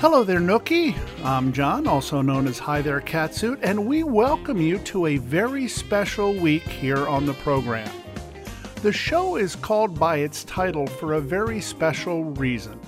[0.00, 0.96] Hello there, Nookie.
[1.22, 5.68] I'm John, also known as Hi There Catsuit, and we welcome you to a very
[5.68, 7.92] special week here on the program.
[8.76, 12.80] The show is called by its title for a very special reason.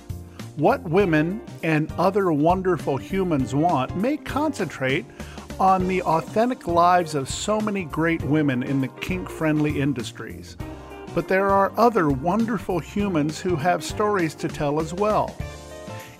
[0.55, 5.05] What women and other wonderful humans want may concentrate
[5.59, 10.57] on the authentic lives of so many great women in the kink friendly industries.
[11.13, 15.37] But there are other wonderful humans who have stories to tell as well.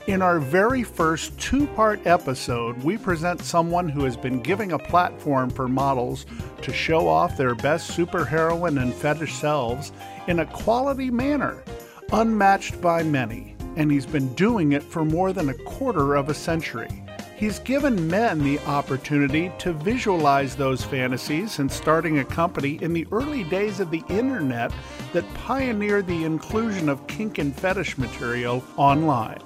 [0.05, 4.77] In our very first two part episode, we present someone who has been giving a
[4.77, 6.25] platform for models
[6.61, 9.93] to show off their best superheroine and fetish selves
[10.27, 11.63] in a quality manner,
[12.11, 16.33] unmatched by many, and he's been doing it for more than a quarter of a
[16.33, 16.89] century.
[17.37, 23.07] He's given men the opportunity to visualize those fantasies and starting a company in the
[23.13, 24.73] early days of the internet
[25.13, 29.39] that pioneered the inclusion of kink and fetish material online.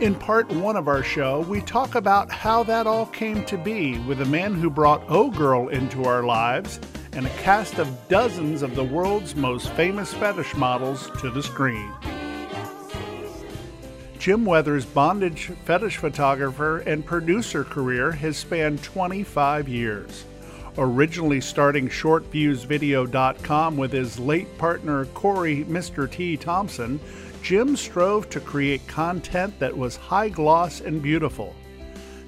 [0.00, 3.98] In part one of our show, we talk about how that all came to be
[3.98, 6.78] with a man who brought O Girl into our lives
[7.14, 11.92] and a cast of dozens of the world's most famous fetish models to the screen.
[14.20, 20.24] Jim Weathers' bondage fetish photographer and producer career has spanned 25 years.
[20.76, 26.08] Originally starting shortfusevideo.com with his late partner Cory Mr.
[26.08, 26.36] T.
[26.36, 27.00] Thompson,
[27.42, 31.54] Jim strove to create content that was high gloss and beautiful.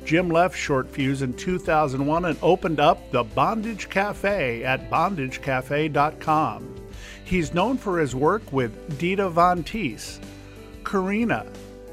[0.04, 6.76] Jim left Short Fuse in 2001 and opened up the Bondage Cafe at bondagecafe.com.
[7.24, 10.18] He's known for his work with Dita Von Teese,
[10.84, 11.46] Karina,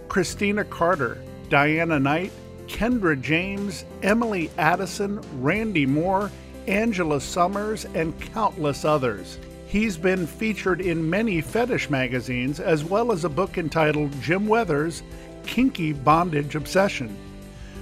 [0.08, 2.32] Christina Carter, Diana Knight,
[2.68, 6.32] Kendra James, Emily Addison, Randy Moore,
[6.68, 9.38] Angela Sommers, and countless others.
[9.68, 15.04] He's been featured in many fetish magazines, as well as a book entitled Jim Weathers
[15.46, 17.14] Kinky Bondage Obsession.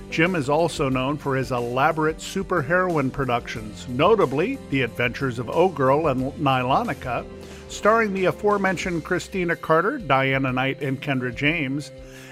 [0.09, 6.07] Jim is also known for his elaborate superheroine productions, notably The Adventures of O Girl
[6.07, 7.23] and Nylonika,
[7.69, 11.91] starring the aforementioned Christina Carter, Diana Knight, and Kendra James,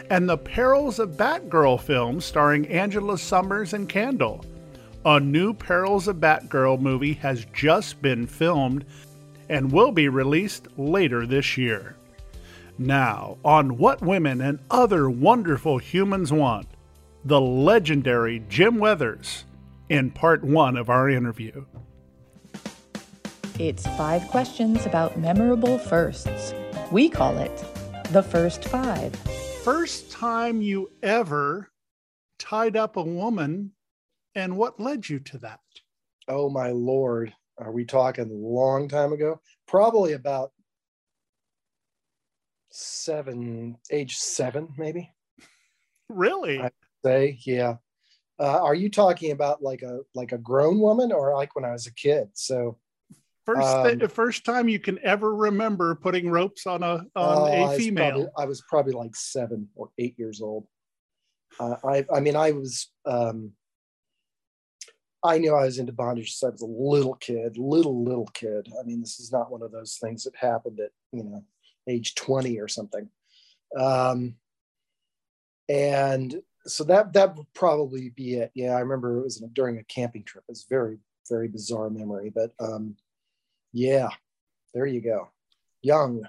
[0.10, 4.44] and The Perils of Batgirl films starring Angela Sommers and Candle.
[5.06, 8.86] A new Perils of Batgirl movie has just been filmed
[9.54, 11.96] and will be released later this year.
[12.80, 16.66] Now, on What Women and Other Wonderful Humans Want,
[17.24, 19.46] the legendary Jim Weathers
[19.90, 21.66] in part one of our interview.
[23.60, 26.56] It's five questions about memorable firsts.
[26.92, 27.64] We call it
[28.10, 29.16] the first five.
[29.64, 31.70] First time you ever
[32.40, 33.74] tied up a woman,
[34.34, 35.60] and what led you to that?
[36.28, 37.34] Oh, my Lord.
[37.64, 39.40] Are we talking a long time ago?
[39.68, 40.52] Probably about
[42.72, 45.14] seven, age seven, maybe.
[46.10, 46.60] Really?
[46.60, 46.72] I
[47.06, 47.76] say, yeah.
[48.38, 51.72] Uh, are you talking about like a like a grown woman or like when I
[51.72, 52.30] was a kid?
[52.34, 52.78] So
[53.46, 57.74] first um, the first time you can ever remember putting ropes on a on uh,
[57.74, 58.04] a female.
[58.04, 60.68] I was, probably, I was probably like seven or eight years old.
[61.60, 63.52] Uh, I I mean I was um,
[65.24, 68.72] I knew I was into bondage since I was a little kid, little little kid.
[68.80, 71.44] I mean this is not one of those things that happened at you know
[71.88, 73.10] age twenty or something.
[73.78, 74.36] Um,
[75.70, 78.52] and so that that would probably be it.
[78.54, 80.44] Yeah, I remember it was during a camping trip.
[80.50, 80.98] It's very
[81.30, 82.96] very bizarre memory, but um,
[83.72, 84.10] yeah,
[84.74, 85.30] there you go.
[85.82, 86.28] Young,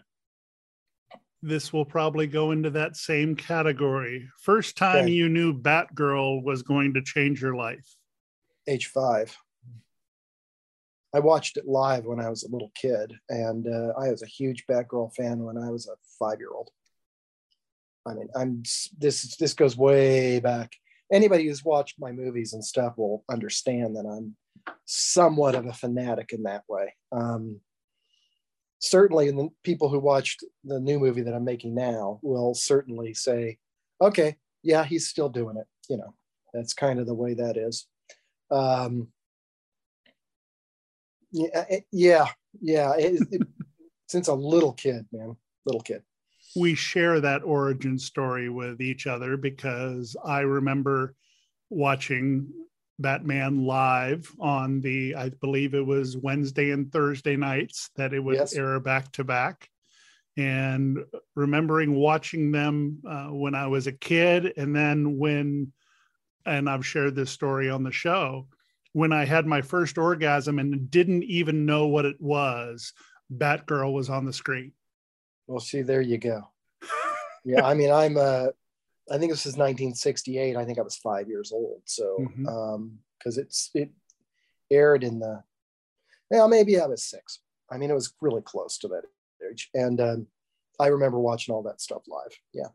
[1.43, 4.29] this will probably go into that same category.
[4.41, 5.13] First time Okay.
[5.13, 7.87] you knew Batgirl was going to change your life.
[8.69, 9.37] Age five.
[11.15, 14.27] I watched it live when I was a little kid, and uh, I was a
[14.27, 16.71] huge Batgirl fan when I was a five-year-old.
[18.07, 18.63] I mean, I'm
[18.99, 20.75] this this goes way back.
[21.13, 24.37] Anybody who's watched my movies and stuff will understand that I'm
[24.85, 26.95] somewhat of a fanatic in that way.
[27.13, 27.61] Um,
[28.81, 33.59] certainly, the people who watched the new movie that I'm making now will certainly say,
[34.01, 36.15] "Okay, yeah, he's still doing it." You know,
[36.53, 37.87] that's kind of the way that is.
[38.55, 39.09] Um,
[41.33, 42.27] yeah, it- yeah,
[42.61, 42.95] yeah.
[42.97, 43.43] It, it,
[44.09, 45.37] since a little kid, man,
[45.67, 46.03] little kid.
[46.55, 51.15] we share that origin story with each other because I remember
[51.71, 52.47] watching
[53.01, 58.37] Batman live on the, I believe it was Wednesday and Thursday nights that it would
[58.37, 58.55] Yes.
[58.55, 59.69] air back to back.
[60.37, 60.99] And
[61.35, 65.73] remembering watching them uh, when I was a kid, and then when,
[66.47, 68.47] and I've shared this story on the show,
[68.93, 72.93] when I had my first orgasm and didn't even know what it was,
[73.35, 74.73] Batgirl was on the screen.
[75.47, 76.49] Well, see, there you go.
[77.47, 78.17] Yeah, I mean, I'm.
[78.17, 78.47] Uh,
[79.13, 80.57] I think this is 1968.
[80.57, 81.83] I think I was five years old.
[81.85, 82.49] So, Mhm.
[82.49, 83.91] um, because it's it
[84.71, 85.45] aired in the,
[86.31, 87.41] well, maybe I was six.
[87.71, 89.03] I mean, it was really close to that
[89.47, 90.27] age, and um,
[90.81, 92.35] I remember watching all that stuff live.
[92.55, 92.69] Yeah,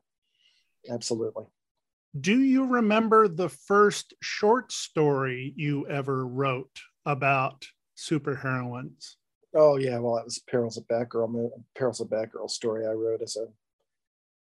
[0.88, 1.46] absolutely.
[2.18, 7.66] Do you remember the first short story you ever wrote about
[7.98, 9.16] superheroines?
[9.56, 11.52] Oh yeah, well, that was Perils of Batgirl.
[11.76, 13.48] Perils of Batgirl story I wrote as a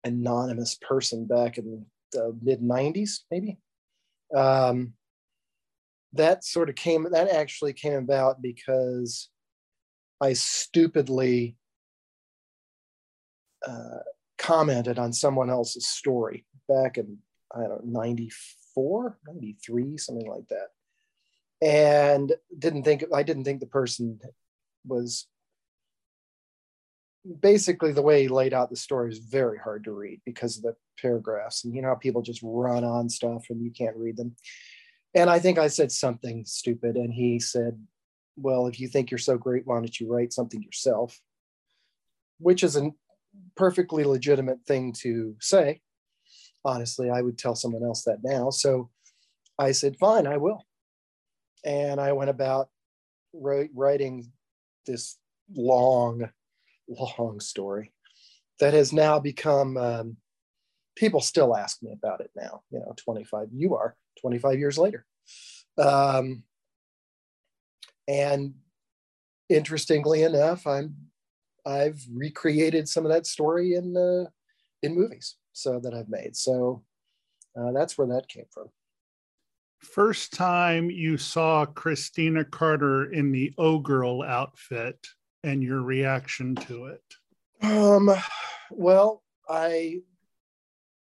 [0.07, 3.59] anonymous person back in the mid '90s, maybe.
[4.35, 4.95] Um,
[6.13, 7.07] that sort of came.
[7.11, 9.31] That actually came about because
[10.21, 11.57] I stupidly
[13.67, 14.01] uh,
[14.39, 17.19] commented on someone else's story back in
[17.55, 20.69] I don't know 94, 93, something like that,
[21.67, 24.21] and didn't think I didn't think the person
[24.87, 25.27] was
[27.41, 30.63] basically the way he laid out the story is very hard to read because of
[30.63, 34.17] the paragraphs and you know how people just run on stuff and you can't read
[34.17, 34.37] them.
[35.15, 37.81] And i think i said something stupid and he said
[38.37, 41.19] well if you think you're so great why don't you write something yourself?
[42.39, 42.91] Which is a
[43.57, 45.81] perfectly legitimate thing to say
[46.65, 48.51] honestly i would tell someone else that now.
[48.51, 48.91] So
[49.59, 50.65] i said fine i will.
[51.65, 52.69] And i went about
[53.35, 54.31] wri- writing
[54.87, 55.19] this
[55.55, 56.29] long
[57.19, 57.93] long story
[58.61, 60.17] that has now become um,
[60.97, 65.07] people still ask me about it now you know 25 you are 25 years later.
[65.77, 66.45] Um,
[68.07, 68.55] and
[69.49, 70.95] interestingly enough i'm
[71.67, 74.29] i've recreated some of that story in uh,
[74.83, 76.83] in movies so that i've made so
[77.59, 78.69] uh, that's where that came from
[79.85, 85.07] First time you saw Christina Carter in the O Girl outfit
[85.45, 87.03] and your reaction to it.
[87.61, 88.11] Um,
[88.71, 90.01] well, I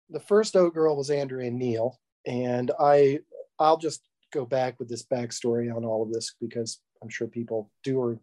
[0.09, 3.19] the first O girl was Andrea Neal, and I
[3.59, 4.01] I'll just
[4.33, 8.19] go back with this backstory on all of this because I'm sure people do or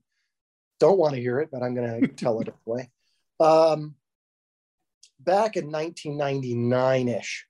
[0.81, 2.91] don't want to hear it, but I'm going to tell it anyway.
[3.39, 3.95] Um,
[5.25, 7.47] back in 1999 ish,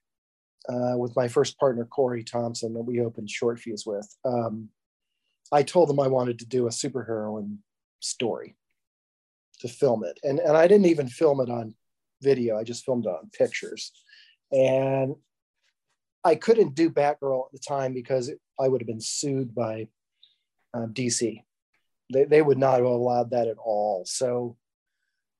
[0.69, 4.69] uh, with my first partner Cory Thompson that we opened Short Fuse with, um,
[5.51, 7.57] I told them I wanted to do a superheroine
[7.99, 8.55] story
[9.59, 10.19] to film it.
[10.23, 11.75] And, and I didn't even film it on
[12.21, 13.91] video, I just filmed it on pictures.
[14.51, 15.15] And
[16.23, 19.87] I couldn't do Batgirl at the time because it, I would have been sued by
[20.73, 21.43] um, DC.
[22.13, 24.03] They, they would not have allowed that at all.
[24.05, 24.57] So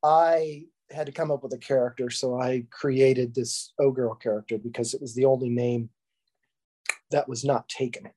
[0.04, 2.10] I had to come up with a character.
[2.10, 5.90] So I created this O Girl character because it was the only name
[7.12, 8.10] that was not taken.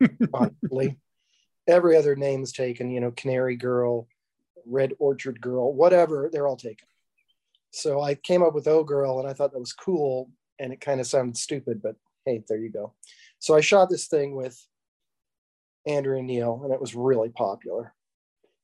[0.34, 0.96] honestly,
[1.66, 2.90] every other name is taken.
[2.90, 4.08] You know, Canary Girl,
[4.66, 6.28] Red Orchard Girl, whatever.
[6.32, 6.86] They're all taken.
[7.70, 10.80] So I came up with O Girl, and I thought that was cool, and it
[10.80, 12.94] kind of sounded stupid, but hey, there you go.
[13.38, 14.58] So I shot this thing with
[15.86, 17.94] Andrea Neal, and it was really popular.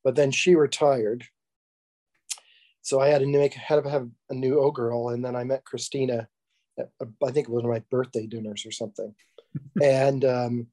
[0.02, 1.24] But then she retired,
[2.84, 5.42] so I had to make had to have a new O Girl, and then I
[5.42, 6.28] met Christina.
[6.78, 9.14] At, I think it was my birthday dinners or something,
[9.82, 10.66] and um,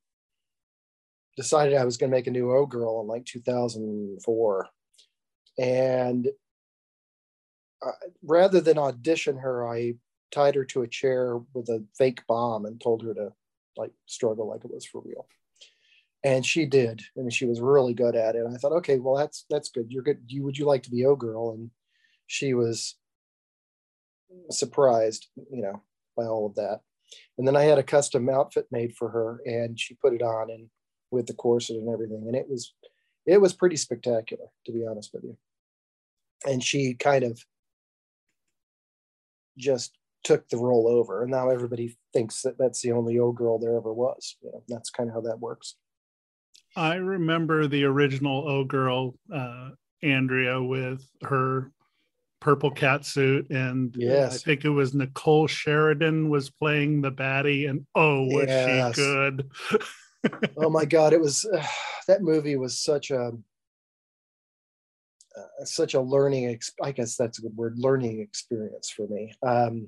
[1.38, 4.68] decided I was going to make a new O Girl in like 2004,
[5.58, 6.28] and
[7.82, 7.92] uh,
[8.22, 9.94] rather than audition her, I
[10.32, 13.32] tied her to a chair with a fake bomb and told her to
[13.78, 15.28] like struggle like it was for real.
[16.24, 18.46] And she did and she was really good at it.
[18.46, 19.88] And i thought okay well that's that's good.
[19.90, 20.22] You're good.
[20.28, 21.72] You would you like to be o girl and
[22.32, 22.96] she was
[24.50, 25.84] surprised, you know,
[26.16, 26.80] by all of that.
[27.38, 30.50] And then I had a custom outfit made for her, and she put it on
[30.50, 30.70] and
[31.12, 32.74] with the corset and everything, and it was
[33.26, 35.38] it was pretty spectacular, to be honest with you.
[36.46, 37.44] And she kind of
[39.58, 43.60] just took the role over, and now everybody thinks that that's the only O Girl
[43.60, 44.38] there ever was.
[44.42, 45.76] You know, that's kind of how that works.
[46.78, 49.72] I remember the original O Girl, uh,
[50.02, 51.74] Andrea, with her
[52.42, 54.36] purple cat suit, and yes.
[54.36, 58.96] I think it was Nicole Sheridan was playing the baddie, and oh, was yes.
[58.96, 59.50] she good!
[60.58, 61.66] oh my god, it was uh,
[62.10, 63.32] that movie was such a
[65.38, 66.48] uh, such a learning.
[66.48, 69.34] Ex- I guess that's a good word, learning experience for me.
[69.42, 69.88] Um,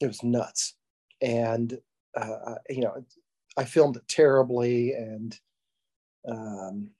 [0.00, 0.74] it was nuts,
[1.20, 1.76] and
[2.16, 3.04] uh, you know,
[3.56, 5.36] I filmed it terribly and
[6.28, 6.90] um,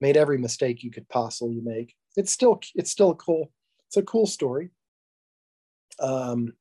[0.00, 1.94] made every mistake you could possibly make.
[2.16, 3.50] It's still it's still a cool
[3.88, 4.70] it's a cool story.
[6.00, 6.54] Um,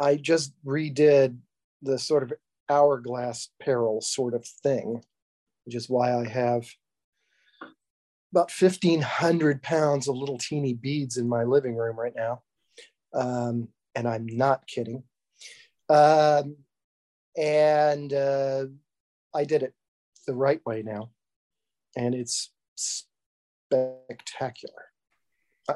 [0.00, 1.38] I just redid
[1.82, 2.32] the sort of
[2.68, 5.02] hourglass peril sort of thing,
[5.64, 6.66] which is why I have
[8.32, 12.42] about 1500 pounds of little teeny beads in my living room right now.
[13.12, 15.02] Um, and I'm not kidding.
[15.88, 16.56] Um,
[17.36, 18.66] and uh,
[19.34, 19.74] I did it
[20.26, 21.10] the right way now,
[21.96, 22.50] and it's
[23.72, 24.84] spectacular.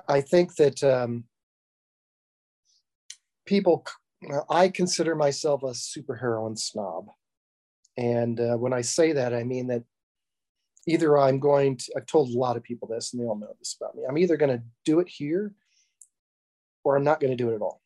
[0.08, 1.24] I think that um,
[3.46, 3.84] people,
[4.50, 7.08] I consider myself a superheroine snob,
[7.96, 9.84] and uh, when I say that, I mean that
[10.86, 11.92] either I'm going to.
[11.96, 14.02] I've told a lot of people this, and they all know this about me.
[14.08, 15.52] I'm either going to do it here,
[16.84, 17.80] or I'm not going to do it at all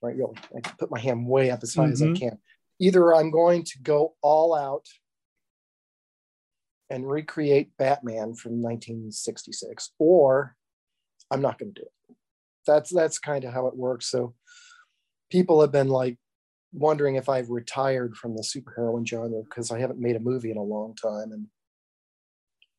[0.00, 0.14] right?
[0.14, 1.92] Really, I put my hand way up as high mm-hmm.
[1.92, 2.14] as I mm-hmm.
[2.14, 2.38] can
[2.78, 4.86] either I'm going to go all out
[6.90, 10.56] and recreate Batman from 1966, or
[11.30, 12.16] I'm not going to do it.
[12.66, 14.06] That's that's kind of how it works.
[14.06, 14.34] So
[15.30, 16.18] people have been like
[16.72, 20.56] wondering if I've retired from the superheroine genre because I haven't made a movie in
[20.56, 21.46] a long time, and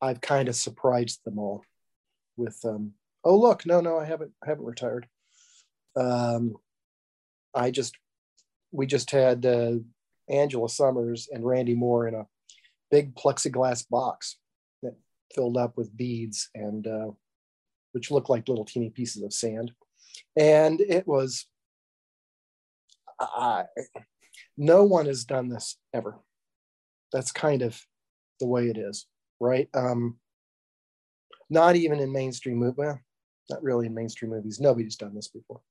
[0.01, 1.63] I've kind of surprised them all
[2.38, 5.08] with, um, "Oh look, no, no, I haven't, I haven't retired."
[5.96, 6.56] Um,
[7.54, 7.96] I just
[8.72, 9.74] we just had uh,
[10.30, 12.28] Angela Sommers and Randy Moore in a
[12.91, 14.38] big plexiglass box
[14.84, 14.96] that
[15.34, 17.12] filled up with beads and uh,
[17.91, 19.72] which looked like little teeny pieces of sand.
[20.36, 21.46] And it was,
[23.19, 23.65] I,
[24.58, 26.19] no one has done this ever.
[27.12, 27.79] That's kind of
[28.39, 29.08] the way it is,
[29.39, 29.69] right?
[29.74, 30.17] Um,
[31.50, 32.77] not even in mainstream movies.
[32.77, 33.00] Well,
[33.50, 34.60] not really in mainstream movies.
[34.60, 35.62] Nobody's done this before.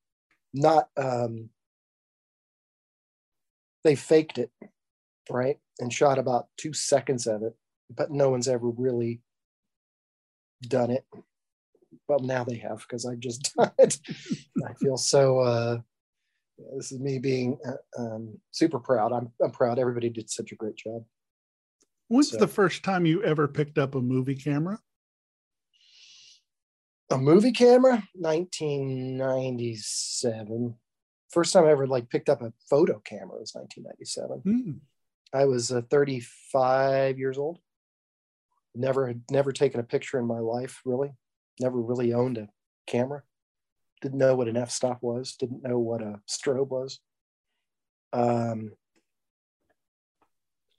[0.53, 1.51] Not um,
[3.85, 4.51] they faked it,
[5.31, 5.59] right?
[5.81, 7.55] And shot about two seconds of it,
[7.95, 9.21] but no one's ever really
[10.63, 11.05] done it.
[12.09, 14.01] Well, now they have because I've just done it.
[14.67, 15.39] I feel so.
[15.41, 15.79] Uh,
[16.77, 19.13] this is me being uh, um, super proud.
[19.13, 19.79] I'm, I'm proud.
[19.79, 21.05] Everybody did such a great job.
[22.09, 24.81] When's so, the first time you ever picked up a movie camera?
[27.11, 30.75] A movie camera, 1997
[31.31, 34.43] first time I ever like picked up a photo camera was 1997.
[34.47, 34.81] Mm.
[35.33, 37.59] I was uh, 35 years old.
[38.75, 41.13] Never had never taken a picture in my life, really.
[41.61, 42.49] Never really owned a
[42.87, 43.23] camera.
[44.01, 45.35] Didn't know what an f-stop was.
[45.35, 47.01] Didn't know what a strobe was.
[48.13, 48.73] Um,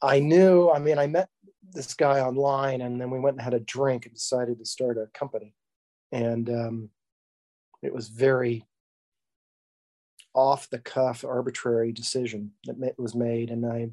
[0.01, 0.69] I knew.
[0.69, 1.29] I mean, I met
[1.71, 4.97] this guy online, and then we went and had a drink and decided to start
[4.97, 5.53] a company.
[6.11, 6.89] And um,
[7.81, 8.65] it was very
[10.33, 13.89] off the cuff arbitrary decision that was made and i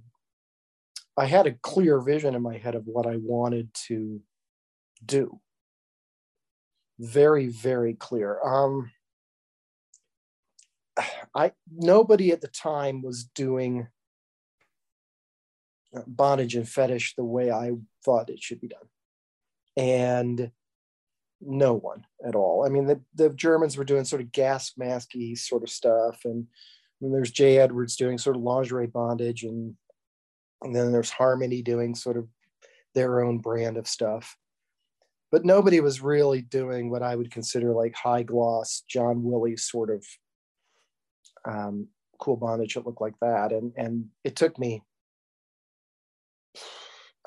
[1.16, 4.20] i had a clear vision in my head of what i wanted to
[5.04, 5.40] do.
[6.98, 8.40] Very very clear.
[8.42, 8.90] Um
[11.34, 13.88] i nobody at the time was doing
[16.06, 17.72] bondage and fetish the way i
[18.04, 18.88] thought it should be done.
[19.76, 20.50] And
[21.40, 22.64] no one at all.
[22.64, 26.46] I mean, the, the Germans were doing sort of gas masky sort of stuff, and,
[27.00, 29.74] and there's Jay Edwards doing sort of lingerie bondage, and
[30.62, 32.28] and then there's Harmony doing sort of
[32.94, 34.36] their own brand of stuff.
[35.30, 39.90] But nobody was really doing what I would consider like high gloss John Willie sort
[39.90, 40.04] of
[41.44, 44.82] um, cool bondage that looked like that, and and it took me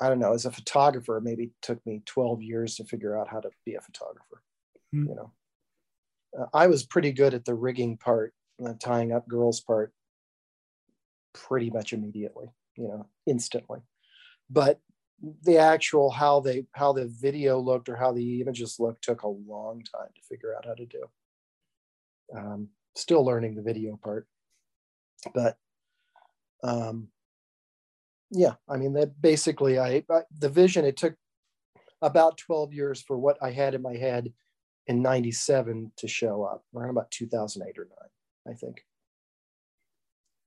[0.00, 3.28] I don't know, as a photographer, maybe it took me 12 years to figure out
[3.28, 4.42] how to be a photographer.
[4.94, 5.08] Mm-hmm.
[5.08, 5.32] You know,
[6.38, 9.92] uh, I was pretty good at the rigging part, the tying up girls part,
[11.34, 12.46] pretty much immediately,
[12.80, 13.80] you know, instantly.
[14.48, 14.80] But
[15.42, 19.28] the actual how they how the video looked or how the images looked took a
[19.28, 21.04] long time to figure out how to do.
[22.34, 24.26] Um, still learning the video part,
[25.34, 25.56] but
[26.62, 27.08] um,
[28.30, 30.84] yeah, I mean that basically I, I the vision.
[30.84, 31.14] It took
[32.02, 34.32] about 12 years for what I had in my head
[34.86, 37.88] in 97 to show up around about 2008 or
[38.46, 38.84] 9 i think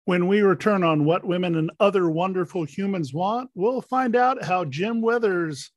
[0.06, 4.66] when we return on what women and other wonderful humans want we'll find out how
[4.66, 5.72] jim weathers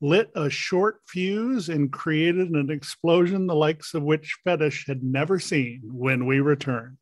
[0.00, 5.38] lit a short fuse and created an explosion the likes of which fetish had never
[5.38, 6.96] seen when we return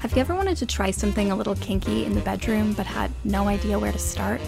[0.00, 3.10] Have you ever wanted to try something a little kinky in the bedroom but had
[3.24, 4.40] no idea where to start?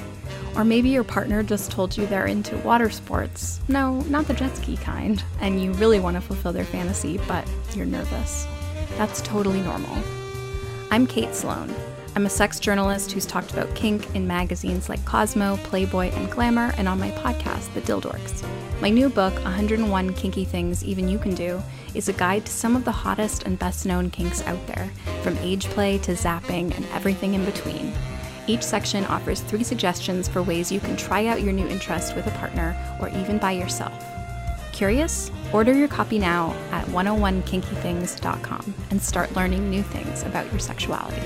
[0.54, 3.58] Or maybe your partner just told you they're into water sports.
[3.66, 7.44] No, not the jet ski kind, and you really want to fulfill their fantasy, but
[7.74, 8.46] you're nervous.
[8.96, 9.98] That's totally normal.
[10.92, 11.74] I'm Kate Sloan.
[12.14, 16.72] I'm a sex journalist who's talked about kink in magazines like Cosmo, Playboy, and Glamour,
[16.76, 18.44] and on my podcast, The Dildorks.
[18.80, 21.60] My new book, 101 Kinky Things Even You Can Do,
[21.94, 24.90] is a guide to some of the hottest and best known kinks out there,
[25.22, 27.92] from age play to zapping and everything in between.
[28.46, 32.26] Each section offers three suggestions for ways you can try out your new interest with
[32.26, 34.04] a partner or even by yourself.
[34.72, 35.30] Curious?
[35.52, 41.22] Order your copy now at 101kinkythings.com and start learning new things about your sexuality.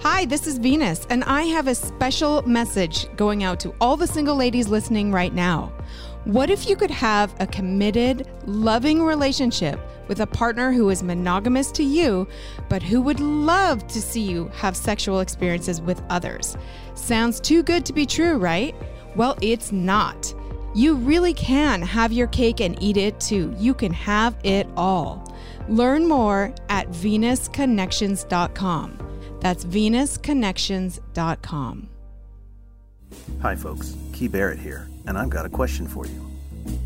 [0.00, 4.06] Hi, this is Venus, and I have a special message going out to all the
[4.06, 5.72] single ladies listening right now.
[6.26, 9.78] What if you could have a committed, loving relationship
[10.08, 12.26] with a partner who is monogamous to you,
[12.68, 16.56] but who would love to see you have sexual experiences with others?
[16.94, 18.74] Sounds too good to be true, right?
[19.14, 20.34] Well, it's not.
[20.74, 23.54] You really can have your cake and eat it too.
[23.56, 25.32] You can have it all.
[25.68, 28.98] Learn more at venusconnections.com.
[29.40, 31.88] That's venusconnections.com.
[33.42, 33.94] Hi, folks.
[34.12, 36.30] Key Barrett here, and I've got a question for you.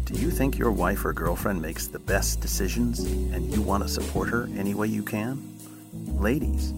[0.05, 3.89] Do you think your wife or girlfriend makes the best decisions and you want to
[3.89, 5.43] support her any way you can?
[5.93, 6.73] Ladies,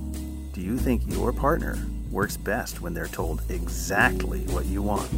[0.52, 1.78] do you think your partner
[2.10, 5.10] works best when they're told exactly what you want?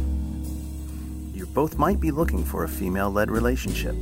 [1.35, 3.95] You both might be looking for a female led relationship.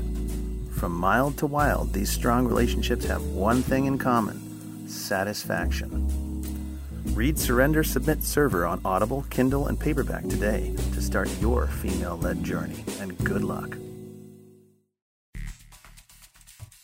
[0.72, 6.23] From mild to wild, these strong relationships have one thing in common satisfaction.
[7.12, 12.44] Read Surrender Submit Server on Audible, Kindle, and paperback today to start your female led
[12.44, 13.78] journey, and good luck.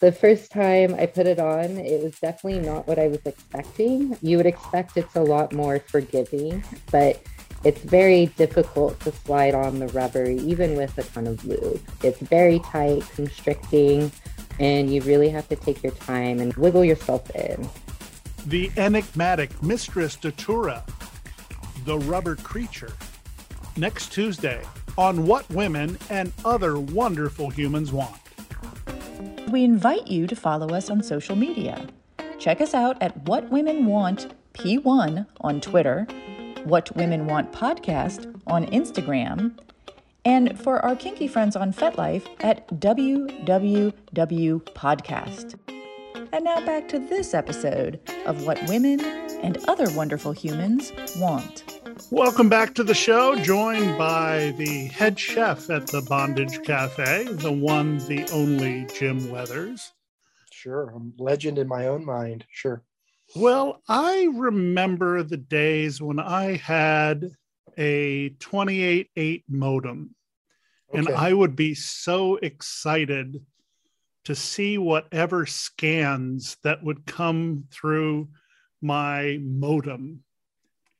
[0.01, 4.17] The first time I put it on, it was definitely not what I was expecting.
[4.21, 7.21] You would expect it's a lot more forgiving, but
[7.63, 11.81] it's very difficult to slide on the rubber, even with a ton of lube.
[12.03, 14.11] It's very tight, constricting,
[14.59, 17.67] and you really have to take your time and wiggle yourself in
[18.45, 20.83] the enigmatic Mistress Datura,
[21.85, 22.93] the rubber creature.
[23.77, 24.61] Next Tuesday
[24.97, 28.19] on What Women and Other Wonderful Humans Want.
[29.49, 31.87] We invite you to follow us on social media.
[32.37, 36.07] Check us out at What Women Want P1 on Twitter,
[36.63, 39.57] What Women Want Podcast on Instagram,
[40.25, 43.93] and for our kinky friends on FetLife at WWW
[44.73, 45.55] Podcast.
[46.31, 48.99] And now back to this episode of What Women
[49.41, 51.81] and Other Wonderful Humans Want.
[52.11, 57.51] Welcome back to the show, joined by the head chef at the Bondage Cafe, the
[57.51, 59.91] one, the only Jim Weathers.
[60.51, 62.45] Sure, I'm legend in my own mind.
[62.51, 62.83] Sure.
[63.35, 67.31] Well, I remember the days when I had
[67.75, 70.15] a 28.8 modem,
[70.89, 70.99] okay.
[70.99, 73.41] and I would be so excited
[74.25, 78.29] to see whatever scans that would come through
[78.81, 80.23] my modem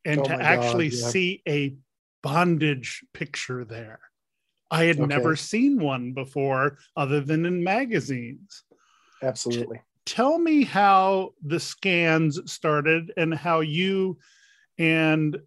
[0.06, 1.08] and oh to actually God, yeah.
[1.08, 1.76] see a
[2.22, 4.00] bondage picture there.
[4.72, 5.08] I had okay.
[5.08, 8.64] never seen one before other than in magazines.
[9.22, 9.78] Absolutely.
[9.78, 14.18] T- tell me how the scans started and how you
[14.78, 15.40] and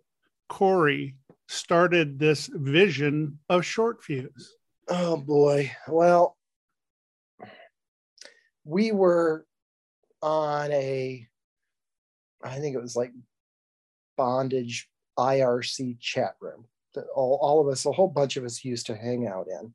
[0.49, 1.17] Cory
[1.49, 4.57] started this vision of short fuse.
[4.89, 5.71] Oh boy.
[5.89, 6.37] Well,
[8.65, 9.47] we were
[10.23, 11.27] on a
[12.45, 13.13] I think it was like
[14.17, 18.87] bondage IRC chat room that all, all of us, a whole bunch of us used
[18.87, 19.75] to hang out in.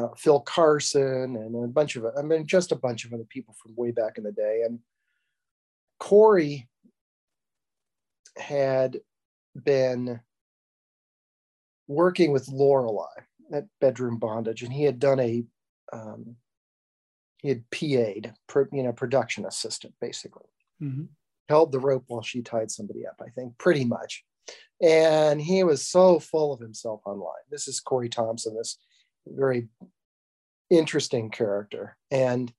[0.00, 3.54] Uh, Phil Carson and a bunch of, I mean, just a bunch of other people
[3.60, 4.62] from way back in the day.
[4.64, 4.78] And
[5.98, 6.68] Cory
[8.36, 9.00] had
[9.60, 10.20] been
[11.88, 13.06] working with Lorelei
[13.52, 15.42] at Bedroom Bondage, and he had done a
[15.92, 16.36] um,
[17.42, 18.34] he had PA'd,
[18.72, 20.46] you know, production assistant, basically.
[20.82, 21.04] Mm-hmm.
[21.48, 24.24] Held the rope while she tied somebody up, I think, pretty much.
[24.82, 27.42] And he was so full of himself online.
[27.50, 28.78] This is Cory Thompson, this
[29.26, 29.68] very
[30.70, 31.96] interesting character.
[32.10, 32.52] And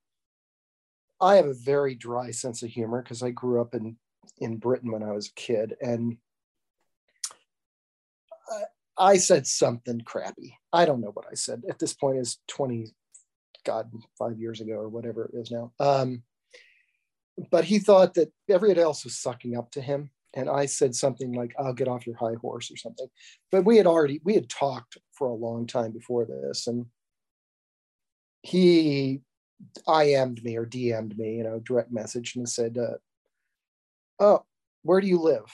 [1.20, 3.98] I have a very dry sense of humor because I grew up in,
[4.40, 5.76] in Britain when I was a kid.
[5.82, 6.18] And
[8.50, 8.64] I,
[8.98, 10.58] I said something crappy.
[10.74, 11.64] I don't know what I said.
[11.70, 12.94] At this point, is 20,
[13.64, 15.72] God, five years ago or whatever it is now.
[15.80, 16.24] Um,
[17.50, 20.12] but he thought that everybody else was sucking up to him.
[20.34, 23.08] And i said something like i'll get off your high horse or something.
[23.52, 26.68] But we had already we had talked for a long time before this.
[26.68, 26.86] And
[28.44, 29.22] he
[29.88, 32.96] im'd me or dm'd me you know direct message and said uh,
[34.20, 34.44] oh
[34.84, 35.46] where do you live?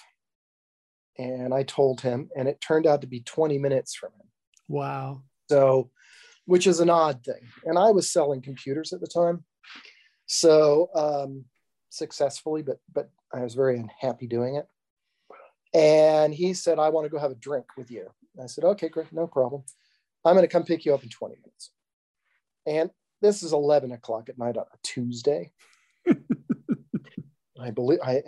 [1.18, 4.28] And i told him and it turned out to be 20 minutes from him.
[4.68, 5.24] Wow.
[5.50, 5.90] So
[6.48, 9.44] which is an odd thing and i was selling computers at the time
[10.28, 11.46] so um,
[11.90, 14.68] successfully, but but I was very unhappy doing it.
[15.74, 18.08] And he said, I want to go have a drink with you.
[18.42, 19.64] I said, okay, great, no problem.
[20.24, 21.72] I'm going to come pick you up in 20 minutes.
[22.66, 22.90] And
[23.22, 25.52] this is 11 o'clock at night on a Tuesday.
[27.60, 28.22] I believe I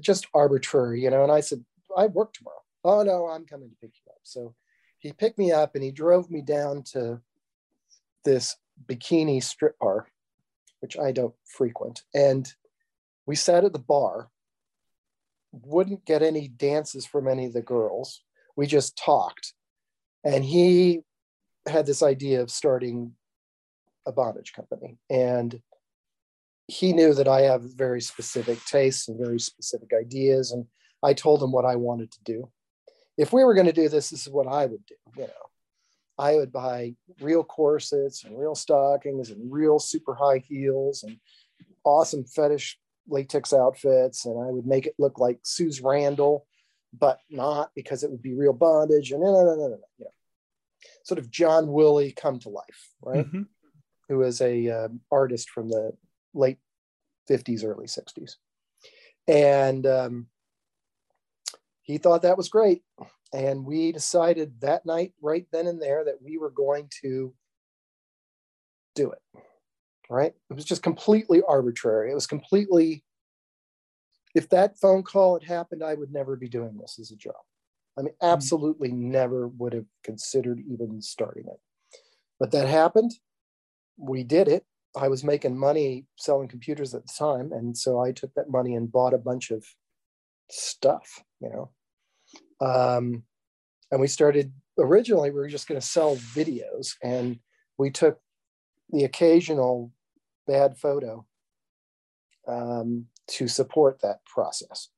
[0.00, 1.22] just arbitrary, you know.
[1.22, 1.64] And I said,
[1.96, 2.62] I work tomorrow.
[2.84, 4.20] Oh no, I'm coming to pick you up.
[4.22, 4.54] So
[4.98, 7.20] he picked me up and he drove me down to
[8.26, 10.08] this bikini strip bar,
[10.80, 12.02] which I don't frequent.
[12.12, 12.46] And
[13.24, 14.28] we sat at the bar,
[15.52, 18.22] wouldn't get any dances from any of the girls.
[18.56, 19.54] We just talked.
[20.22, 21.00] And he
[21.66, 23.14] had this idea of starting
[24.06, 24.98] a bondage company.
[25.08, 25.60] And
[26.68, 30.52] he knew that I have very specific tastes and very specific ideas.
[30.52, 30.66] And
[31.02, 32.50] I told him what I wanted to do.
[33.16, 34.94] If we were going to do this, this is what I would do.
[35.16, 35.45] You know,
[36.18, 41.18] I would buy real corsets and real stockings and real super high heels and
[41.84, 46.46] awesome fetish latex outfits and I would make it look like Suze Randall,
[46.98, 50.04] but not because it would be real bondage and no, no, no, no, no, you
[50.06, 50.10] know,
[51.04, 53.26] sort of John Willie come to life, right?
[53.26, 53.42] Mm-hmm.
[54.08, 55.92] Who was a uh, artist from the
[56.32, 56.58] late
[57.28, 58.36] 50s, early 60s.
[59.28, 60.26] And um,
[61.82, 62.82] he thought that was great.
[63.32, 67.34] And we decided that night, right then and there, that we were going to
[68.94, 69.42] do it
[70.08, 70.32] right?
[70.50, 72.10] It was just completely arbitrary.
[72.10, 73.02] It was completely,
[74.34, 77.34] if that phone call had happened, I would never be doing this as a job.
[77.98, 78.26] I mean, mm-hmm.
[78.26, 81.60] absolutely never would have considered even starting it.
[82.38, 83.12] But that happened.
[83.96, 84.64] We did it.
[84.96, 87.52] I was making money selling computers at the time.
[87.52, 89.64] And so I took that money and bought a bunch of
[90.50, 91.70] stuff, you know.
[92.60, 93.22] Um,
[93.90, 96.94] and we started originally, we were just going to sell videos.
[97.02, 97.38] And
[97.78, 98.20] we took
[98.90, 99.92] the occasional
[100.46, 101.26] bad photo
[102.46, 104.88] um, to support that process.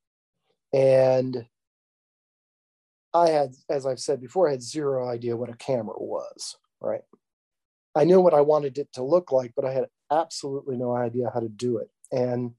[0.73, 1.47] And
[3.14, 7.01] I had, as I've said before, I had zero idea what a camera was, right?
[7.94, 11.31] I knew what I wanted it to look like, but I had absolutely no idea
[11.33, 11.90] how to do it.
[12.12, 12.53] And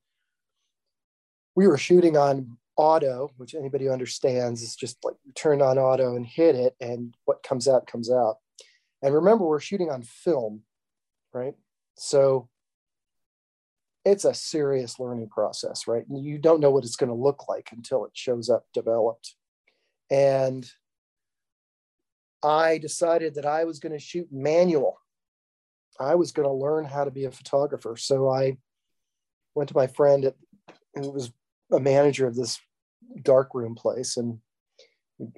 [1.56, 5.78] we were shooting on auto, which anybody who understands is just like you turn on
[5.78, 8.38] auto and hit it, and what comes out comes out.
[9.02, 10.62] And remember, we're shooting on film,
[11.34, 11.56] right?
[11.96, 12.48] So
[14.06, 16.06] it's a serious learning process, right?
[16.10, 19.36] You don't know what it's going to look like until it shows up developed.
[20.10, 20.66] And
[22.42, 25.02] I decided that I was going to shoot manual.
[26.00, 27.98] I was going to learn how to be a photographer.
[27.98, 28.56] So I
[29.54, 30.36] went to my friend at,
[30.96, 31.34] who was
[31.74, 32.58] a manager of this
[33.24, 34.40] darkroom place and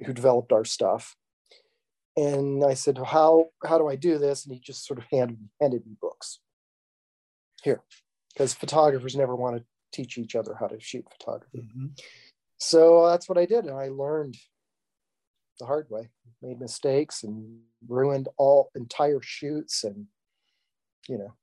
[0.04, 1.16] who developed our stuff.
[2.16, 4.44] And I said, how, how do I do this?
[4.44, 6.40] And he just sort of handed, handed me books.
[7.62, 7.82] Here,
[8.32, 11.60] because photographers never want to teach each other how to shoot photography.
[11.60, 11.86] Mm-hmm.
[12.58, 13.64] So that's what I did.
[13.64, 14.36] And I learned
[15.58, 16.10] the hard way,
[16.42, 19.84] made mistakes and ruined all entire shoots.
[19.84, 20.06] And,
[21.08, 21.34] you know,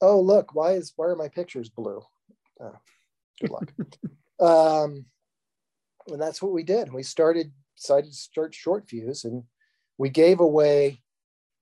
[0.00, 2.02] oh, look, why is, why are my pictures blue?
[2.60, 2.76] Oh,
[3.40, 3.72] good luck.
[4.40, 5.04] um,
[6.08, 6.92] and that's what we did.
[6.92, 9.44] We started, decided to start short fuse and
[9.98, 11.02] we gave away,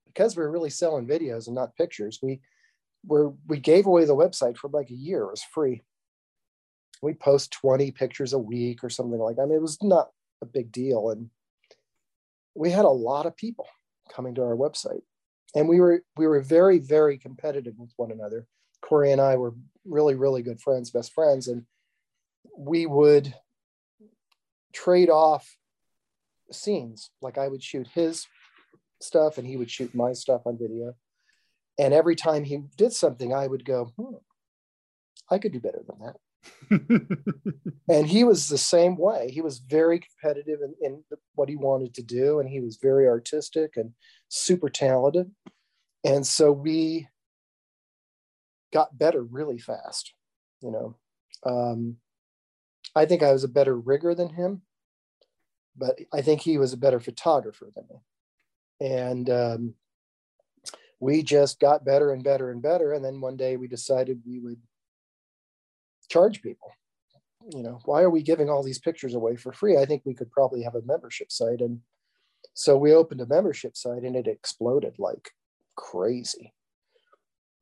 [0.07, 2.41] because we were really selling videos and not pictures, we
[3.05, 5.23] were we gave away the website for like a year.
[5.25, 5.83] It was free.
[7.03, 9.43] We post 20 pictures a week or something like that.
[9.43, 11.11] I mean, it was not a big deal.
[11.11, 11.31] And
[12.55, 13.67] we had a lot of people
[14.15, 15.03] coming to our website.
[15.55, 18.47] And we were we were very, very competitive with one another.
[18.81, 21.49] Cory and I were really, really good friends, best friends.
[21.49, 21.65] And
[22.57, 23.35] we would
[24.73, 25.57] trade off
[26.51, 27.11] scenes.
[27.21, 28.27] Like I would shoot his
[29.01, 30.95] stuff and he would shoot my stuff on video
[31.79, 34.17] and every time he did something, I would go, hmm,
[35.31, 36.17] I could do better than that.
[37.89, 39.31] and he was the same way.
[39.31, 41.05] He was very competitive in, in,
[41.35, 43.93] what he wanted to do, and he was very artistic and
[44.29, 45.31] super talented.
[46.05, 47.09] And so we
[48.73, 50.13] got better really fast.
[50.61, 50.97] You know,
[51.45, 51.97] um,
[52.95, 54.63] I think I was a better rigger than him,
[55.77, 58.01] but I think he was a better photographer than me.
[58.81, 59.75] And um,
[61.01, 62.93] we just got better and better and better.
[62.93, 64.61] And then one day we decided we would
[66.11, 66.71] charge people.
[67.53, 69.77] You know, why are we giving all these pictures away for free?
[69.77, 71.61] I think we could probably have a membership site.
[71.61, 71.81] And
[72.55, 75.31] so we opened a membership site and it exploded like
[75.75, 76.53] crazy.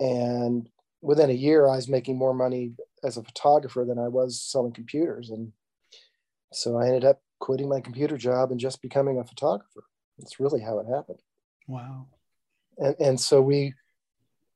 [0.00, 0.68] And
[1.00, 2.72] within a year, I was making more money
[3.04, 5.30] as a photographer than I was selling computers.
[5.30, 5.52] And
[6.52, 9.84] so I ended up quitting my computer job and just becoming a photographer.
[10.18, 11.20] That's really how it happened.
[11.66, 12.06] Wow.
[12.78, 13.74] And, and so we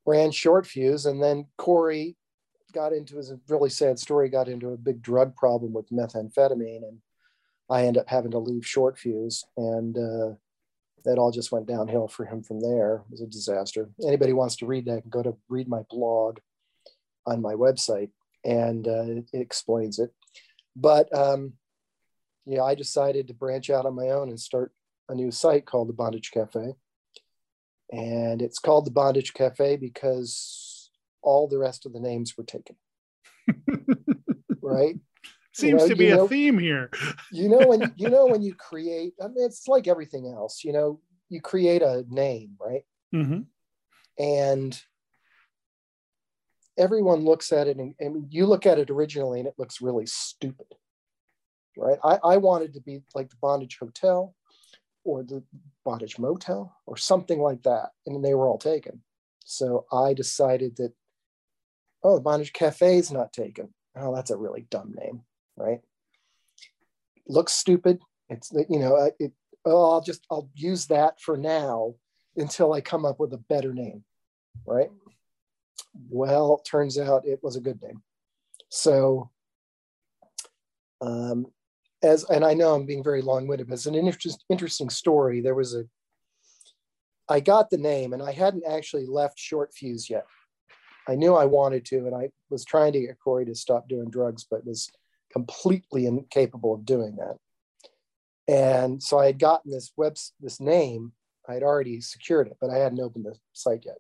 [0.07, 2.17] ran short fuse and then Cory
[2.73, 6.83] got into his really sad story, got into a big drug problem with methamphetamine.
[6.83, 6.99] And
[7.71, 9.45] I ended up having to leave short fuse.
[9.57, 10.35] And uh,
[11.05, 13.05] that all just went downhill for him from there.
[13.07, 13.89] It was a disaster.
[14.07, 16.39] Anybody wants to read that can go to read my blog
[17.27, 18.11] on my website
[18.45, 20.11] and uh, it, it, explains it.
[20.77, 21.55] But um,
[22.47, 24.73] yeah, I decided to branch out on my own and start
[25.09, 26.75] a new site called the Bondage Cafe.
[27.93, 30.91] And it's called the Bondage Cafe because
[31.23, 32.77] all the rest of the names were taken.
[34.63, 34.97] right?
[35.53, 36.91] Seems you know, to be know, a theme here.
[37.33, 40.65] you know when you know when you create, I mean, it's like everything else.
[40.65, 42.83] You know, you create a name, right?
[43.15, 43.43] Mm-hmm.
[44.23, 44.83] And
[46.79, 50.07] everyone looks at it, and, and, you look at it originally, and it looks really
[50.07, 50.67] stupid,
[51.77, 51.99] right?
[52.05, 54.35] I, I wanted to be like the Bondage Hotel
[55.05, 55.43] or the
[55.85, 59.03] Bondage Motel or something like that, and they were all taken.
[59.45, 60.93] So I decided that,
[62.03, 63.75] oh, the Bondage Cafe is not taken.
[63.97, 65.23] Oh, that's a really dumb name
[65.57, 65.81] right?
[67.27, 68.01] Looks stupid.
[68.29, 69.33] It's you know it.
[69.65, 71.95] Oh, I'll just I'll use that for now
[72.37, 74.05] until I come up with a better name,
[74.67, 74.91] right?
[76.09, 78.03] Well, turns out it was a good name.
[78.71, 79.31] So,
[81.01, 81.47] um,
[82.03, 85.41] as and I know I'm being very long-winded, but it's an inter- interesting story.
[85.41, 85.85] There was a
[87.29, 90.27] I got the name and I hadn't actually left Short Fuse yet.
[91.09, 94.11] I knew I wanted to, and I was trying to get Cory to stop doing
[94.11, 94.91] drugs, but was
[95.33, 97.37] completely incapable of doing that.
[98.47, 101.13] And so I had gotten this web this name.
[101.49, 103.99] I had already secured it, but I hadn't opened the site yet.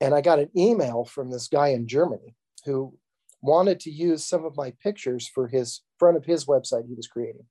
[0.00, 2.96] And I got an email from this guy in Germany who
[3.42, 7.06] wanted to use some of my pictures for his front of his website he was
[7.06, 7.46] creating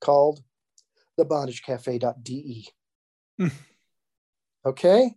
[0.00, 0.42] called
[1.18, 2.68] thebondagecafe.de.
[3.38, 3.48] Hmm.
[4.66, 5.14] okay.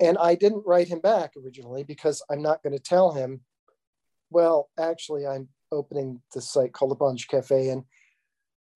[0.00, 3.40] And I didn't write him back originally because I'm not going to tell him,
[4.30, 7.84] well, actually, I'm opening this site called the Bondage Cafe, and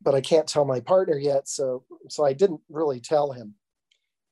[0.00, 1.48] but I can't tell my partner yet.
[1.48, 3.54] So so I didn't really tell him.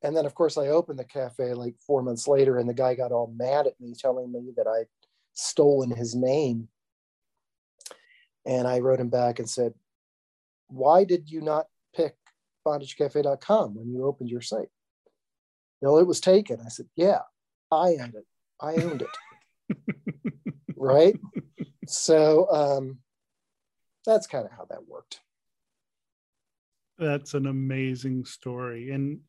[0.02, 2.94] And then of course I opened the cafe like four months later, and the guy
[2.94, 4.88] got all mad at me, telling me that I'd
[5.34, 6.68] stolen his name.
[8.46, 9.74] And I wrote him back and said,
[10.68, 12.16] Why did you not pick
[12.66, 14.70] bondagecafe.com when you opened your site?
[15.82, 16.60] No, it was taken.
[16.64, 17.20] I said, Yeah,
[17.70, 18.26] I owned it.
[18.60, 19.76] I owned it.
[20.76, 21.18] right?
[21.86, 22.98] so um,
[24.06, 25.20] that's kind of how that worked.
[26.98, 28.90] That's an amazing story.
[28.90, 29.20] And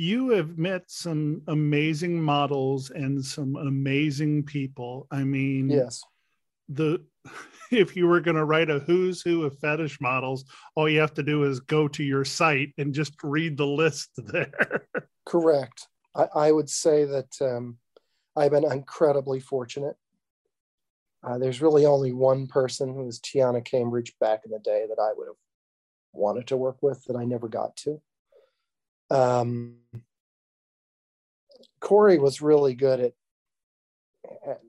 [0.00, 5.06] you have met some amazing models and some amazing people.
[5.10, 6.02] I mean, yes.
[6.68, 7.04] The
[7.70, 11.14] if you were going to write a who's who of fetish models, all you have
[11.14, 14.86] to do is go to your site and just read the list there.
[15.26, 15.86] Correct.
[16.14, 17.76] I, I would say that um,
[18.36, 19.96] I've been incredibly fortunate
[21.22, 25.00] uh, there's really only one person who was Tiana Cambridge back in the day that
[25.00, 25.36] I would have
[26.12, 28.00] wanted to work with that I never got to.
[29.10, 29.76] Um,
[31.80, 33.12] Cory was really good at,
[34.46, 34.60] at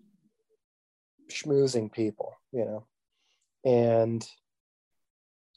[1.29, 2.85] schmoozing people, you know,
[3.63, 4.27] and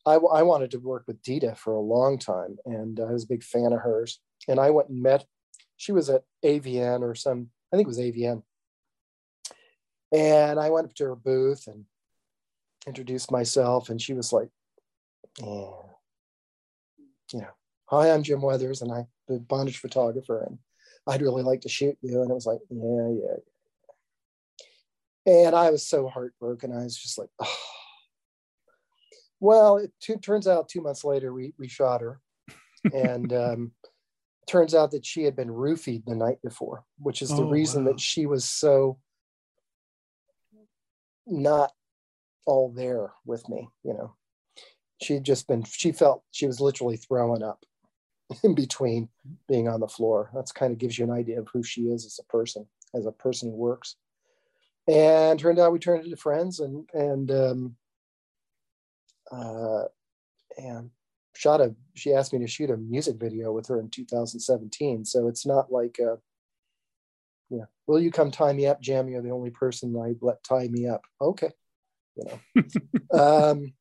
[0.06, 3.28] I, I wanted to work with Dita for a long time, and I was a
[3.28, 4.20] big fan of hers.
[4.46, 5.24] And I went and met.
[5.76, 8.42] She was at AVN or some, I think it was AVN,
[10.12, 11.86] and I went up to her booth and
[12.86, 14.48] introduced myself, and she was like,
[15.40, 15.70] yeah,
[17.32, 17.54] you know,
[17.86, 20.58] hi, I'm Jim Weathers, and I'm a bondage photographer, and
[21.06, 22.22] I'd really like to shoot you.
[22.22, 23.08] And it was like, yeah,
[25.26, 25.46] yeah.
[25.46, 26.72] And I was so heartbroken.
[26.72, 27.56] I was just like, oh.
[29.40, 32.20] Well, it t- turns out two months later, we, we shot her.
[32.92, 33.72] and um,
[34.46, 37.84] turns out that she had been roofied the night before, which is the oh, reason
[37.84, 37.92] wow.
[37.92, 38.98] that she was so
[41.26, 41.72] not
[42.46, 44.14] all there with me, you know.
[45.02, 47.64] She'd just been, she felt she was literally throwing up
[48.42, 49.08] in between
[49.48, 50.30] being on the floor.
[50.34, 53.06] That's kind of gives you an idea of who she is as a person, as
[53.06, 53.96] a person who works.
[54.86, 57.76] And turned out we turned into friends and, and, um,
[59.32, 59.84] uh,
[60.58, 60.90] and
[61.34, 65.04] shot a, she asked me to shoot a music video with her in 2017.
[65.04, 66.16] So it's not like, uh,
[67.48, 69.08] yeah, will you come tie me up, Jim?
[69.08, 71.04] You're the only person I let tie me up.
[71.20, 71.50] Okay.
[72.16, 73.18] You know,
[73.50, 73.72] um,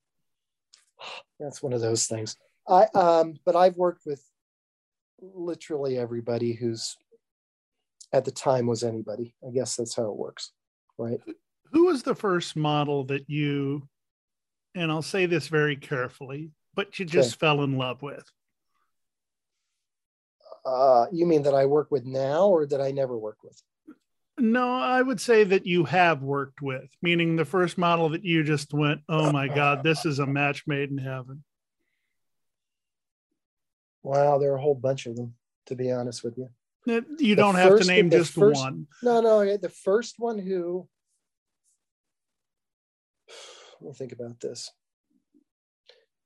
[1.40, 2.38] that's one of those things.
[2.68, 4.24] I, um, but I've worked with
[5.34, 6.98] literally everybody who's
[8.12, 9.36] at the time was anybody.
[9.48, 10.52] I guess that's how it works.
[10.98, 11.20] Right.
[11.72, 13.88] Who was the first model that you,
[14.76, 17.40] and I'll say this very carefully, but you just okay.
[17.40, 18.24] fell in love with?
[20.66, 23.62] Uh, you mean that I work with now or that I never worked with?
[24.38, 28.44] No, I would say that you have worked with, meaning the first model that you
[28.44, 31.44] just went, oh my God, this is a match made in heaven.
[34.04, 35.34] Wow, there are a whole bunch of them,
[35.68, 36.50] to be honest with you.
[36.86, 38.88] You don't have to name just first, one.
[39.02, 40.88] No, no, the first one who,
[43.80, 44.70] let me think about this.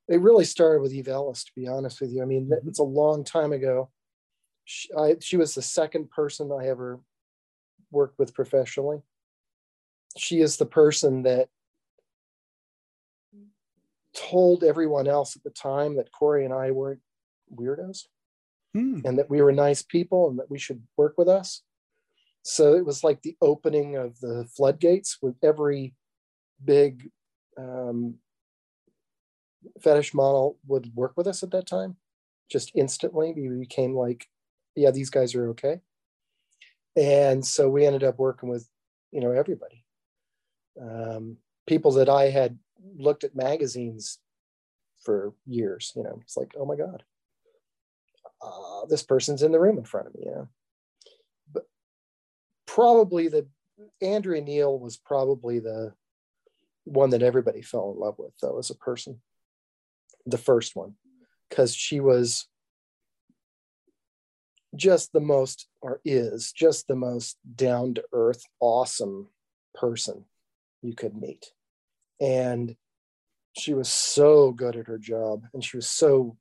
[0.07, 2.23] It really started with Eve Ellis, to be honest with you.
[2.23, 2.67] I mean, mm-hmm.
[2.67, 3.91] it's a long time ago.
[4.65, 6.99] She, I, she was the second person I ever
[7.91, 9.01] worked with professionally.
[10.17, 11.49] She is the person that
[14.15, 17.01] told everyone else at the time that Cory and I weren't
[17.53, 18.05] weirdos
[18.73, 18.99] hmm.
[19.05, 21.63] and that we were nice people and that we should work with us.
[22.43, 25.95] So it was like the opening of the floodgates with every
[26.63, 27.09] big
[27.57, 28.15] um,
[29.81, 31.97] fetish model would work with us at that time.
[32.49, 34.27] Just instantly, we became like,
[34.75, 35.81] yeah, these guys are okay
[36.97, 38.67] and so we ended up working with
[39.11, 39.85] you know everybody
[40.81, 42.57] um, people that i had
[42.97, 44.19] looked at magazines
[45.03, 47.03] for years you know it's like oh my god
[48.41, 50.47] uh, this person's in the room in front of me you know
[51.51, 51.63] but
[52.65, 53.47] probably the
[54.01, 55.93] andrea neal was probably the
[56.85, 59.21] one that everybody fell in love with though as a person
[60.25, 60.93] the first one
[61.49, 62.47] because she was
[64.75, 69.27] just the most, or is just the most down to earth, awesome
[69.73, 70.25] person
[70.81, 71.51] you could meet.
[72.21, 72.75] And
[73.57, 76.37] she was so good at her job and she was so,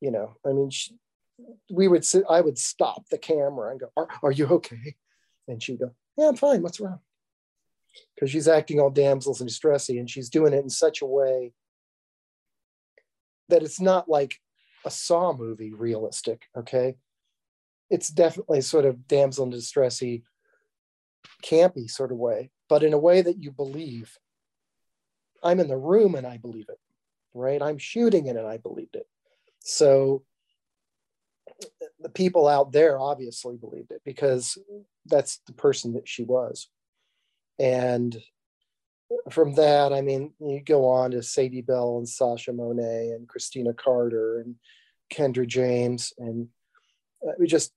[0.00, 0.94] you know, I mean, she,
[1.70, 4.96] we would sit, I would stop the camera and go, are, are you okay?
[5.48, 6.62] And she'd go, yeah, I'm fine.
[6.62, 7.00] What's wrong?
[8.14, 11.52] Because she's acting all damsels and distressy and she's doing it in such a way
[13.48, 14.38] that it's not like
[14.84, 16.44] a Saw movie realistic.
[16.56, 16.96] Okay,
[17.90, 20.22] it's definitely sort of damsel in distressy,
[21.44, 24.16] campy sort of way, but in a way that you believe.
[25.42, 26.78] I'm in the room and I believe it,
[27.32, 27.62] right?
[27.62, 29.06] I'm shooting it and I believed it.
[29.60, 30.24] So
[32.00, 34.58] the people out there obviously believed it because
[35.06, 36.68] that's the person that she was.
[37.58, 38.16] And
[39.30, 43.74] from that, I mean, you go on to Sadie Bell and Sasha Monet and Christina
[43.74, 44.54] Carter and
[45.12, 46.48] Kendra James, and
[47.26, 47.72] uh, we just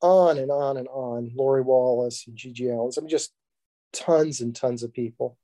[0.00, 1.32] on and on and on.
[1.34, 2.92] Lori Wallace and Gigi Allen.
[2.96, 3.32] I mean, just
[3.92, 5.36] tons and tons of people.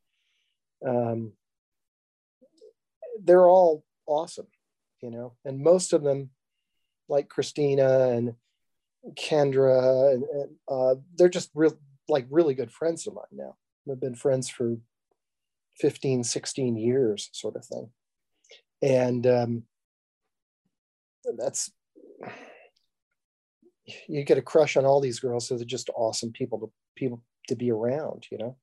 [0.86, 1.32] Um,
[3.22, 4.46] they're all awesome,
[5.00, 6.30] you know, and most of them,
[7.08, 8.34] like Christina and
[9.14, 11.78] Kendra, and, and uh, they're just real,
[12.08, 13.56] like really good friends of mine now.
[13.84, 14.76] We've been friends for
[15.78, 17.90] 15, 16 years, sort of thing.
[18.82, 19.62] And um,
[21.38, 21.70] that's,
[24.08, 25.46] you get a crush on all these girls.
[25.46, 28.56] So they're just awesome people to people to be around, you know,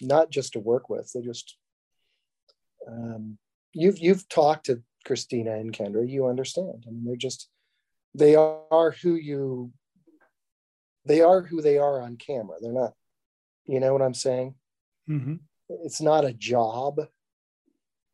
[0.00, 1.10] not just to work with.
[1.12, 1.56] They're just,
[2.86, 3.38] um,
[3.72, 6.84] you've, you've talked to Christina and Kendra, you understand.
[6.86, 7.48] I mean, they're just,
[8.14, 9.72] they are who you,
[11.04, 12.56] they are who they are on camera.
[12.60, 12.92] They're not,
[13.66, 14.54] you know what I'm saying?
[15.08, 15.34] Mm-hmm
[15.82, 17.00] it's not a job.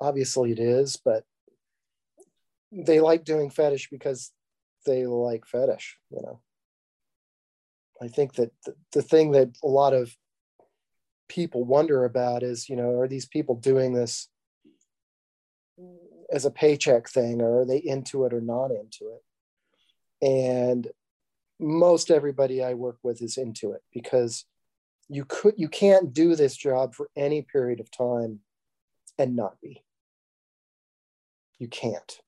[0.00, 1.24] Obviously, it is, but
[2.70, 4.32] they like doing fetish because
[4.86, 6.40] they like fetish, you know.
[8.00, 10.14] I think that the, the thing that a lot of
[11.28, 14.28] people wonder about is, you know, are these people doing this
[16.30, 20.26] as a paycheck thing or are they into it or not into it?
[20.26, 20.88] And
[21.60, 24.44] most everybody I work with is into it because
[25.08, 28.40] you could you can't do this job for any period of time
[29.18, 29.82] and not be
[31.58, 32.20] you can't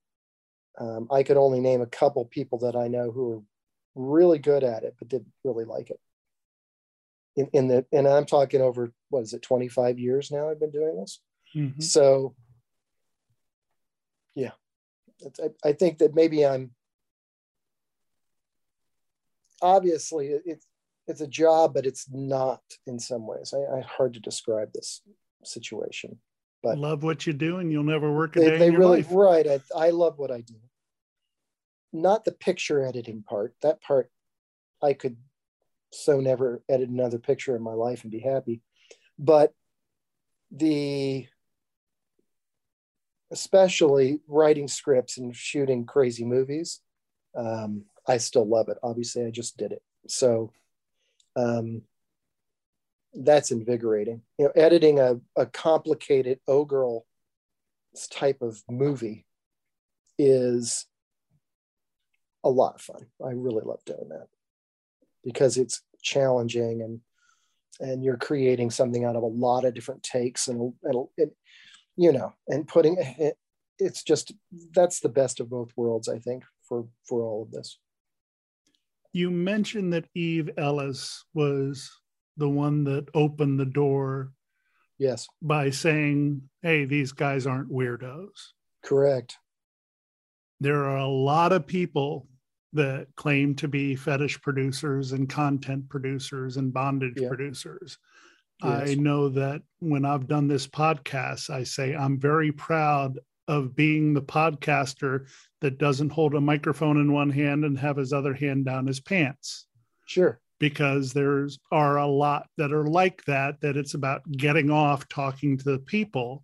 [0.79, 3.41] um, i could only name a couple people that i know who are
[3.95, 5.99] really good at it but didn't really like it
[7.35, 10.71] in, in the and I'm talking over what is it 25 years now I've been
[10.71, 11.21] doing this.
[11.55, 11.81] Mhm.
[11.81, 12.35] So
[14.35, 14.51] yeah,
[15.41, 16.71] I, I think that maybe I'm
[19.61, 20.65] obviously it's
[21.07, 23.53] it's a job, but it's not in some ways.
[23.53, 25.01] I, I hard to describe this
[25.43, 26.19] situation.
[26.63, 28.81] but- Love what you do, and you'll never work a day They, they in your
[28.81, 29.07] really life.
[29.11, 29.47] right.
[29.47, 30.55] I, I love what I do.
[31.91, 33.53] Not the picture editing part.
[33.61, 34.09] That part
[34.81, 35.17] I could
[35.91, 38.61] so never edit another picture in my life and be happy.
[39.19, 39.53] But
[40.51, 41.27] the
[43.31, 46.81] especially writing scripts and shooting crazy movies,
[47.35, 48.77] um, I still love it.
[48.83, 49.81] Obviously, I just did it.
[50.07, 50.51] So
[51.35, 51.83] um,
[53.13, 54.21] that's invigorating.
[54.37, 57.05] You know, editing a, a complicated O girl
[58.09, 59.25] type of movie
[60.17, 60.85] is
[62.43, 63.05] a lot of fun.
[63.23, 64.27] I really love doing that
[65.23, 66.99] because it's challenging and
[67.79, 71.31] and you're creating something out of a lot of different takes and and,
[72.01, 73.37] you know and putting it,
[73.77, 74.33] it's just
[74.73, 77.77] that's the best of both worlds I think for for all of this.
[79.13, 81.91] You mentioned that Eve Ellis was
[82.37, 84.31] the one that opened the door
[84.97, 88.29] Yes, by saying, Hey, these guys aren't weirdos.
[88.83, 89.37] correct.
[90.59, 92.27] There are a lot of people
[92.73, 97.27] that claim to be fetish producers and content producers and bondage Yeah.
[97.27, 97.97] producers.
[98.63, 98.89] Yes.
[98.91, 104.13] I know that when I've done this podcast, I say I'm very proud of being
[104.13, 105.27] the podcaster
[105.61, 108.99] that doesn't hold a microphone in one hand and have his other hand down his
[108.99, 109.65] pants
[110.05, 110.39] Sure.
[110.59, 115.57] because there's are a lot that are like that that it's about getting off talking
[115.57, 116.43] to the people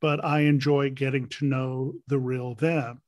[0.00, 3.00] but i enjoy getting to know the real them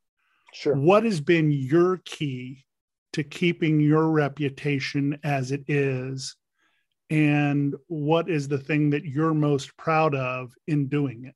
[0.53, 0.75] Sure.
[0.75, 2.65] what has been your key
[3.13, 6.35] to keeping your reputation as it is
[7.09, 11.35] and what is the thing that you're most proud of in doing it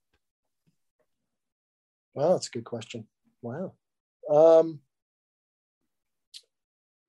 [2.16, 3.08] Wow, that's a good question.
[3.42, 3.74] Wow.
[4.30, 4.82] Um,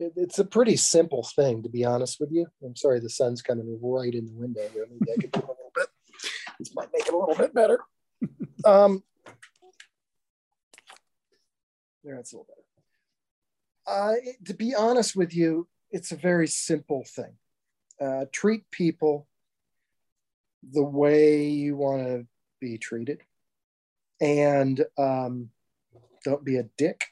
[0.00, 2.46] it- it's a pretty simple thing, to be honest with you.
[2.64, 4.86] I'm sorry, the sun's coming right in the window here.
[4.90, 5.88] Maybe I could do a little bit.
[6.58, 7.80] This might make it a little bit better.
[8.64, 9.04] Um,
[12.02, 12.62] there, it's a little better.
[13.86, 17.36] Uh, it- to be honest with you, it's a very simple thing.
[18.00, 19.26] Uh, treat people
[20.72, 22.26] the way you want to
[22.60, 23.20] be treated.
[24.20, 25.50] And um,
[26.24, 27.06] don't be a dick.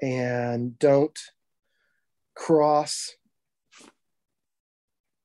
[0.00, 1.18] And don't
[2.34, 3.14] cross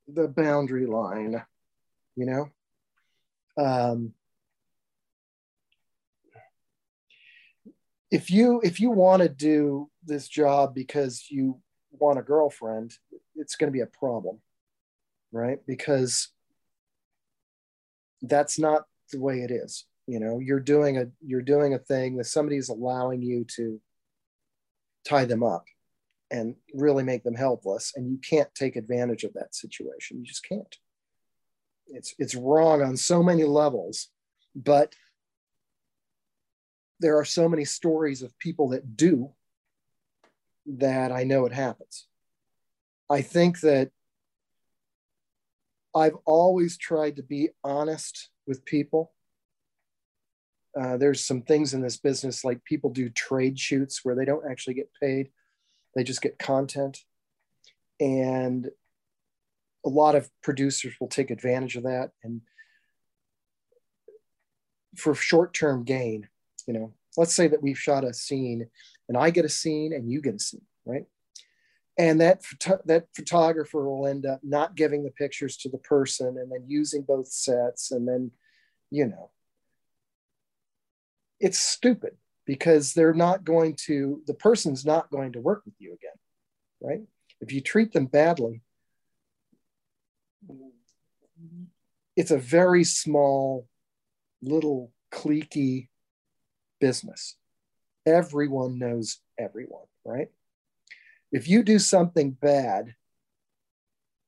[0.07, 1.43] the boundary line
[2.15, 2.49] you know?
[3.57, 4.13] Um,
[8.11, 11.59] if you if you want to do this job because you
[11.91, 12.97] want a girlfriend
[13.35, 14.39] it's going to be a problem
[15.35, 15.57] right?
[15.65, 16.29] Because
[18.21, 20.39] that's not the way it is you know?
[20.39, 23.79] You're doing a you're doing a thing that somebody's allowing you to
[25.07, 25.65] tie them up
[26.31, 30.17] and really make them helpless and you can't take advantage of that situation.
[30.17, 30.75] You just can't.
[31.87, 34.09] It's it's wrong on so many levels
[34.55, 34.93] but
[36.99, 39.31] there are so many stories of people that do
[40.65, 42.07] that i know it happens
[43.13, 43.91] i think that
[45.95, 49.11] i've always tried to be honest with people.
[50.79, 54.49] Uh, there's some things in this business like people do trade shoots where they don't
[54.49, 55.29] actually get paid.
[55.95, 56.99] They just get content.
[57.99, 58.69] And
[59.85, 62.41] a lot of producers will take advantage of that and
[64.95, 66.27] for short-term gain
[66.67, 66.93] you know.
[67.17, 68.67] Let's say that we've shot a scene
[69.07, 71.05] and i get a scene and you get a scene right
[71.97, 72.41] and that
[72.85, 77.01] that photographer will end up not giving the pictures to the person and then using
[77.01, 78.31] both sets and then
[78.89, 79.31] you know.
[81.39, 82.15] It's stupid
[82.45, 86.11] because they're not going to the person's not going to work with you again
[86.81, 87.01] right?
[87.41, 88.61] If you treat them badly
[92.15, 93.67] it's a very small
[94.41, 95.87] little cliquey
[96.79, 97.35] business.
[98.05, 100.29] Everyone knows everyone right
[101.33, 102.95] if you do something bad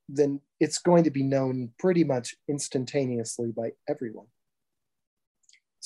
[0.09, 4.27] then it's going to be known pretty much instantaneously by everyone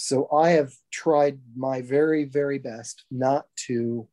[0.01, 4.07] so I have tried my very, very best not to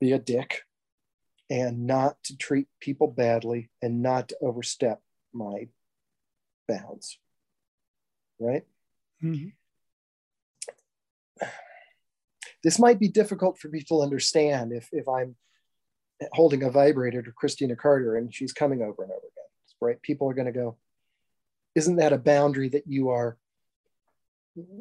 [0.00, 0.62] be a dick
[1.50, 5.02] and not to treat people badly and not to overstep
[5.34, 5.68] my
[6.66, 7.18] bounds.
[8.40, 8.66] Right?
[9.22, 9.52] Mhm.
[12.64, 15.36] This might be difficult for people to understand if, if I'm
[16.32, 19.44] holding a vibrator to Christina Carter and she's coming over and over again.
[19.80, 20.02] right?
[20.02, 20.76] People are going to go,
[21.74, 23.36] isn't that a boundary that you are?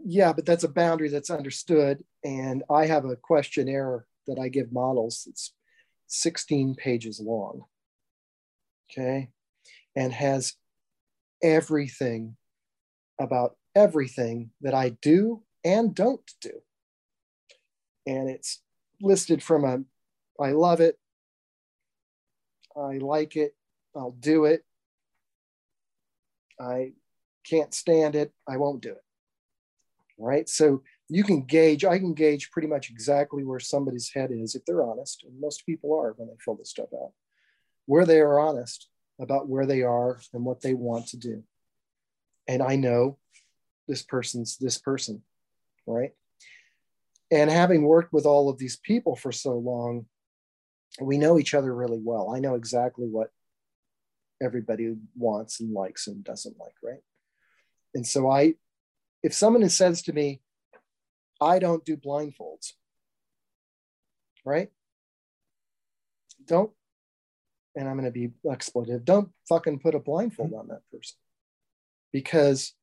[0.05, 2.03] Yeah, but that's a boundary that's understood.
[2.23, 5.27] And I have a questionnaire that I give models.
[5.29, 5.53] It's
[6.07, 7.63] 16 pages long.
[8.89, 9.29] Okay.
[9.95, 10.53] And has
[11.43, 12.37] everything
[13.19, 16.61] about everything that I do and don't do.
[18.07, 18.61] And it's
[19.01, 19.83] listed from a
[20.41, 20.99] I love it,
[22.77, 23.55] I like it,
[23.95, 24.63] I'll do it,
[26.59, 26.93] I
[27.43, 29.03] can't stand it, I won't do it.
[30.17, 30.47] Right.
[30.47, 34.63] So you can gauge, I can gauge pretty much exactly where somebody's head is if
[34.65, 35.23] they're honest.
[35.27, 37.11] And most people are when they fill this stuff out,
[37.85, 38.87] where they are honest
[39.19, 41.43] about where they are and what they want to do.
[42.47, 43.17] And I know
[43.87, 45.21] this person's this person,
[45.85, 46.11] right?
[47.31, 50.05] And having worked with all of these people for so long,
[50.99, 52.33] we know each other really well.
[52.33, 53.31] I know exactly what
[54.41, 57.01] everybody wants and likes and doesn't like, right?
[57.93, 58.55] And so I,
[59.23, 60.41] if someone says to me,
[61.41, 62.73] I don't do blindfolds,
[64.45, 64.69] right?
[66.45, 66.71] Don't,
[67.75, 71.17] and I'm going to be expletive, don't fucking put a blindfold on that person
[72.13, 72.73] because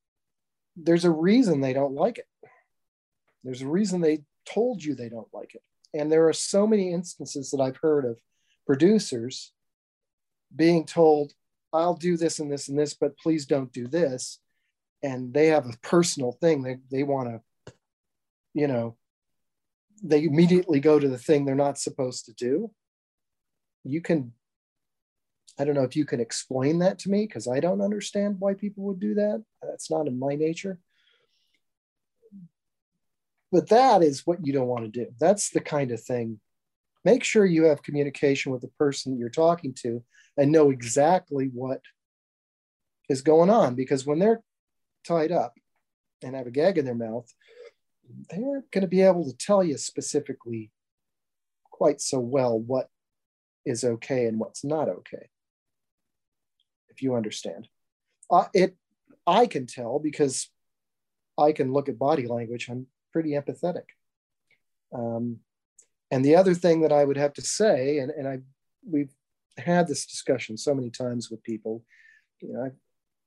[0.76, 2.26] there's a reason they don't like it.
[3.44, 5.62] There's a reason they told you they don't like it.
[5.94, 8.18] And there are so many instances that I've heard of
[8.66, 9.52] producers
[10.54, 11.32] being told,
[11.72, 14.38] I'll do this and this and this, but please don't do this.
[15.02, 16.62] And they have a personal thing.
[16.62, 17.72] They, they want to,
[18.54, 18.96] you know,
[20.02, 22.70] they immediately go to the thing they're not supposed to do.
[23.84, 24.32] You can,
[25.58, 28.54] I don't know if you can explain that to me because I don't understand why
[28.54, 29.44] people would do that.
[29.62, 30.78] That's not in my nature.
[33.52, 35.12] But that is what you don't want to do.
[35.20, 36.40] That's the kind of thing.
[37.04, 40.02] Make sure you have communication with the person you're talking to
[40.36, 41.82] and know exactly what
[43.10, 44.40] is going on because when they're
[45.06, 45.52] tied up
[46.22, 47.30] and have a gag in their mouth,
[48.30, 50.70] they aren't going to be able to tell you specifically
[51.70, 52.88] quite so well what
[53.66, 55.28] is okay and what's not okay.
[56.88, 57.68] If you understand,
[58.30, 58.76] uh, it
[59.26, 60.48] I can tell because
[61.38, 62.68] I can look at body language.
[62.68, 63.84] I'm pretty empathetic.
[64.92, 65.38] Um,
[66.10, 68.38] and the other thing that I would have to say, and, and I
[68.88, 69.12] we've
[69.58, 71.84] had this discussion so many times with people,
[72.40, 72.70] you know, I,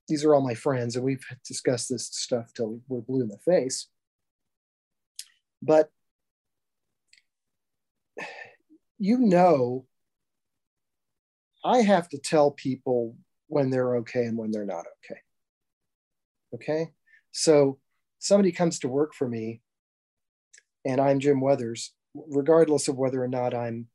[0.08, 3.40] these are all my friends, and we've discussed this stuff till we're blue in the
[3.40, 3.88] face.
[5.62, 5.90] But
[9.00, 9.86] you know,
[11.64, 13.18] I have to tell people
[13.48, 15.20] when they're okay and when they're not okay.
[16.54, 16.92] Okay.
[17.32, 17.80] So
[18.20, 19.62] somebody comes to work for me
[20.86, 23.88] and I'm Jim Weathers, regardless of whether or not I'm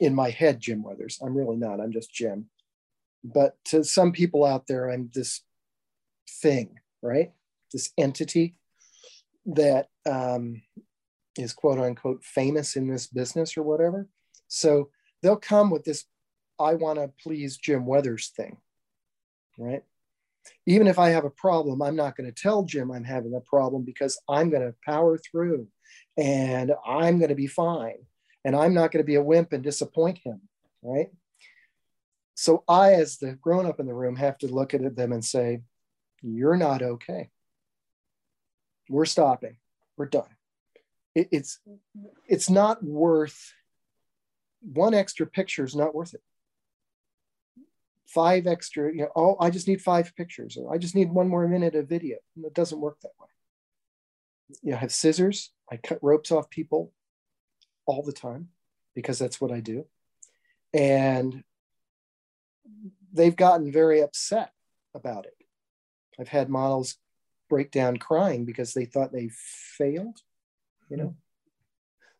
[0.00, 1.18] in my head Jim Weathers.
[1.22, 2.46] I'm really not, I'm just Jim.
[3.22, 5.42] But to some people out there, I'm this
[6.40, 7.32] thing, right?
[7.72, 8.54] This entity
[9.46, 10.62] that um,
[11.36, 14.08] is quote unquote famous in this business or whatever.
[14.46, 14.90] So
[15.22, 16.04] they'll come with this,
[16.58, 18.56] I want to please Jim Weathers thing,
[19.58, 19.82] right?
[20.66, 23.40] Even if I have a problem, I'm not going to tell Jim I'm having a
[23.40, 25.68] problem because I'm going to power through
[26.16, 27.98] and I'm going to be fine.
[28.44, 30.40] And I'm not going to be a wimp and disappoint him.
[30.82, 31.08] Right.
[32.34, 35.24] So I, as the grown up in the room, have to look at them and
[35.24, 35.62] say,
[36.22, 37.30] You're not okay.
[38.88, 39.56] We're stopping.
[39.96, 40.28] We're done.
[41.14, 41.58] It, it's
[42.26, 43.52] it's not worth
[44.60, 46.22] one extra picture is not worth it
[48.08, 51.28] five extra, you know, oh, I just need five pictures, or I just need one
[51.28, 52.16] more minute of video.
[52.34, 53.28] And it doesn't work that way.
[54.62, 55.52] You know, I have scissors.
[55.70, 56.92] I cut ropes off people
[57.86, 58.48] all the time
[58.94, 59.86] because that's what I do.
[60.72, 61.44] And
[63.12, 64.52] they've gotten very upset
[64.94, 65.34] about it.
[66.18, 66.96] I've had models
[67.48, 70.20] break down crying because they thought they failed,
[70.88, 71.04] you know.
[71.04, 71.18] Mm-hmm.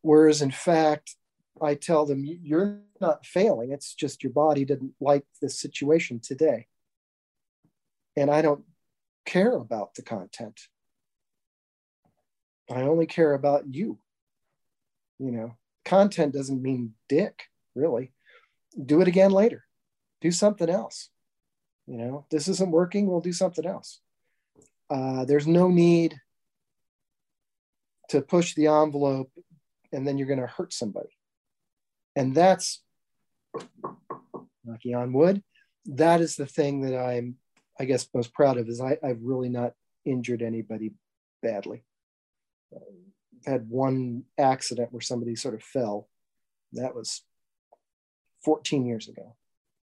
[0.03, 1.16] Whereas in fact,
[1.63, 3.73] I tell them, you're not failing.
[3.73, 6.67] It's just your body didn't like this situation today.
[8.17, 8.65] And I don't
[9.25, 10.61] care about the content.
[12.71, 13.99] I only care about you.
[15.19, 17.45] You know, content doesn't mean dick,
[17.75, 18.13] really.
[18.85, 19.65] Do it again later.
[20.21, 21.11] Do something else.
[21.87, 24.01] You know, this isn't working, we'll do something else.
[24.91, 26.21] Uh, there's no need
[28.11, 29.31] to push the envelope
[29.93, 31.18] and then you're going to hurt somebody.
[32.19, 32.83] And that's
[34.64, 35.41] knocking on wood.
[35.87, 37.37] That is the thing that I'm,
[37.79, 40.91] I guess, most proud of is I, I've really not injured anybody
[41.45, 41.85] badly.
[43.47, 46.09] Had one accident where somebody sort of fell.
[46.73, 47.23] That was
[48.45, 49.37] 14 years ago,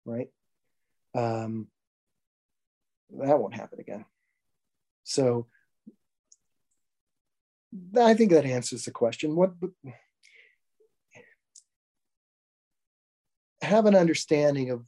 [0.04, 0.30] right?
[1.16, 1.66] Um,
[3.10, 4.04] that won't happen again.
[5.02, 5.48] So
[7.98, 9.34] I think that answers the question.
[9.34, 9.54] What
[13.62, 14.86] have an understanding of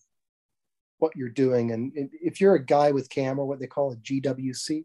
[0.99, 4.85] what you're doing, and if you're a guy with camera, what they call a GWC,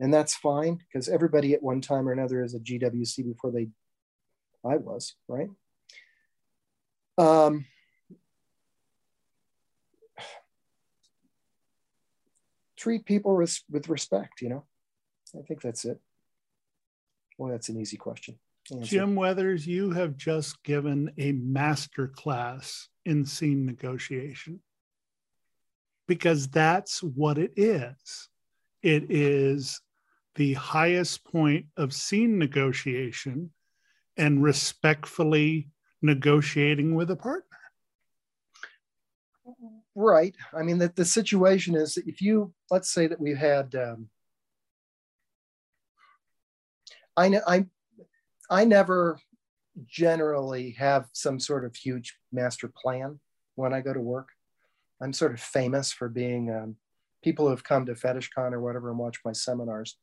[0.00, 3.68] and that's fine because everybody at one time or another is a GWC before they,
[4.64, 5.50] I was right.
[7.16, 7.66] Um,
[12.76, 14.40] treat people with, with respect.
[14.42, 14.64] You know,
[15.38, 16.00] I think that's it.
[17.38, 18.38] Well, that's an easy question.
[18.80, 24.60] Jim Weathers, you have just given a master class in scene negotiation
[26.06, 28.28] because that's what it is.
[28.82, 29.80] It is
[30.34, 33.50] the highest point of scene negotiation
[34.16, 35.68] and respectfully
[36.02, 37.44] negotiating with a partner.
[39.94, 40.34] Right.
[40.52, 44.08] I mean, that the situation is that if you, let's say that we had, um,
[47.16, 47.66] I know I,
[48.50, 49.18] I never
[49.86, 53.18] generally have some sort of huge master plan
[53.56, 54.28] when I go to work.
[55.00, 56.76] I'm sort of famous for being um,
[57.22, 59.96] people who have come to FetishCon or whatever and watch my seminars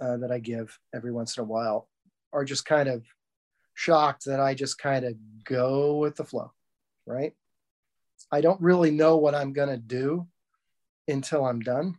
[0.00, 1.88] uh, that I give every once in a while
[2.32, 3.04] are just kind of
[3.74, 5.14] shocked that I just kind of
[5.44, 6.52] go with the flow,
[7.06, 7.32] right?
[8.30, 10.26] I don't really know what I'm going to do
[11.06, 11.96] until I'm done.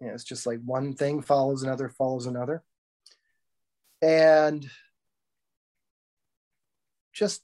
[0.00, 2.62] You know, it's just like one thing follows another, follows another.
[4.02, 4.68] And
[7.12, 7.42] just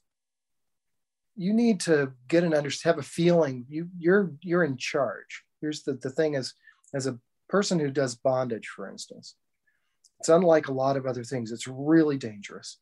[1.35, 3.65] you need to get an understand have a feeling.
[3.69, 5.43] You you're you're in charge.
[5.61, 6.53] Here's the, the thing is
[6.93, 9.35] as a person who does bondage for instance
[10.23, 11.51] it's unlike a lot of other things.
[11.51, 12.77] It's really dangerous.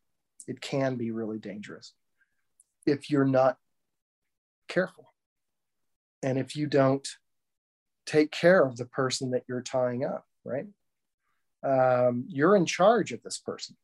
[0.47, 1.93] It can be really dangerous
[2.85, 3.57] if you're not
[4.67, 5.11] careful.
[6.21, 7.07] And if you don't
[8.05, 10.67] take care of the person that you're tying up right
[11.63, 13.75] um, you're in charge of this person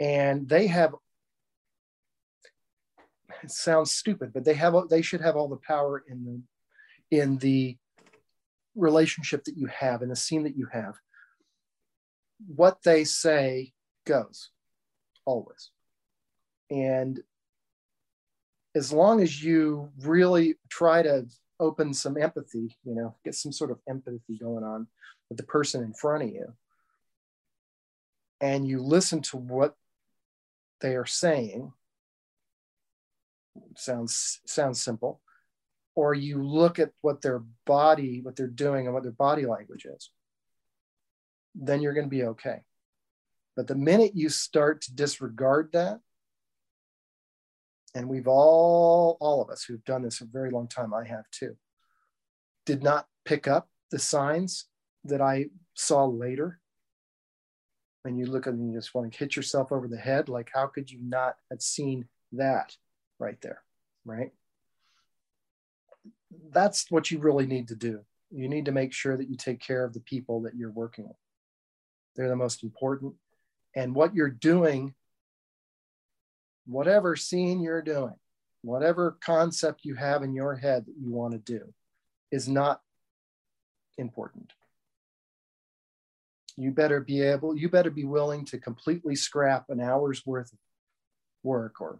[0.00, 0.94] and they have
[3.42, 6.24] it sounds stupid, but they have they should have all the power in
[7.10, 7.76] the in the
[8.74, 10.94] relationship that you have in the scene that you have.
[12.46, 13.72] What they say
[14.06, 14.50] goes
[15.24, 15.70] always.
[16.70, 17.20] And
[18.74, 21.26] as long as you really try to
[21.58, 24.86] open some empathy, you know, get some sort of empathy going on
[25.28, 26.54] with the person in front of you,
[28.40, 29.76] and you listen to what
[30.80, 31.72] they are saying
[33.76, 35.20] sounds sounds simple
[35.94, 39.84] or you look at what their body what they're doing and what their body language
[39.84, 40.10] is
[41.54, 42.62] then you're going to be okay.
[43.56, 46.00] But the minute you start to disregard that
[47.94, 51.24] and we've all all of us who've done this a very long time i have
[51.32, 51.56] too
[52.64, 54.66] did not pick up the signs
[55.02, 56.59] that i saw later
[58.04, 60.50] and you look at and you just want to hit yourself over the head like
[60.54, 62.76] how could you not have seen that
[63.18, 63.62] right there,
[64.04, 64.30] right?
[66.52, 68.00] That's what you really need to do.
[68.30, 71.06] You need to make sure that you take care of the people that you're working
[71.06, 71.16] with.
[72.16, 73.14] They're the most important.
[73.74, 74.94] And what you're doing,
[76.66, 78.14] whatever scene you're doing,
[78.62, 81.72] whatever concept you have in your head that you want to do,
[82.30, 82.80] is not
[83.98, 84.52] important.
[86.60, 90.58] You better be able, you better be willing to completely scrap an hour's worth of
[91.42, 91.98] work or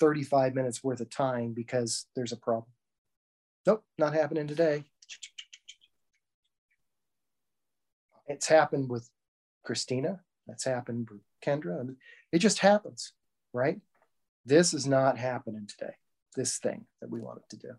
[0.00, 2.72] 35 minutes worth of time because there's a problem.
[3.64, 4.86] Nope, not happening today.
[8.26, 9.08] It's happened with
[9.62, 10.20] Christina.
[10.48, 11.94] That's happened with Kendra.
[12.32, 13.12] It just happens,
[13.52, 13.80] right?
[14.44, 15.94] This is not happening today,
[16.34, 17.74] this thing that we wanted to do.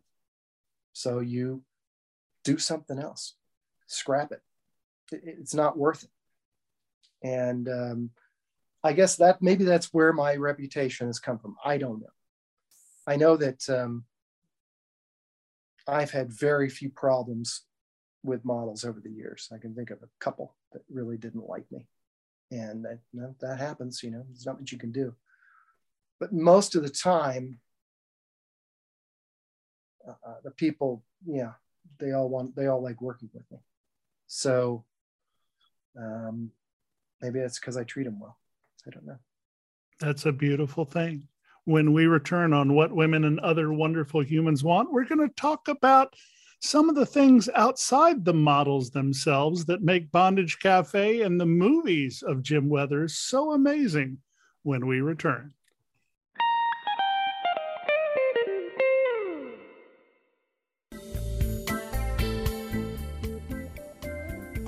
[0.94, 1.64] So you
[2.46, 3.36] do something else,
[3.88, 4.42] scrap it.
[5.12, 6.10] It's not worth it.
[7.24, 8.10] And um,
[8.84, 11.56] I guess that maybe that's where my reputation has come from.
[11.64, 12.08] I don't know.
[13.06, 14.06] I know that um,
[15.88, 17.64] I've had very few problems
[18.24, 19.50] with models over the years.
[19.54, 21.88] I can think of a couple that really didn't like me,
[22.52, 24.04] and that, you know, that happens.
[24.04, 25.16] You know, there's not much you can do.
[26.20, 27.60] But most of the time,
[30.08, 31.54] uh, uh the people, yeah,
[32.00, 33.58] they all want, they all like working with me.
[34.28, 34.86] So
[35.98, 36.52] um,
[37.22, 38.38] maybe that's because I treat them well.
[38.88, 39.18] I don't know.
[40.00, 41.28] That's a beautiful thing.
[41.66, 45.68] When we return on What Women and Other Wonderful Humans Want, we're going to talk
[45.68, 46.16] about
[46.60, 52.24] some of the things outside the models themselves that make Bondage Cafe and the movies
[52.24, 54.18] of Jim Weathers so amazing
[54.64, 55.54] when we return.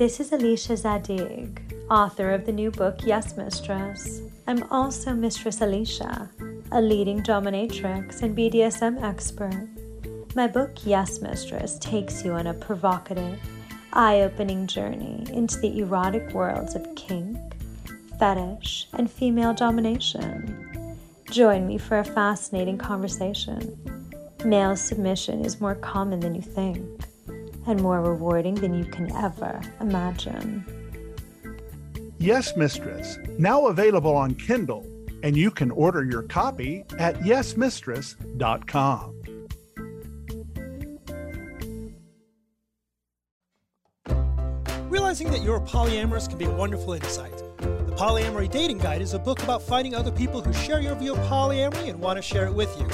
[0.04, 4.22] This is Alicia Zadig, author of the new book Yes Mistress.
[4.48, 6.30] I'm also Mistress Alicia,
[6.74, 9.66] a leading dominatrix and BDSM expert.
[10.36, 13.40] My book Yes Mistress takes you on a provocative,
[13.94, 17.38] eye opening journey into the erotic worlds of kink,
[18.20, 20.98] fetish, and female domination.
[21.32, 23.78] Join me for a fascinating conversation.
[24.44, 27.06] Male submission is more common than you think
[27.68, 30.66] and more rewarding than you can ever imagine.
[32.20, 34.86] Yes, Mistress, now available on Kindle,
[35.24, 39.10] and you can order your copy at yesmistress.com.
[44.90, 47.38] Realizing that you're polyamorous can be a wonderful insight.
[47.58, 51.14] The Polyamory Dating Guide is a book about finding other people who share your view
[51.14, 52.88] of polyamory and want to share it with you.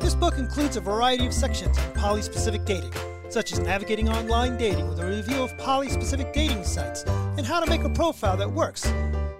[0.00, 2.92] This book includes a variety of sections on poly specific dating
[3.34, 7.02] such as navigating online dating with a review of poly specific dating sites
[7.36, 8.86] and how to make a profile that works,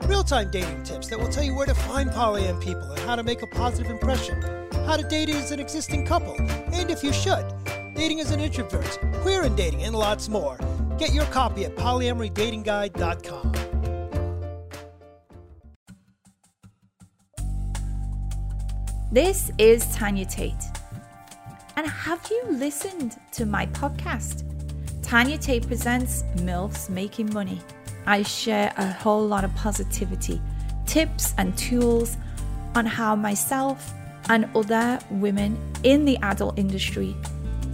[0.07, 3.15] real time dating tips that will tell you where to find polyam people and how
[3.15, 4.43] to make a positive impression,
[4.85, 6.35] how to date as an existing couple,
[6.73, 7.47] and if you should,
[7.95, 10.59] dating as an introvert, queer in dating, and lots more.
[10.99, 13.53] Get your copy at polyamorydatingguide.com.
[19.13, 20.74] This is Tanya Tate
[21.77, 24.43] and have you listened to my podcast?
[25.03, 27.61] Tanya Tate presents MILFs Making Money.
[28.07, 30.41] I share a whole lot of positivity,
[30.87, 32.17] tips, and tools
[32.75, 33.93] on how myself
[34.29, 37.15] and other women in the adult industry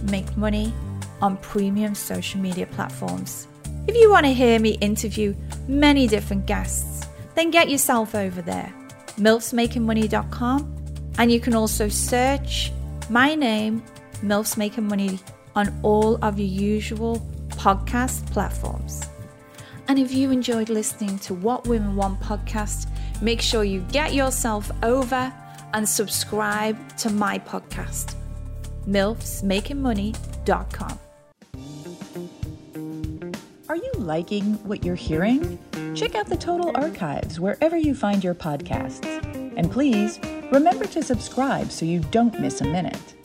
[0.09, 0.73] make money
[1.21, 3.47] on premium social media platforms.
[3.87, 5.35] If you want to hear me interview
[5.67, 8.73] many different guests, then get yourself over there,
[9.17, 12.71] milfsmakingmoney.com, and you can also search
[13.11, 13.83] my name,
[14.23, 15.19] MILFs Making Money,
[15.53, 19.05] on all of your usual podcast platforms.
[19.89, 22.87] And if you enjoyed listening to What Women Want podcast,
[23.21, 25.33] make sure you get yourself over
[25.73, 28.15] and subscribe to my podcast,
[28.87, 30.99] MILFsMakingMoney.com.
[33.67, 35.59] Are you liking what you're hearing?
[35.95, 39.05] Check out the Total Archives wherever you find your podcasts.
[39.57, 40.17] And please
[40.51, 43.15] remember to subscribe so you don't miss a minute.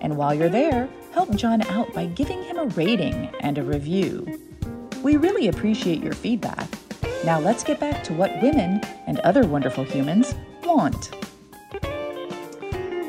[0.00, 4.40] And while you're there, help John out by giving him a rating and a review.
[5.02, 6.66] We really appreciate your feedback.
[7.22, 11.14] Now let's get back to what women and other wonderful humans want.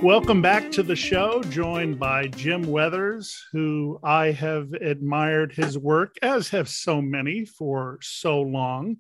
[0.03, 6.17] Welcome back to the show, joined by Jim Weathers, who I have admired his work,
[6.21, 8.97] as have so many for so long.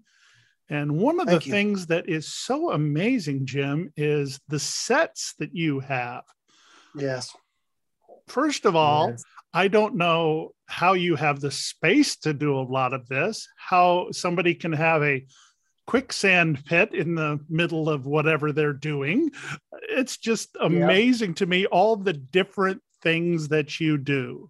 [0.71, 1.51] And one of Thank the you.
[1.51, 6.23] things that is so amazing, Jim, is the sets that you have.
[6.95, 7.35] Yes.
[8.27, 9.23] First of all, yes.
[9.53, 14.11] I don't know how you have the space to do a lot of this, how
[14.11, 15.25] somebody can have a
[15.87, 19.29] quicksand pit in the middle of whatever they're doing.
[19.89, 21.35] It's just amazing yeah.
[21.35, 24.49] to me all the different things that you do.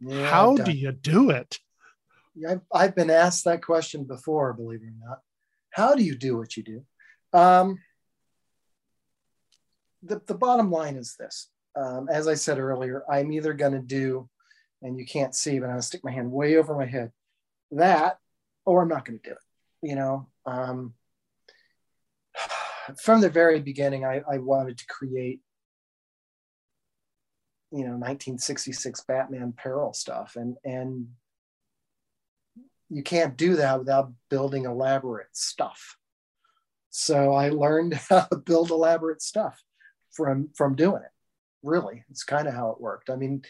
[0.00, 1.58] Yeah, how do you do it?
[2.48, 5.18] I've, I've been asked that question before, believe it or not.
[5.70, 6.84] How do you do what you do?
[7.38, 7.78] Um,
[10.02, 13.78] the, the bottom line is this um, as I said earlier, I'm either going to
[13.78, 14.28] do,
[14.82, 17.12] and you can't see, but I'm going to stick my hand way over my head,
[17.72, 18.18] that,
[18.64, 19.88] or I'm not going to do it.
[19.88, 20.94] You know, um,
[23.00, 25.40] from the very beginning, I, I wanted to create,
[27.70, 31.08] you know, 1966 Batman peril stuff, and and
[32.88, 35.96] you can't do that without building elaborate stuff.
[36.90, 39.62] So I learned how to build elaborate stuff
[40.12, 41.12] from from doing it
[41.62, 42.04] really.
[42.10, 43.10] It's kind of how it worked.
[43.10, 43.42] I mean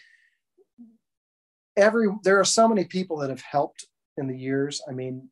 [1.77, 3.85] every there are so many people that have helped
[4.17, 4.81] in the years.
[4.87, 5.29] I mean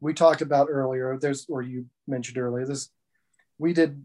[0.00, 2.90] we talked about earlier there's or you mentioned earlier this
[3.58, 4.04] we did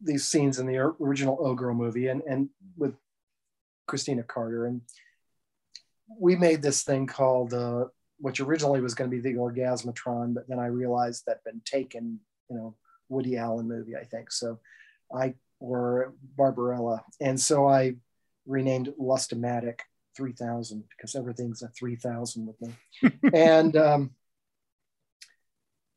[0.00, 2.94] these scenes in the original O girl movie and and with
[3.86, 4.66] christina carter.
[4.66, 4.82] And
[6.18, 7.86] we made this thing called uh,
[8.22, 11.62] which originally was going to be the orgasmatron but then i realized that had been
[11.64, 12.18] taken
[12.48, 12.74] you know
[13.10, 14.58] woody allen movie i think so
[15.14, 17.04] i or Barbarella.
[17.20, 17.94] And so I
[18.46, 19.80] renamed Lustomatic
[20.16, 23.10] 3000 because everything's a 3000 with me.
[23.32, 24.10] and um,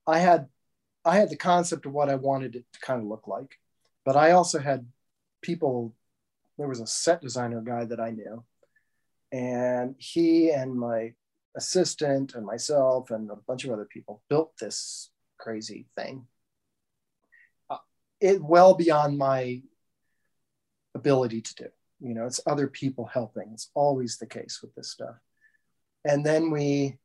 [0.07, 0.47] I had
[1.03, 3.59] I had the concept of what I wanted it to kind of look like,
[4.05, 4.87] but I also had
[5.41, 5.93] people.
[6.57, 8.43] There was a set designer guy that I knew,
[9.31, 11.13] and he and my
[11.55, 16.27] assistant and myself and a bunch of other people built this crazy thing
[18.21, 19.61] it well beyond my
[20.95, 21.67] ability to do.
[21.99, 23.49] You know, it's other people helping.
[23.53, 25.15] It's always the case with this stuff.
[26.03, 26.97] And then we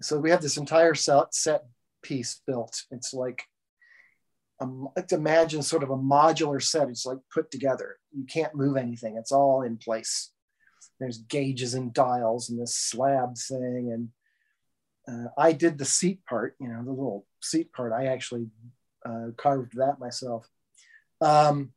[0.00, 1.64] So we have this entire set, set
[2.02, 2.82] piece built.
[2.90, 3.44] It's like,
[4.60, 6.88] um, imagine sort of a modular set.
[6.88, 7.96] It's like put together.
[8.12, 9.16] You can't move anything.
[9.16, 10.30] It's all in place.
[11.00, 14.10] There's gauges and dials and this slab thing.
[15.06, 17.92] And uh, I did the seat part, you know, the little seat part.
[17.92, 18.48] I actually
[19.04, 20.48] uh, carved that myself.
[21.20, 21.72] Um,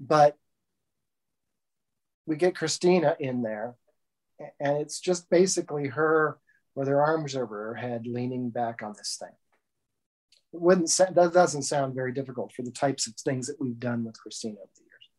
[0.00, 0.36] but
[2.26, 3.76] we get Christina in there,
[4.60, 6.38] and it's just basically her
[6.74, 9.32] with her arms over her head, leaning back on this thing.
[10.52, 14.04] It wouldn't that doesn't sound very difficult for the types of things that we've done
[14.04, 15.10] with Christina over the years.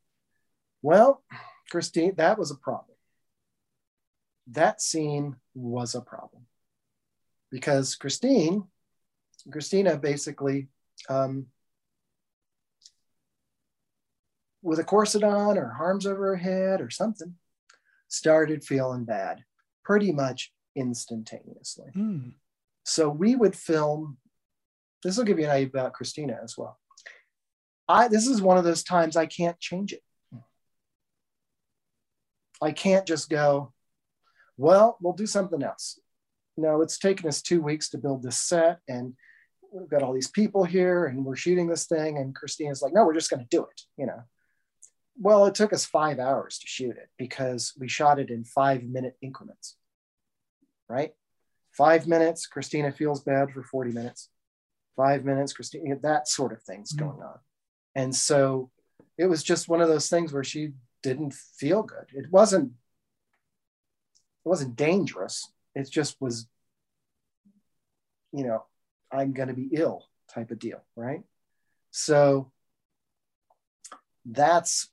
[0.82, 1.24] Well,
[1.72, 2.97] Christine, that was a problem.
[4.52, 6.44] That scene was a problem
[7.52, 8.64] because Christine,
[9.52, 10.68] Christina basically
[11.10, 11.48] um,
[14.62, 17.36] with a corset on or arms over her head or something,
[18.08, 19.44] started feeling bad
[19.84, 21.88] pretty much instantaneously.
[21.96, 22.34] Mm.
[22.84, 24.18] So we would film,
[25.04, 26.80] this will give you an idea about Christina as well.
[27.90, 30.04] I, this is one of those times I can't change it.
[32.62, 33.72] I can't just go,
[34.58, 36.00] well, we'll do something else.
[36.58, 39.14] No, it's taken us two weeks to build this set and
[39.72, 42.18] we've got all these people here and we're shooting this thing.
[42.18, 44.24] And Christina's like, no, we're just going to do it, you know.
[45.20, 48.84] Well, it took us five hours to shoot it because we shot it in five
[48.84, 49.76] minute increments,
[50.88, 51.14] right?
[51.72, 54.30] Five minutes, Christina feels bad for 40 minutes.
[54.96, 57.08] Five minutes, Christina, that sort of thing's mm-hmm.
[57.08, 57.40] going on.
[57.96, 58.70] And so
[59.18, 60.72] it was just one of those things where she
[61.04, 62.06] didn't feel good.
[62.14, 62.74] It wasn't,
[64.48, 65.52] it wasn't dangerous.
[65.76, 66.48] It just was,
[68.32, 68.64] you know,
[69.12, 71.24] I'm going to be ill type of deal, right?
[71.92, 72.50] So
[74.26, 74.88] that's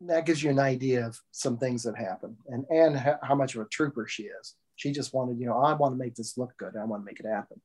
[0.00, 3.62] that gives you an idea of some things that happen and and how much of
[3.62, 4.56] a trooper she is.
[4.74, 6.74] She just wanted you know i want to make this look good.
[6.76, 7.60] I want to make it happen.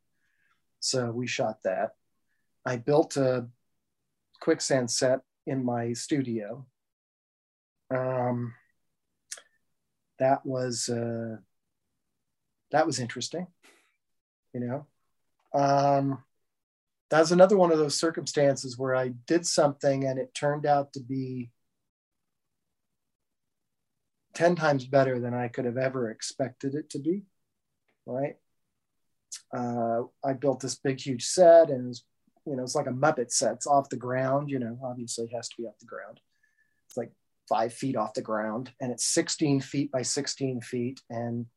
[0.79, 1.95] So we shot that.
[2.65, 3.47] I built a
[4.41, 6.67] quicksand set in my studio.
[7.89, 8.53] Um,
[10.21, 11.35] that was uh,
[12.71, 13.47] that was interesting
[14.53, 14.85] you know
[15.53, 16.23] um,
[17.09, 21.01] that's another one of those circumstances where i did something and it turned out to
[21.01, 21.51] be
[24.33, 27.23] 10 times better than I could have ever expected it to be.
[28.05, 28.37] Right.
[29.53, 32.03] Uh, I built this big, huge set and was,
[32.45, 33.53] you know, it's like a Muppet set.
[33.53, 36.19] It's off the ground, you know, obviously it has to be off the ground.
[37.49, 41.01] Five feet off the ground and it's 16 feet by 16 feet.
[41.09, 41.47] And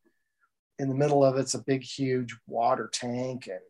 [0.78, 3.46] in the middle of it's a big, huge water tank.
[3.46, 3.60] And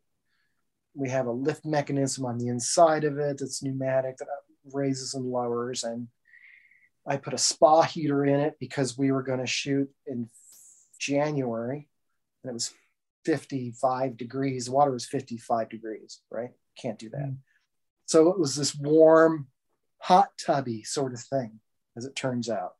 [0.94, 4.28] we have a lift mechanism on the inside of it that's pneumatic that
[4.72, 5.84] raises and lowers.
[5.84, 6.08] And
[7.06, 10.30] I put a spa heater in it because we were going to shoot in
[10.98, 11.88] January
[12.42, 12.72] and it was
[13.24, 14.66] 55 degrees.
[14.66, 16.50] The water was 55 degrees, right?
[16.80, 17.26] Can't do that.
[17.26, 17.36] Mm.
[18.06, 19.48] So it was this warm,
[19.98, 21.60] hot tubby sort of thing,
[21.96, 22.74] as it turns out.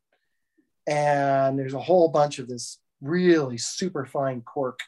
[0.87, 4.81] And there's a whole bunch of this really super fine cork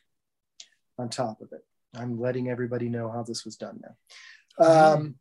[0.99, 1.65] on top of it.
[1.95, 4.67] I'm letting everybody know how this was done now.
[4.67, 5.15] Um,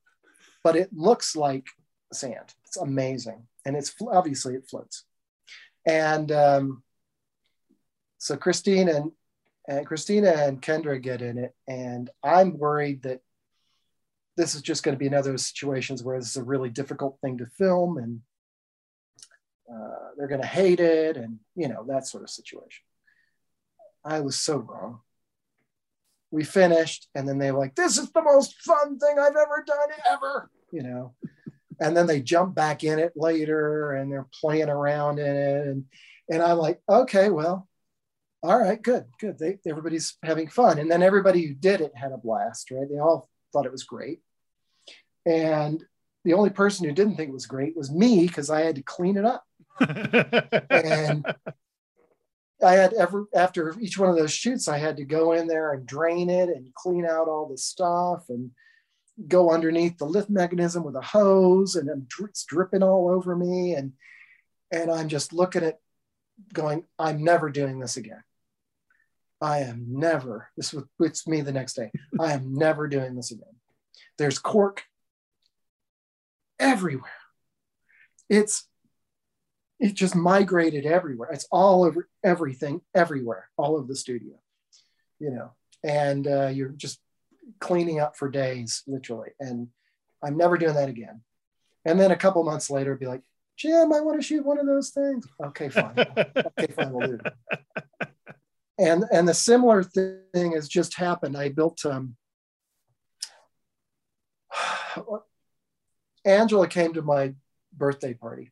[0.64, 1.66] but it looks like
[2.12, 2.54] sand.
[2.66, 5.04] It's amazing and it's obviously it floats.
[5.86, 6.84] And um,
[8.18, 9.12] so Christine and,
[9.68, 13.22] and Christina and Kendra get in it, and I'm worried that
[14.38, 17.38] this is just going to be another situations where this is a really difficult thing
[17.38, 18.22] to film, and
[19.72, 22.84] uh, they're going to hate it, and you know that sort of situation.
[24.04, 25.00] I was so wrong.
[26.32, 29.64] We finished, and then they were like, "This is the most fun thing I've ever
[29.66, 31.16] done ever," you know.
[31.80, 35.86] And then they jump back in it later and they're playing around in it and
[36.30, 37.68] and i'm like okay well
[38.44, 39.40] all right good good.
[39.40, 40.80] They, everybody's having fun.
[40.80, 42.88] And then everybody who did it had a blast right?
[42.90, 44.20] They all thought it was great.
[45.26, 45.84] And
[46.24, 48.84] the only person who didn't think it was great was me because i had to
[48.84, 49.45] clean it up
[49.80, 51.26] and
[52.64, 55.74] i had ever after each one of those shoots i had to go in there
[55.74, 58.52] and drain it and clean out all the stuff and
[59.28, 63.74] go underneath the lift mechanism with a hose and it's dripping all over me.
[63.74, 63.94] And
[64.72, 65.80] and i'm just looking at
[66.54, 68.24] going i'm never doing this again.
[69.42, 73.32] I am never this was it's me the next day i am never doing this
[73.32, 73.56] again.
[74.18, 74.84] There's cork
[76.60, 77.12] everywhere.
[78.30, 78.68] It's
[79.80, 84.34] it just migrated everywhere it's all over everything everywhere all over the studio
[85.20, 85.52] you know
[85.84, 87.00] and uh, you're just
[87.60, 89.32] cleaning up for days, literally.
[89.40, 89.68] And
[90.24, 91.22] I'm never doing that again.
[91.86, 93.22] And then a couple months later, be like,
[93.58, 95.26] Jim, I want to shoot one of those things.
[95.44, 95.94] Okay, fine.
[95.98, 97.34] okay, fine, we'll do it.
[98.78, 101.38] and and the similar thing has just happened.
[101.38, 102.18] I built um,
[106.26, 107.34] Angela came to my
[107.72, 108.52] birthday party.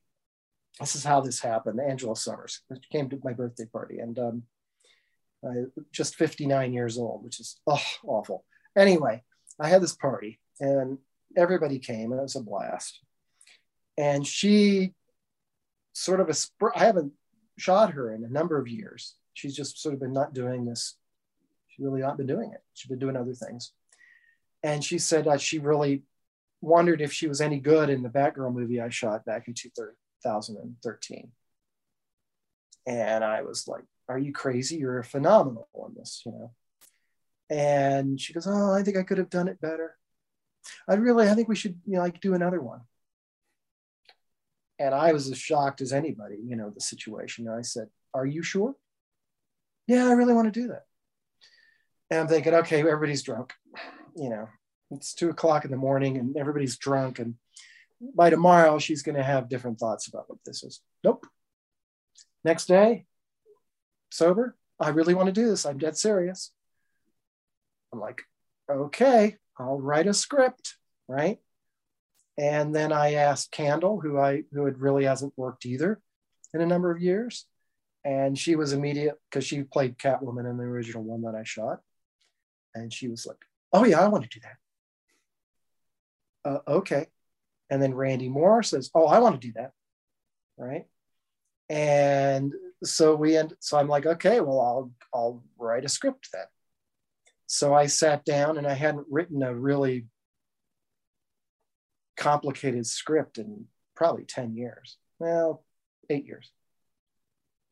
[0.80, 1.80] This is how this happened.
[1.80, 2.59] Angela Sommers
[2.91, 4.43] came to my birthday party, and um,
[5.45, 8.43] I, just 59 years old, which is oh, awful.
[8.76, 9.24] Anyway,
[9.59, 10.97] I had this party, and
[11.38, 12.99] everybody came, and it was a blast.
[13.97, 14.93] And she
[15.93, 16.36] sort of a
[16.76, 17.13] I haven't
[17.57, 19.15] shot her in a number of years.
[19.34, 20.95] She's just sort of been not doing this.
[21.67, 22.61] She really not been doing it.
[22.74, 23.71] She's been doing other things.
[24.63, 26.03] And she said that she really
[26.61, 29.53] wondered if she was any good in the Batgirl movie I shot back in
[30.24, 31.32] 2013.
[32.86, 34.78] And I was like, Are you crazy?
[34.78, 36.51] You're phenomenal on this, you know.
[37.49, 39.95] And she goes, Oh, I think I could have done it better.
[40.88, 42.82] I really, I think we should, you know, like do another one.
[44.80, 47.47] And I was as shocked as anybody, you know, the situation.
[47.47, 48.76] And I said, Are you sure?
[49.88, 50.86] Yeah, I really want to do that.
[52.09, 53.53] And I'm thinking, okay, everybody's drunk.
[54.15, 54.49] You know,
[54.91, 57.19] it's two o'clock in the morning and everybody's drunk.
[57.19, 57.36] And
[58.16, 60.82] by tomorrow, she's going to have different thoughts about what this is.
[61.04, 61.26] Nope.
[62.43, 63.06] Next day,
[64.12, 64.56] sober.
[64.80, 65.66] I really want to do this.
[65.66, 66.51] I'm dead serious.
[67.93, 68.22] I'm like,
[68.70, 70.76] okay, I'll write a script,
[71.08, 71.39] right?
[72.38, 76.01] And then I asked Candle, who I who had really hasn't worked either
[76.54, 77.45] in a number of years,
[78.04, 81.82] and she was immediate because she played Catwoman in the original one that I shot,
[82.74, 83.38] and she was like,
[83.72, 84.58] "Oh yeah, I want to do that."
[86.49, 87.08] Uh, okay,
[87.70, 89.72] and then Randy Moore says, "Oh, I want to do that,"
[90.57, 90.86] right?
[91.70, 92.53] And
[92.84, 93.53] so we end.
[93.59, 96.45] So I'm like, "Okay, well, I'll I'll write a script then."
[97.47, 100.07] So I sat down and I hadn't written a really
[102.18, 104.97] complicated script in probably 10 years.
[105.20, 105.64] Well,
[106.09, 106.51] eight years.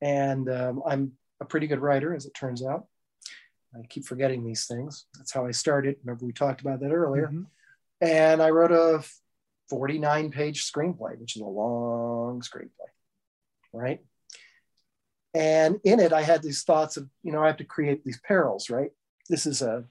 [0.02, 2.86] And um, I'm a pretty good writer, as it turns out.
[3.74, 5.06] I keep forgetting these things.
[5.16, 5.96] That's how I started.
[6.04, 7.28] Remember, we talked about that earlier.
[7.28, 7.44] Mm-hmm.
[8.02, 9.04] And I wrote a
[9.72, 12.90] 49 page screenplay, which is a long screenplay,
[13.72, 14.02] right?
[15.34, 18.20] And in it, I had these thoughts of, you know, I have to create these
[18.20, 18.92] perils, right?
[19.30, 19.86] This is a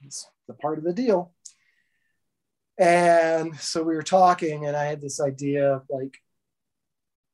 [0.47, 1.33] the part of the deal.
[2.77, 6.19] And so we were talking, and I had this idea of like,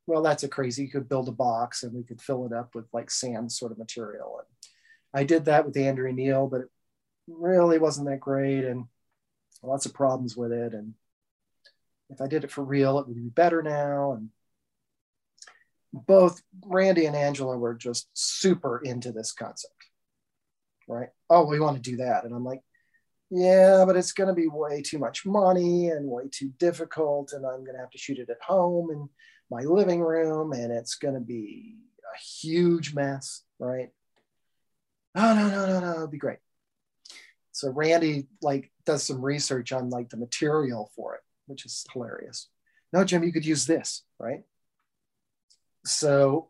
[0.06, 0.84] well, that's a crazy.
[0.84, 3.74] You could build a box and we could fill it up with like sand sort
[3.74, 4.40] of material.
[4.40, 4.70] And
[5.14, 6.70] I did that with Andrew Neal, but it
[7.28, 8.86] really wasn't that great and
[9.62, 10.74] lots of problems with it.
[10.74, 10.94] And
[12.10, 14.14] if I did it for real, it would be better now.
[14.14, 14.30] And
[15.94, 19.74] both Randy and Angela were just super into this concept,
[20.88, 21.10] right?
[21.30, 22.24] Oh, we want to do that.
[22.24, 22.62] And I'm like,
[23.30, 27.34] yeah, but it's going to be way too much money and way too difficult.
[27.34, 29.10] And I'm going to have to shoot it at home in
[29.50, 31.76] my living room and it's going to be
[32.16, 33.90] a huge mess, right?
[35.16, 36.40] Oh, no, no, no, no, it'd be great.
[37.52, 42.50] So Randy like does some research on like the material for it, which is hilarious.
[42.94, 44.44] No, Jim, you could use this, right?
[45.86, 46.50] So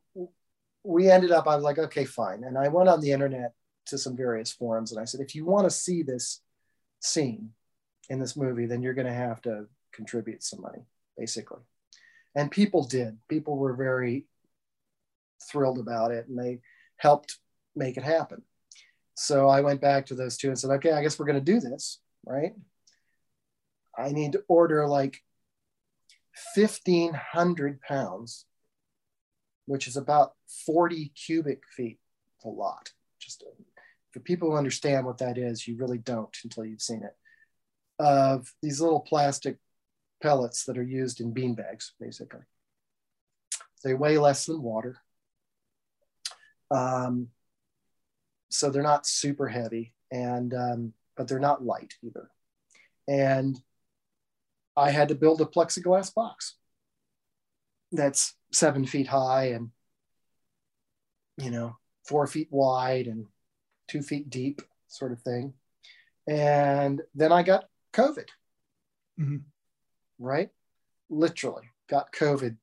[0.84, 2.44] we ended up, I was like, okay, fine.
[2.44, 3.54] And I went on the internet
[3.88, 6.42] to some various forums and I said, if you want to see this
[7.00, 7.52] scene
[8.10, 10.86] in this movie, then you're going to have to contribute some money,
[11.18, 11.62] basically.
[12.36, 13.18] And people did.
[13.28, 14.26] People were very
[15.50, 16.60] thrilled about it and they
[16.98, 17.38] helped
[17.76, 18.42] make it happen.
[19.16, 21.54] So I went back to those two and said, okay, I guess we're going to
[21.54, 22.54] do this, right?
[23.98, 25.24] I need to order like
[26.56, 28.46] 1,500 pounds,
[29.66, 30.34] which is about
[30.66, 32.00] 40 cubic feet.
[32.46, 32.92] A lot.
[33.20, 33.46] Just a,
[34.12, 37.16] for people who understand what that is, you really don't until you've seen it.
[38.00, 39.58] Of these little plastic
[40.22, 42.42] pellets that are used in bean bags, basically.
[43.84, 44.98] They weigh less than water.
[46.72, 47.30] Um,
[48.50, 52.30] so they're not super heavy, and um, but they're not light either.
[53.08, 53.60] And
[54.78, 56.56] I had to build a plexiglass box
[57.92, 59.72] that's seven feet high and
[61.38, 61.76] you know
[62.06, 63.26] four feet wide and
[63.88, 65.54] two feet deep, sort of thing.
[66.28, 68.28] And then I got COVID.
[69.20, 69.38] Mm-hmm.
[70.20, 70.50] Right?
[71.10, 72.58] Literally got COVID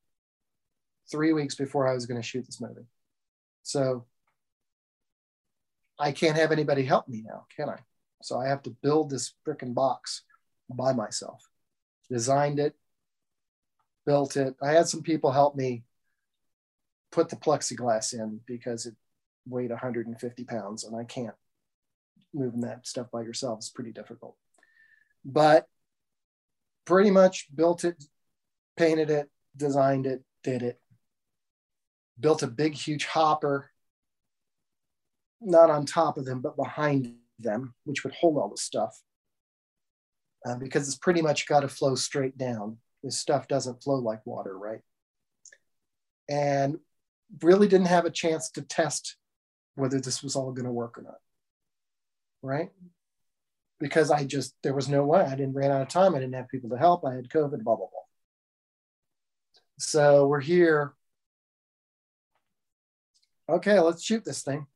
[1.11, 2.87] three weeks before I was going to shoot this movie.
[3.63, 4.05] So
[5.99, 7.79] I can't have anybody help me now, can I?
[8.23, 10.23] So I have to build this freaking box
[10.69, 11.49] by myself.
[12.11, 12.75] Designed it,
[14.07, 14.55] built it.
[14.63, 15.85] I had some people help me
[17.11, 18.95] put the plexiglass in because it
[19.47, 21.35] weighed 150 pounds and I can't
[22.35, 24.37] moving that stuff by yourself is pretty difficult.
[25.25, 25.67] But
[26.85, 28.03] pretty much built it,
[28.77, 30.81] painted it, designed it, did it.
[32.19, 33.71] Built a big, huge hopper.
[35.41, 39.01] not on top of them, but behind them, which would hold all the stuff.
[40.47, 42.77] Uh, because it's pretty much got to flow straight down.
[43.03, 44.81] This stuff doesn't flow like water, right?
[46.29, 46.79] And
[47.43, 49.17] really didn't have a chance to test
[49.75, 51.19] whether this was all going to work or not,
[52.43, 52.71] right?
[53.81, 55.21] Because I just, there was no way.
[55.21, 56.15] I didn't ran out of time.
[56.15, 57.05] I didn't have people to help.
[57.05, 57.89] I had COVID, blah, blah, blah.
[59.79, 60.93] So we're here.
[63.49, 64.67] Okay, let's shoot this thing.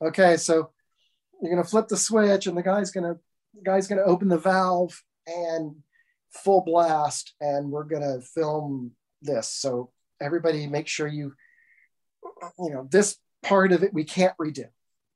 [0.00, 0.70] Okay, so
[1.42, 3.18] you're gonna flip the switch, and the guy's gonna the
[3.64, 5.76] guy's gonna open the valve and
[6.30, 8.92] full blast, and we're gonna film
[9.22, 9.50] this.
[9.50, 9.90] So
[10.20, 11.34] everybody, make sure you,
[12.58, 14.68] you know, this part of it we can't redo,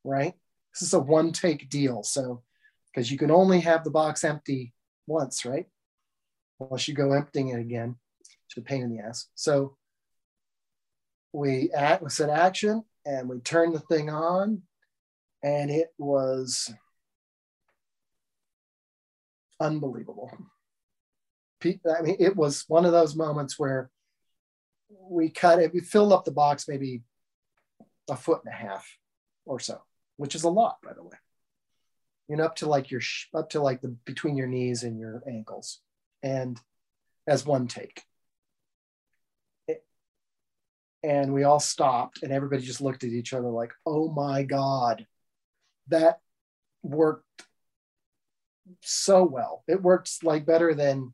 [0.04, 0.34] right?
[0.74, 2.02] This is a one take deal.
[2.02, 2.42] So
[2.92, 4.72] because you can only have the box empty
[5.06, 5.66] once, right?
[6.60, 7.96] Unless you go emptying it again.
[8.20, 9.28] It's a pain in the ass.
[9.34, 9.76] So
[11.32, 14.62] we act, we set action and we turned the thing on
[15.42, 16.72] and it was
[19.62, 20.30] unbelievable.
[21.64, 23.90] I mean, it was one of those moments where
[25.08, 27.02] we cut it, we filled up the box maybe
[28.10, 28.98] a foot and a half
[29.44, 29.80] or so,
[30.16, 31.16] which is a lot, by the way.
[32.28, 33.00] You know, up to like your
[33.34, 35.80] up to like the between your knees and your ankles,
[36.22, 36.58] and
[37.26, 38.02] as one take.
[39.68, 39.84] It,
[41.02, 45.06] and we all stopped, and everybody just looked at each other like, "Oh my god,
[45.88, 46.20] that
[46.82, 47.44] worked
[48.80, 49.64] so well.
[49.68, 51.12] It worked like better than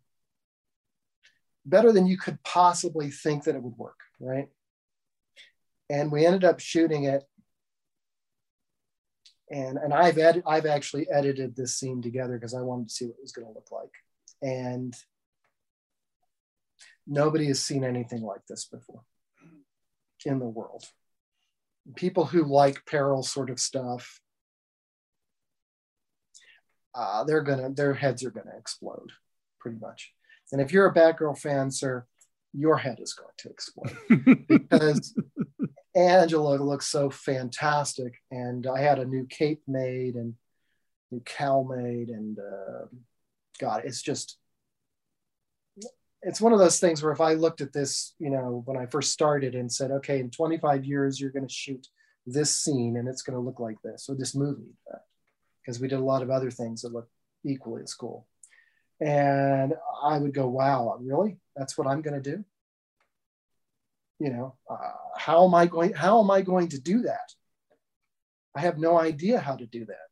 [1.65, 4.49] better than you could possibly think that it would work, right?
[5.91, 7.25] And we ended up shooting it.
[9.51, 13.07] And, and I've ed- I've actually edited this scene together because I wanted to see
[13.07, 13.91] what it was going to look like.
[14.43, 14.95] And
[17.07, 19.03] nobody has seen anything like this before
[20.25, 20.85] in the world.
[21.97, 24.21] People who like peril sort of stuff,
[26.99, 29.13] uh, they're gonna their heads are gonna explode
[29.61, 30.13] pretty much.
[30.53, 32.07] And if you're a Batgirl fan, sir,
[32.53, 35.15] your head is going to explode because
[35.97, 38.15] Angela looks so fantastic.
[38.31, 40.35] And I had a new cape made and
[41.11, 42.87] new cowl made, and uh,
[43.61, 44.39] God, it's just
[46.23, 48.87] it's one of those things where if I looked at this, you know, when I
[48.87, 51.87] first started and said, okay, in 25 years, you're going to shoot
[52.27, 55.05] this scene and it's going to look like this, or this movie, in fact
[55.69, 57.13] because we did a lot of other things that looked
[57.45, 58.27] equally as cool.
[59.03, 61.37] And I would go, wow, really?
[61.55, 62.43] That's what I'm going to do?
[64.19, 65.93] You know, uh, how am I going?
[65.93, 67.35] How am I going to do that?
[68.57, 70.09] I have no idea how to do that.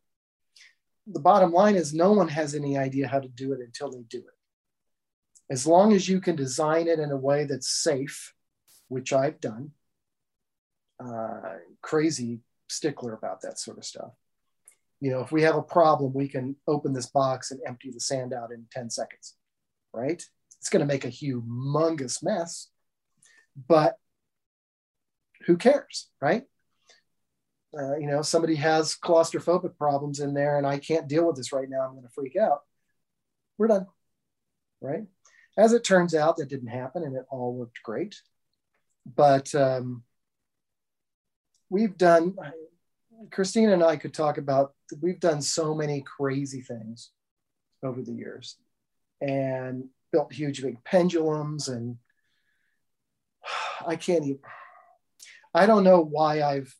[1.06, 4.02] The bottom line is, no one has any idea how to do it until they
[4.02, 4.34] do it.
[5.48, 8.34] As long as you can design it in a way that's safe,
[8.88, 9.70] which I've done,
[11.02, 14.12] uh, crazy stickler about that sort of stuff
[15.00, 18.00] you know, if we have a problem, we can open this box and empty the
[18.00, 19.34] sand out in 10 seconds,
[19.92, 20.22] right?
[20.58, 22.68] It's going to make a humongous mess,
[23.68, 23.96] but
[25.46, 26.44] who cares, right?
[27.78, 31.52] Uh, you know, somebody has claustrophobic problems in there and I can't deal with this
[31.52, 31.82] right now.
[31.82, 32.60] I'm going to freak out.
[33.58, 33.86] We're done,
[34.80, 35.04] right?
[35.58, 38.16] As it turns out, that didn't happen and it all worked great.
[39.04, 40.04] But um,
[41.68, 42.36] we've done,
[43.30, 47.10] Christina and I could talk about we've done so many crazy things
[47.82, 48.56] over the years
[49.20, 51.96] and built huge big pendulums and
[53.86, 54.40] I can't even
[55.54, 56.74] I don't know why I've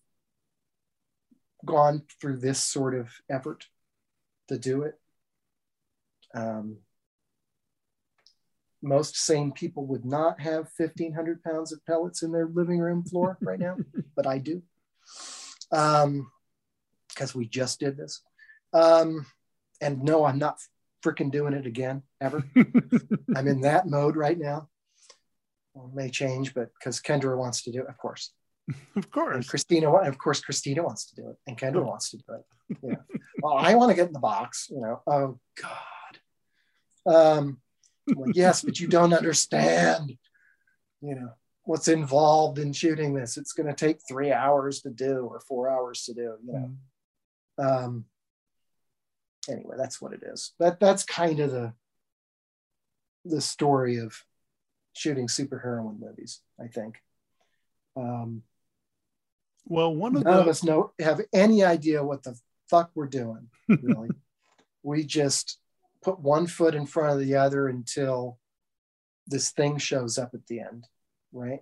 [1.64, 3.64] gone through this sort of effort
[4.48, 4.94] to do it.
[6.34, 6.78] Um,
[8.82, 13.38] most sane people would not have 1500 pounds of pellets in their living room floor
[13.40, 13.78] right now,
[14.14, 14.62] but I do
[15.72, 16.30] um,
[17.16, 18.20] because we just did this.
[18.72, 19.26] Um,
[19.80, 20.59] and no, I'm not
[21.05, 22.44] freaking doing it again ever.
[23.36, 24.68] I'm in that mode right now.
[25.74, 28.32] Well, may change, but because Kendra wants to do it, of course.
[28.97, 29.36] Of course.
[29.36, 31.88] And Christina, of course, Christina wants to do it, and Kendra oh.
[31.88, 32.78] wants to do it.
[32.82, 33.18] Yeah.
[33.40, 34.68] well, I want to get in the box.
[34.70, 35.02] You know.
[35.06, 37.14] Oh God.
[37.14, 37.60] Um,
[38.09, 40.16] well, yes, but you don't understand.
[41.01, 41.30] You know
[41.66, 43.36] what's involved in shooting this.
[43.36, 46.59] It's going to take three hours to do or four hours to do, you know.
[46.59, 46.76] Mm.
[47.58, 48.04] Um,
[49.48, 50.52] anyway, that's what it is.
[50.58, 51.72] That that's kind of the
[53.24, 54.14] the story of
[54.92, 57.02] shooting superheroine movies, I think.
[57.96, 58.42] Um,
[59.64, 60.40] well, one of none the...
[60.42, 62.38] of us know have any idea what the
[62.68, 63.48] fuck we're doing.
[63.68, 64.10] Really,
[64.82, 65.58] we just
[66.02, 68.38] put one foot in front of the other until
[69.26, 70.86] this thing shows up at the end
[71.36, 71.60] right?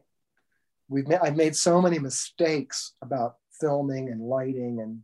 [0.89, 5.01] We've made, I've made so many mistakes about filming and lighting and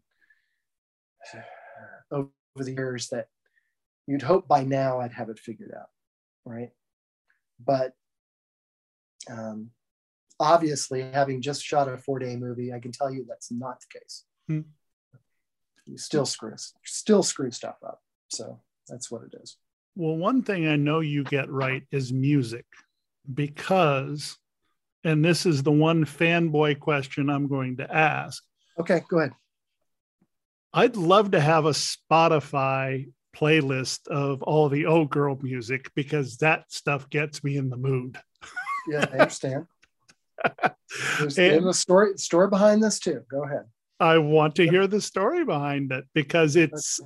[2.13, 3.29] over the years that
[4.07, 5.89] you'd hope by now I'd have it figured out,
[6.45, 6.71] right?
[7.65, 7.95] But
[9.31, 9.71] um,
[10.39, 13.99] obviously, having just shot a four day movie, I can tell you that's not the
[13.99, 14.25] case.
[14.49, 14.61] Hmm.
[15.87, 18.01] You still screw, still screw stuff up.
[18.29, 19.57] So that's what it is.
[19.97, 22.65] Well, one thing I know you get right is music
[23.33, 24.39] because,
[25.05, 28.43] and this is the one fanboy question I'm going to ask.
[28.79, 29.33] Okay, go ahead.
[30.73, 37.09] I'd love to have a Spotify playlist of all the O-Girl music because that stuff
[37.11, 38.19] gets me in the mood.
[38.89, 39.67] Yeah, I understand.
[41.19, 43.23] There's, there's a story story behind this too.
[43.31, 43.65] Go ahead.
[43.99, 46.99] I want to hear the story behind it because it's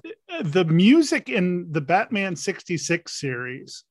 [0.43, 3.85] the music in the Batman 66 series.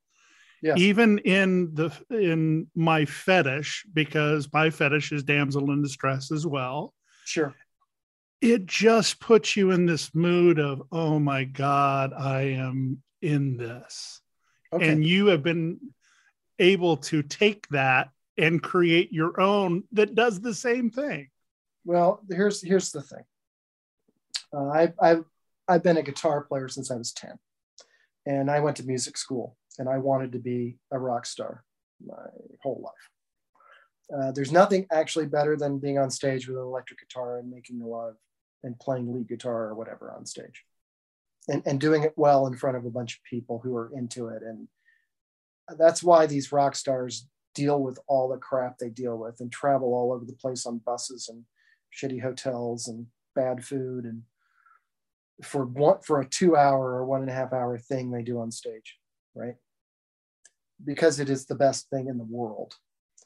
[0.61, 0.79] Yes.
[0.79, 6.93] Even in the in my fetish, because my fetish is damsel in distress as well.
[7.25, 7.53] Sure.
[8.43, 14.19] It just puts you in this mood of, oh my God, I am in this.
[14.73, 14.89] Okay.
[14.89, 15.79] And you have been
[16.59, 21.29] able to take that and create your own that does the same thing.
[21.85, 23.23] Well, here's here's the thing.
[24.53, 25.25] Uh, I, I've
[25.69, 27.39] I've been a guitar player since I was ten,
[28.25, 31.63] and I went to music school, and I wanted to be a rock star
[32.05, 32.15] my
[32.61, 34.19] whole life.
[34.19, 37.81] Uh, there's nothing actually better than being on stage with an electric guitar and making
[37.81, 38.15] a lot of
[38.63, 40.63] and playing lead guitar or whatever on stage,
[41.47, 44.27] and and doing it well in front of a bunch of people who are into
[44.27, 44.67] it, and
[45.77, 49.93] that's why these rock stars deal with all the crap they deal with and travel
[49.93, 51.43] all over the place on buses and
[51.95, 54.23] shitty hotels and bad food and
[55.43, 58.39] for one for a two hour or one and a half hour thing they do
[58.39, 58.97] on stage
[59.35, 59.55] right?
[60.83, 62.75] Because it is the best thing in the world.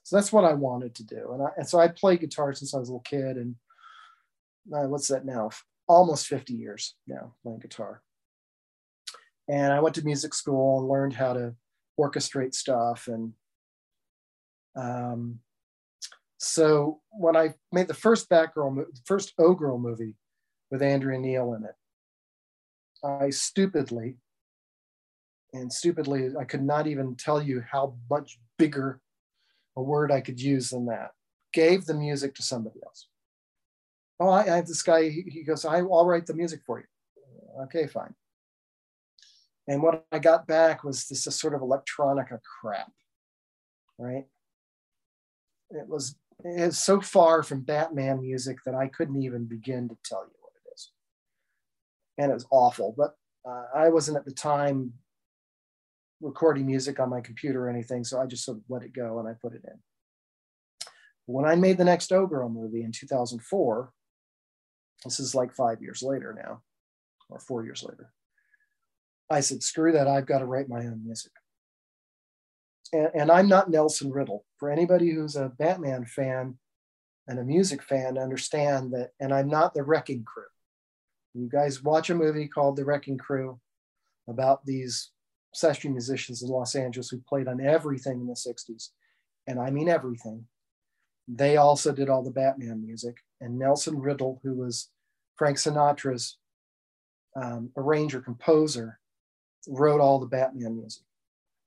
[0.03, 1.31] So that's what i wanted to do.
[1.33, 3.55] And, I, and so i played guitar since i was a little kid and
[4.73, 5.49] uh, what's that now
[5.87, 8.01] almost 50 years now playing guitar
[9.49, 11.53] and i went to music school and learned how to
[11.99, 13.33] orchestrate stuff and
[14.75, 15.39] um,
[16.37, 20.15] so when I made the first Batgirl, first O-Girl movie
[20.69, 21.75] with Andrea Neil in it,
[23.03, 24.17] I stupidly,
[25.53, 29.01] and stupidly, I could not even tell you how much bigger
[29.75, 31.11] a word I could use than that,
[31.53, 33.07] gave the music to somebody else.
[34.19, 37.63] Oh, I, I have this guy, he, goes, I, I'll write the music for you.
[37.63, 38.13] Okay, fine.
[39.67, 42.91] And what I got back was this, sort of electronica crap,
[43.97, 44.25] right?
[45.69, 46.15] It was
[46.45, 50.53] is so far from Batman music that I couldn't even begin to tell you what
[50.55, 50.91] it is.
[52.17, 53.15] And it was awful, but
[53.47, 54.93] uh, I wasn't at the time
[56.21, 59.19] recording music on my computer or anything, so I just sort of let it go
[59.19, 59.79] and I put it in.
[61.25, 63.91] When I made the next O-Girl movie in 2004,
[65.03, 66.61] this is like five years later now,
[67.29, 68.11] or four years later,
[69.29, 71.31] I said, screw that, I've got to write my own music
[72.93, 74.45] and, and I'm not Nelson Riddle.
[74.57, 76.57] For anybody who's a Batman fan
[77.27, 80.43] and a music fan, understand that, and I'm not the Wrecking Crew.
[81.33, 83.59] You guys watch a movie called The Wrecking Crew
[84.27, 85.11] about these
[85.53, 88.89] session musicians in Los Angeles who played on everything in the 60s.
[89.45, 90.45] And I mean everything.
[91.27, 93.17] They also did all the Batman music.
[93.39, 94.89] And Nelson Riddle, who was
[95.35, 96.37] Frank Sinatra's
[97.35, 98.99] um, arranger composer,
[99.67, 101.03] wrote all the Batman music.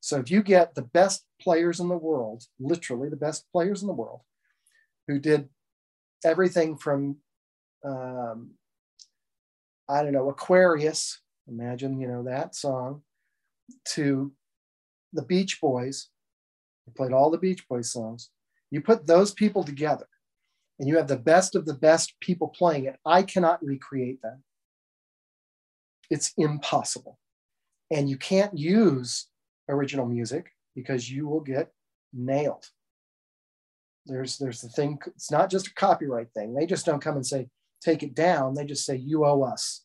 [0.01, 3.89] So if you get the best players in the world, literally the best players in
[3.89, 4.21] the world,
[5.07, 5.49] who did
[6.25, 7.17] everything from,
[7.85, 8.53] um,
[9.89, 13.03] I don't know, Aquarius, imagine, you know, that song,
[13.89, 14.33] to
[15.13, 16.09] the Beach Boys,
[16.87, 18.31] they played all the Beach Boys songs.
[18.71, 20.07] You put those people together
[20.81, 22.97] and you have the best of the best people playing it.
[23.05, 24.39] I cannot recreate that.
[26.09, 27.19] It's impossible.
[27.91, 29.27] And you can't use
[29.69, 31.71] original music because you will get
[32.15, 32.65] nailed.
[34.07, 36.55] There's there's the thing, it's not just a copyright thing.
[36.55, 37.49] They just don't come and say,
[37.83, 38.55] take it down.
[38.55, 39.85] They just say, you owe us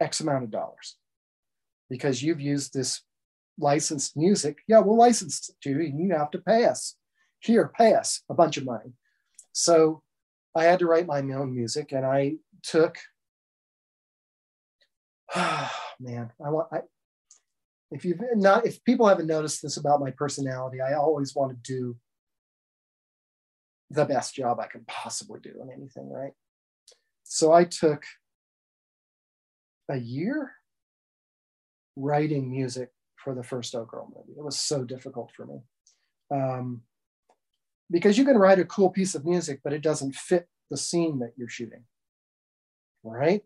[0.00, 0.96] X amount of dollars
[1.88, 3.02] because you've used this
[3.56, 4.58] licensed music.
[4.66, 6.96] Yeah, we'll license it to you and you have to pay us.
[7.38, 8.94] Here, pay us a bunch of money.
[9.52, 10.02] So
[10.54, 12.98] I had to write my own music and I took,
[15.36, 16.80] man, I want, I,
[17.90, 21.72] if you've not if people haven't noticed this about my personality i always want to
[21.72, 21.96] do
[23.90, 26.32] the best job i can possibly do in anything right?
[27.24, 28.04] So i took
[29.88, 30.52] a year
[31.96, 34.38] writing music for the first O-Girl movie.
[34.38, 35.60] It was so difficult for me.
[36.30, 36.82] Um,
[37.90, 41.18] because you can write a cool piece of music but it doesn't fit the scene
[41.18, 41.84] that you're shooting
[43.02, 43.42] right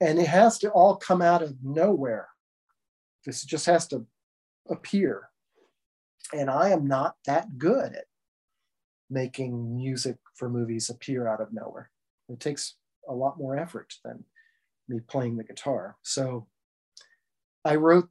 [0.00, 2.28] and it has to all come out of nowhere.
[3.24, 4.06] This just has to
[4.68, 5.30] appear.
[6.34, 8.04] And I am not that good at
[9.08, 11.90] making music for movies appear out of nowhere.
[12.28, 12.74] It takes
[13.08, 14.24] a lot more effort than
[14.88, 15.96] me playing the guitar.
[16.02, 16.46] So
[17.64, 18.08] I wrote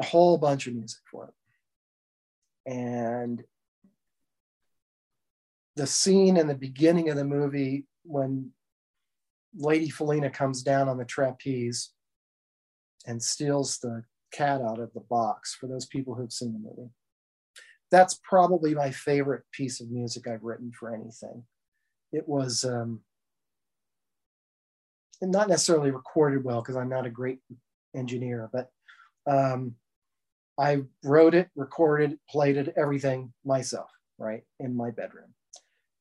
[0.00, 2.70] a whole bunch of music for it.
[2.70, 3.42] And
[5.76, 8.50] the scene in the beginning of the movie when
[9.56, 11.90] Lady Felina comes down on the trapeze
[13.06, 16.90] and steals the cat out of the box for those people who've seen the movie.
[17.90, 21.44] That's probably my favorite piece of music I've written for anything.
[22.12, 23.00] It was um,
[25.20, 27.40] not necessarily recorded well because I'm not a great
[27.94, 28.70] engineer, but
[29.26, 29.74] um,
[30.58, 35.34] I wrote it, recorded, played it, everything myself, right, in my bedroom.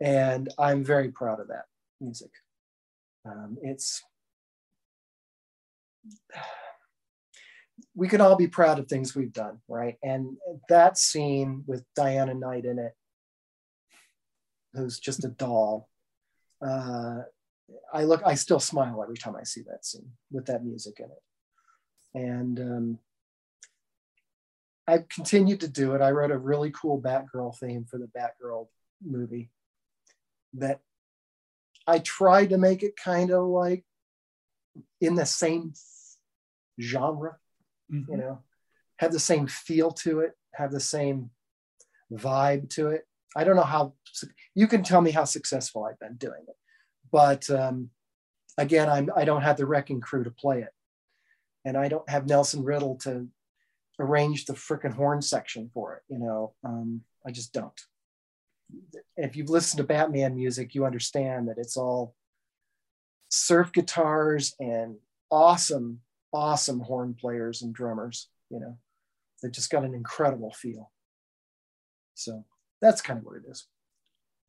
[0.02, 1.66] And I'm very proud of that
[2.00, 2.32] music.
[3.26, 4.02] Um, it's,
[7.96, 9.98] we can all be proud of things we've done, right?
[10.02, 10.38] And
[10.70, 12.94] that scene with Diana Knight in it,
[14.74, 15.90] who's just a doll,
[16.66, 17.20] uh,
[17.94, 21.06] I look, I still smile every time I see that scene with that music in
[21.06, 21.22] it.
[22.16, 23.00] And um,
[24.88, 26.02] I've continued to do it.
[26.02, 28.68] I wrote a really cool Batgirl theme for the Batgirl
[29.06, 29.50] movie
[30.54, 30.82] that
[31.88, 33.84] I tried to make it kind of like
[35.02, 35.74] in the same
[36.80, 37.38] genre,
[37.92, 38.12] mm-hmm.
[38.12, 38.40] you know,
[38.98, 41.32] have the same feel to it, have the same
[42.12, 43.08] vibe to it.
[43.36, 43.94] I don't know how
[44.56, 46.56] you can tell me how successful I've been doing it
[47.12, 47.90] but um,
[48.58, 50.74] again, I'm, I don't have the wrecking crew to play it.
[51.66, 53.28] And I don't have Nelson Riddle to
[54.00, 56.04] arrange the freaking horn section for it.
[56.08, 57.80] You know, um, I just don't.
[59.18, 62.16] If you've listened to Batman music, you understand that it's all
[63.30, 64.96] surf guitars and
[65.30, 66.02] awesome,
[66.34, 68.30] awesome horn players and drummers.
[68.50, 68.78] You know,
[69.41, 70.91] they've just got an incredible feel.
[72.16, 72.46] So
[72.82, 73.66] that's kind of what it is.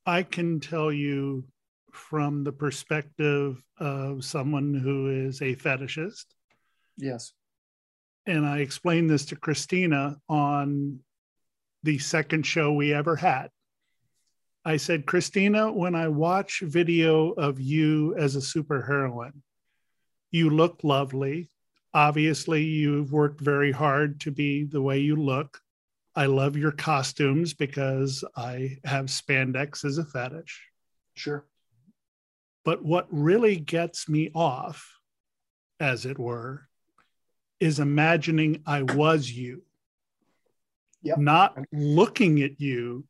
[0.06, 1.44] I can tell you
[1.92, 6.26] from the perspective of someone who is a fetishist.
[6.96, 7.32] Yes.
[8.26, 11.00] And I explained this to Christina on
[11.82, 13.48] the second show we ever had.
[14.64, 19.40] I said, Christina, when I watch video of you as a superheroine,
[20.30, 21.48] you look lovely.
[21.94, 25.60] Obviously, you've worked very hard to be the way you look.
[26.14, 30.60] I love your costumes because I have spandex as a fetish.
[31.14, 31.46] Sure.
[32.64, 34.98] But what really gets me off,
[35.78, 36.68] as it were,
[37.60, 39.62] is imagining I was you.
[41.02, 41.18] Yep.
[41.18, 43.06] Not looking at you,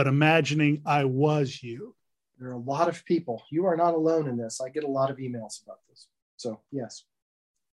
[0.00, 1.94] but imagining I was you.
[2.38, 3.42] There are a lot of people.
[3.50, 4.58] You are not alone in this.
[4.58, 6.08] I get a lot of emails about this.
[6.38, 7.04] So, yes.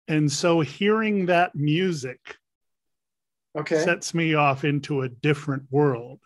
[0.09, 2.19] And so hearing that music
[3.57, 3.81] okay.
[3.81, 6.19] sets me off into a different world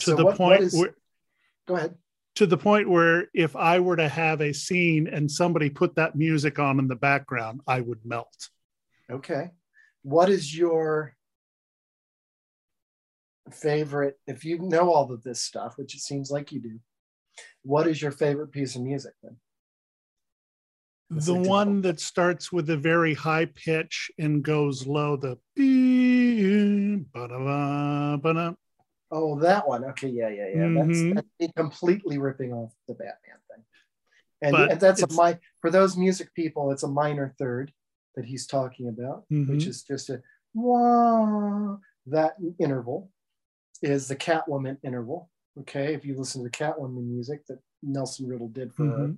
[0.00, 0.94] to so the what, point what is, where
[1.68, 1.94] go ahead
[2.34, 6.16] to the point where if I were to have a scene and somebody put that
[6.16, 8.48] music on in the background, I would melt.
[9.08, 9.52] Okay.
[10.02, 11.15] What is your
[13.52, 16.78] favorite, if you know all of this stuff, which it seems like you do,
[17.62, 19.36] what is your favorite piece of music then?
[21.08, 25.38] the one that starts with a very high pitch and goes low, the
[29.12, 29.84] Oh, that one.
[29.84, 30.62] Okay, yeah, yeah, yeah.
[30.62, 31.14] Mm-hmm.
[31.14, 33.64] That's, that's completely ripping off the Batman thing.
[34.42, 37.72] And, and that's a my for those music people, it's a minor third
[38.16, 39.52] that he's talking about, mm-hmm.
[39.52, 40.20] which is just a
[40.54, 41.76] wah.
[42.08, 43.10] That interval
[43.82, 45.30] is the Catwoman interval.
[45.60, 49.02] Okay, if you listen to the Catwoman music that Nelson Riddle did for mm-hmm.
[49.02, 49.14] her,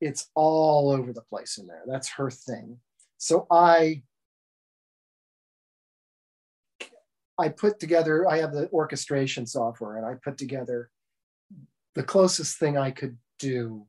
[0.00, 1.82] it's all over the place in there.
[1.86, 2.78] That's her thing.
[3.18, 4.02] So I
[7.38, 10.90] I put together, I have the orchestration software and I put together
[11.94, 13.86] the closest thing I could do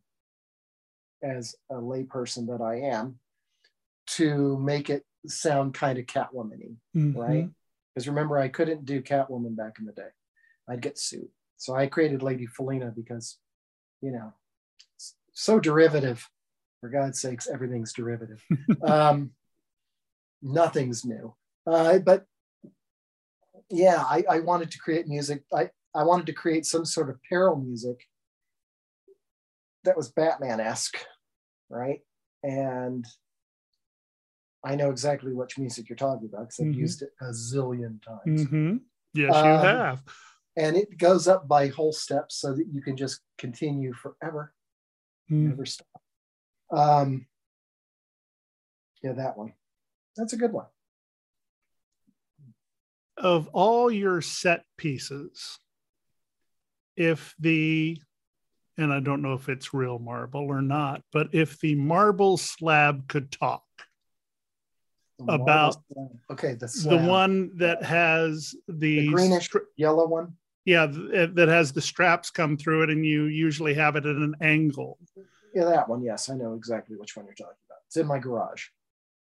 [1.24, 3.20] as a layperson that I am
[4.08, 7.20] to make it sound kind of Catwoman mm-hmm.
[7.20, 7.50] right?
[8.00, 10.08] Because remember, I couldn't do Catwoman back in the day.
[10.70, 11.28] I'd get sued.
[11.58, 13.40] So I created Lady Felina because,
[14.00, 14.32] you know,
[15.34, 16.26] so derivative.
[16.80, 18.42] For God's sakes, everything's derivative.
[18.88, 19.32] um,
[20.42, 21.36] nothing's new.
[21.68, 22.26] Uh, but
[23.70, 25.44] yeah, I, I wanted to create music.
[25.54, 28.00] I, I wanted to create some sort of peril music
[29.84, 31.00] that was Batman esque,
[31.70, 32.00] right?
[32.44, 33.06] And
[34.64, 36.80] I know exactly which music you're talking about because I've mm-hmm.
[36.80, 38.45] used it a zillion times.
[38.45, 38.77] Mm-hmm.
[39.14, 40.03] Yes, um, you have.
[40.57, 44.53] And it goes up by whole steps so that you can just continue forever,
[45.31, 45.49] mm.
[45.49, 45.88] never stop.
[46.72, 47.27] Um,
[49.02, 49.53] Yeah, that one.
[50.18, 50.65] That's a good one.
[53.18, 55.60] Of all your set pieces,
[56.98, 58.02] if the
[58.77, 63.10] and I don't know if it's real marble or not, but if the marble slab
[63.10, 63.64] could talk
[65.20, 65.76] The about
[66.32, 70.34] okay, the the one that has the, the greenish str- yellow one.
[70.64, 74.06] yeah, th- eh, that has the straps come through it, and you usually have it
[74.06, 74.98] at an angle.
[75.54, 76.02] Yeah, that one.
[76.02, 77.80] Yes, I know exactly which one you're talking about.
[77.88, 78.68] It's in my garage.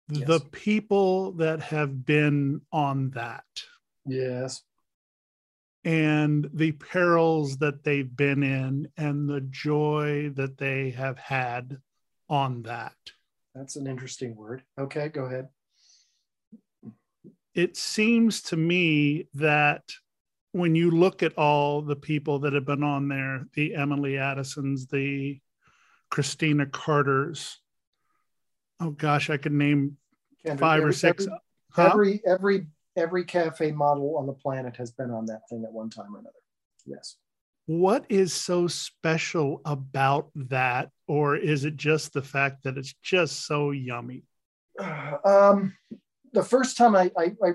[0.09, 3.45] The people that have been on that
[4.07, 4.63] Yes.
[5.85, 11.79] and the perils that they've been in and the joy that they have had
[12.29, 12.95] on that.
[13.55, 14.63] That's an interesting word.
[14.79, 15.49] Okay, go ahead.
[17.59, 19.83] It seems to me that
[20.53, 24.87] when you look at all the people that have been on there, the Emily Addisons,
[24.87, 25.41] the
[26.09, 27.59] Christina Carters,
[28.79, 29.97] oh gosh, I could name
[30.47, 31.25] Kendra, five or six.
[31.27, 31.39] Every,
[31.73, 31.91] Huh?
[31.93, 32.67] every every
[32.97, 36.21] every cafe model on the planet has been on that thing at one time or
[36.21, 36.39] another.
[36.87, 37.17] Yes.
[37.67, 40.91] what is so special about that?
[41.09, 44.23] Or is it just the fact that it's just so yummy?
[45.25, 45.75] Um,
[46.33, 47.53] the first time I, I I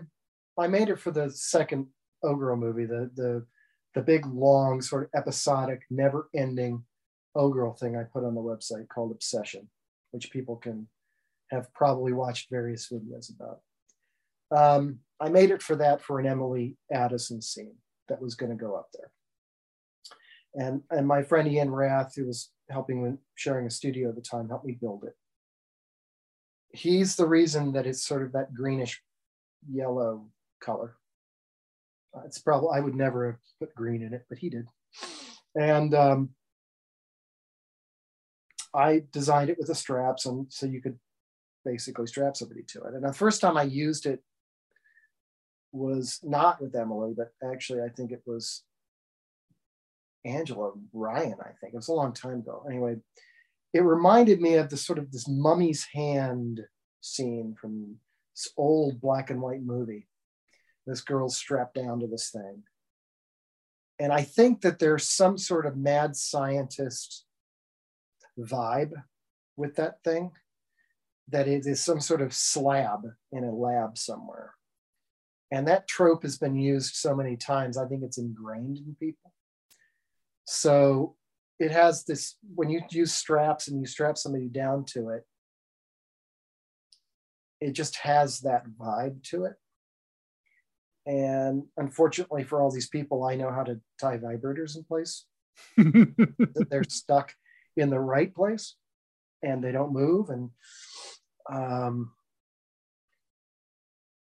[0.58, 1.88] I made it for the second
[2.24, 3.46] O-Girl movie, the the
[3.96, 6.84] the big long sort of episodic, never ending
[7.36, 9.70] O-Girl thing I put on the website called Obsession,
[10.12, 10.88] which people can
[11.52, 13.60] have probably watched various videos about.
[14.52, 17.76] Um, I made it for that for an Emily Addison scene
[18.10, 19.12] that was going to go up there.
[20.56, 24.22] And, and my friend Ian Rath, who was helping with sharing a studio at the
[24.22, 25.16] time, helped me build it.
[26.74, 29.02] He's the reason that it's sort of that greenish
[29.72, 30.28] yellow
[30.60, 30.96] color.
[32.16, 34.68] Uh, It's probably, I would never have put green in it, but he did.
[35.56, 36.30] And um,
[38.74, 40.98] I designed it with the straps, and so you could
[41.64, 42.96] basically strap somebody to it.
[42.96, 44.24] And the first time I used it
[45.72, 48.64] was not with Emily, but actually I think it was
[50.26, 51.38] Angela Ryan.
[51.40, 52.66] I think it was a long time ago.
[52.68, 52.98] Anyway,
[53.74, 56.62] it reminded me of the sort of this mummy's hand
[57.02, 57.98] scene from
[58.36, 60.08] this old black and white movie.
[60.86, 62.64] This girl's strapped down to this thing.
[64.00, 67.26] And I think that there's some sort of mad scientist
[68.40, 68.92] vibe
[69.56, 70.32] with that thing,
[71.30, 74.54] that it is some sort of slab in a lab somewhere.
[75.52, 79.32] And that trope has been used so many times, I think it's ingrained in people.
[80.46, 81.16] So
[81.60, 85.26] it has this when you use straps and you strap somebody down to it,
[87.62, 89.54] it just has that vibe to it.
[91.06, 95.26] And unfortunately for all these people, I know how to tie vibrators in place.
[95.78, 97.34] that they're stuck
[97.78, 98.76] in the right place
[99.44, 100.30] and they don't move.
[100.30, 100.50] And
[101.52, 102.12] um,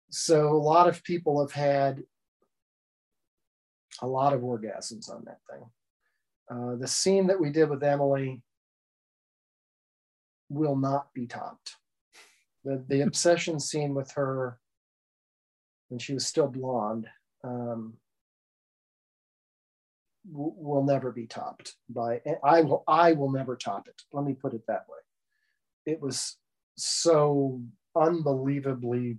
[0.09, 2.03] so a lot of people have had
[4.01, 5.65] a lot of orgasms on that thing.
[6.49, 8.41] Uh, the scene that we did with Emily
[10.49, 11.75] will not be topped.
[12.63, 14.59] The, the obsession scene with her
[15.89, 17.07] when she was still blonde
[17.43, 17.93] um,
[20.31, 24.01] w- will never be topped by I will I will never top it.
[24.11, 25.93] Let me put it that way.
[25.93, 26.37] It was
[26.75, 27.61] so
[27.95, 29.17] unbelievably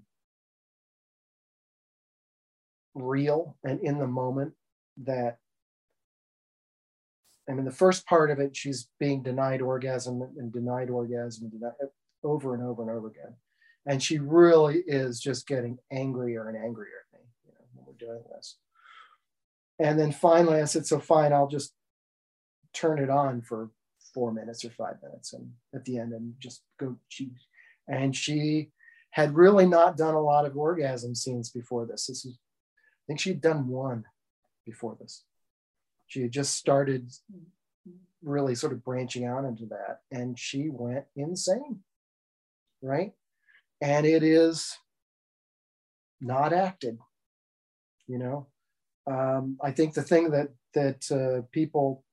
[2.95, 4.53] real and in the moment
[5.05, 5.39] that
[7.49, 11.73] I mean, the first part of it, she's being denied orgasm and denied orgasm denied,
[12.23, 13.35] over and over and over again.
[13.87, 18.07] And she really is just getting angrier and angrier at me you know, when we're
[18.07, 18.59] doing this.
[19.79, 21.73] And then finally, I said, So fine, I'll just
[22.75, 23.70] turn it on for
[24.12, 25.33] four minutes or five minutes.
[25.33, 27.31] And at the end, and just go, she,
[27.87, 28.73] and she
[29.12, 32.07] had really not done a lot of orgasm scenes before this.
[32.07, 34.05] This is, I think she'd done one
[34.66, 35.25] before this
[36.09, 37.10] she had just started
[38.22, 41.80] really sort of branching out into that and she went insane
[42.80, 43.12] right?
[43.80, 44.76] And it is
[46.20, 46.98] not acted
[48.06, 48.47] you know?
[49.06, 52.05] Um, i think the thing that that uh, people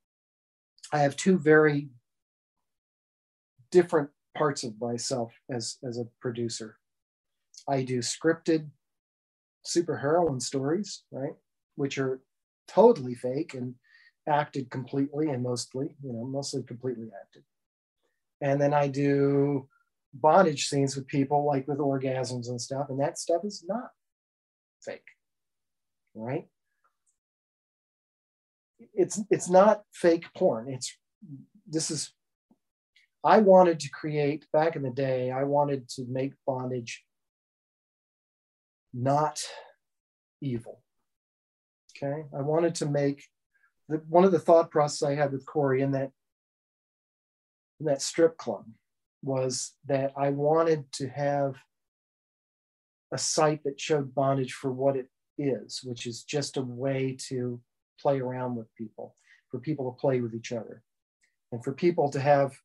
[0.92, 1.90] i have two very
[3.70, 6.78] different parts of myself as as a producer.
[7.68, 8.68] I do scripted
[9.66, 11.34] superheroine stories right?
[11.74, 12.20] Which are
[12.68, 13.74] totally fake and
[14.28, 17.42] acted completely and mostly, you know, mostly completely acted.
[18.40, 19.68] And then I do
[20.12, 23.90] bondage scenes with people like with orgasms and stuff, and that stuff is not
[24.82, 25.06] fake,
[26.14, 26.46] right?
[28.94, 30.68] It's it's not fake porn.
[30.68, 30.96] It's
[31.66, 32.12] this is
[33.24, 37.04] I wanted to create back in the day, I wanted to make bondage
[38.94, 39.40] not
[40.40, 40.82] evil.
[41.96, 42.24] Okay.
[42.36, 43.24] I wanted to make
[43.88, 46.10] the, one of the thought process I had with Cory in that
[47.78, 48.64] in that strip club
[49.22, 51.56] was that I wanted to have
[53.12, 57.60] a site that showed bondage for what it is, which is just a way to
[58.00, 59.14] play around with people,
[59.50, 60.82] for people to play with each other,
[61.52, 62.56] and for people to have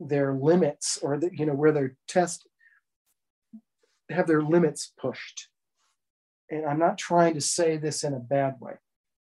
[0.00, 2.48] their limits or the, you know where they're test
[4.10, 5.48] have their limits pushed.
[6.50, 8.74] And i'm not trying to say this in a bad way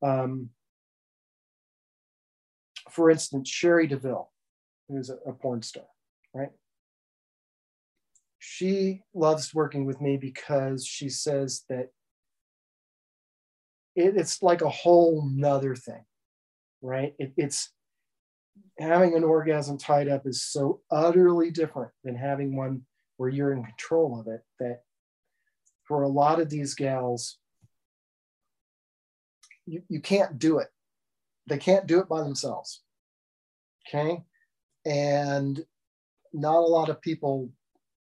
[0.03, 0.49] um,
[2.89, 4.29] for instance Cherie DeVille
[4.87, 5.85] who's a, a porn star
[6.33, 6.49] right?
[8.39, 11.89] She loves working with me because she says that
[13.95, 16.05] it, it's like a whole nother thing
[16.81, 17.13] right?
[17.17, 17.71] It, it's
[18.79, 22.81] having an orgasm tied up is so utterly different than having one
[23.17, 24.81] where you're in control of it that
[25.87, 27.37] for a lot of these gals
[29.67, 30.69] you, you can't do it.
[31.47, 32.81] They can't do it by themselves.
[33.87, 34.23] Okay?
[34.85, 35.63] And
[36.33, 37.51] not a lot of people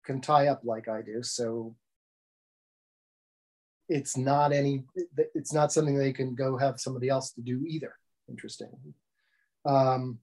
[0.04, 1.22] can tie up like i do.
[1.22, 1.74] So
[3.88, 4.84] it's not any
[5.34, 7.94] it's not something they can go have somebody else to do either
[8.28, 8.68] interesting
[9.66, 10.18] um,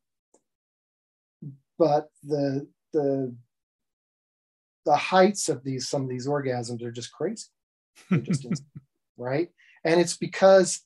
[1.77, 3.35] but the the
[4.85, 7.47] the heights of these some of these orgasms are just crazy.
[8.11, 8.45] Just
[9.17, 9.49] right?
[9.83, 10.81] And it's because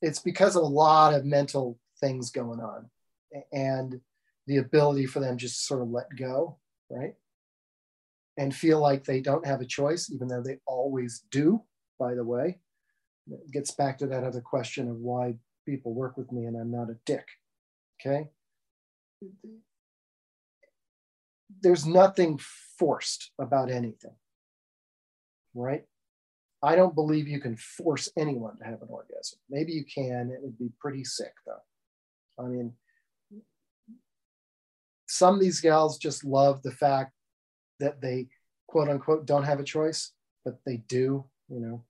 [0.00, 2.88] it's because of a lot of mental things going on
[3.52, 4.00] and
[4.46, 6.56] the ability for them just sort of let go
[6.90, 7.14] right?
[8.38, 11.62] And feel like they don't have a choice even though they always do
[11.98, 12.58] by the way.
[13.30, 15.34] It gets back to that other question of why
[15.66, 17.26] people work with me and i'm not a dick
[18.00, 18.28] okay?
[21.60, 22.38] There's nothing
[22.78, 24.14] forced about anything,
[25.54, 25.84] right?
[26.62, 29.38] I don't believe you can force anyone to have an orgasm.
[29.48, 32.42] Maybe you can, it would be pretty sick though.
[32.44, 32.72] I mean,
[35.06, 37.12] some of these gals just love the fact
[37.80, 38.28] that they
[38.66, 40.12] quote unquote don't have a choice,
[40.44, 41.84] but they do, you know,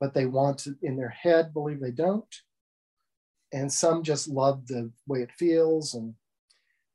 [0.00, 2.34] but they want to in their head believe they don't.
[3.52, 5.94] And some just love the way it feels.
[5.94, 6.14] And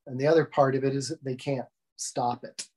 [0.08, 1.68] and the other part of it is that they can't
[1.98, 2.68] stop it.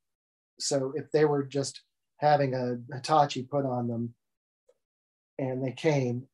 [0.59, 1.82] So if they were just
[2.18, 4.14] having a Hitachi put on them
[5.39, 6.27] and they came,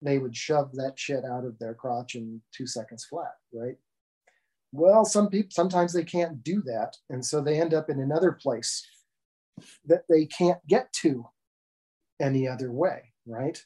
[0.00, 3.76] they would shove that shit out of their crotch in two seconds flat, right?
[4.72, 6.96] Well, some people sometimes they can't do that.
[7.10, 8.86] And so they end up in another place
[9.86, 11.26] that they can't get to
[12.20, 13.62] any other way, right?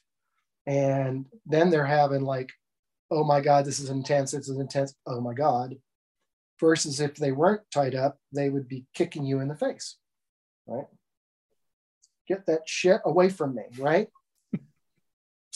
[0.65, 2.51] And then they're having like,
[3.09, 5.77] oh my God, this is intense, this is intense, oh my God
[6.59, 9.97] versus if they weren't tied up, they would be kicking you in the face,
[10.65, 10.87] right?
[12.27, 14.07] Get that shit away from me, right?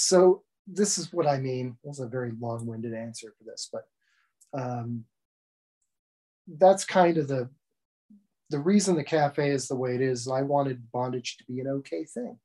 [0.01, 1.77] So this is what I mean.
[1.83, 3.83] That's a very long-winded answer for this, but
[4.59, 5.05] um,
[6.47, 7.49] that's kind of the
[8.49, 10.27] the reason the cafe is the way it is.
[10.27, 12.37] I wanted bondage to be an okay thing,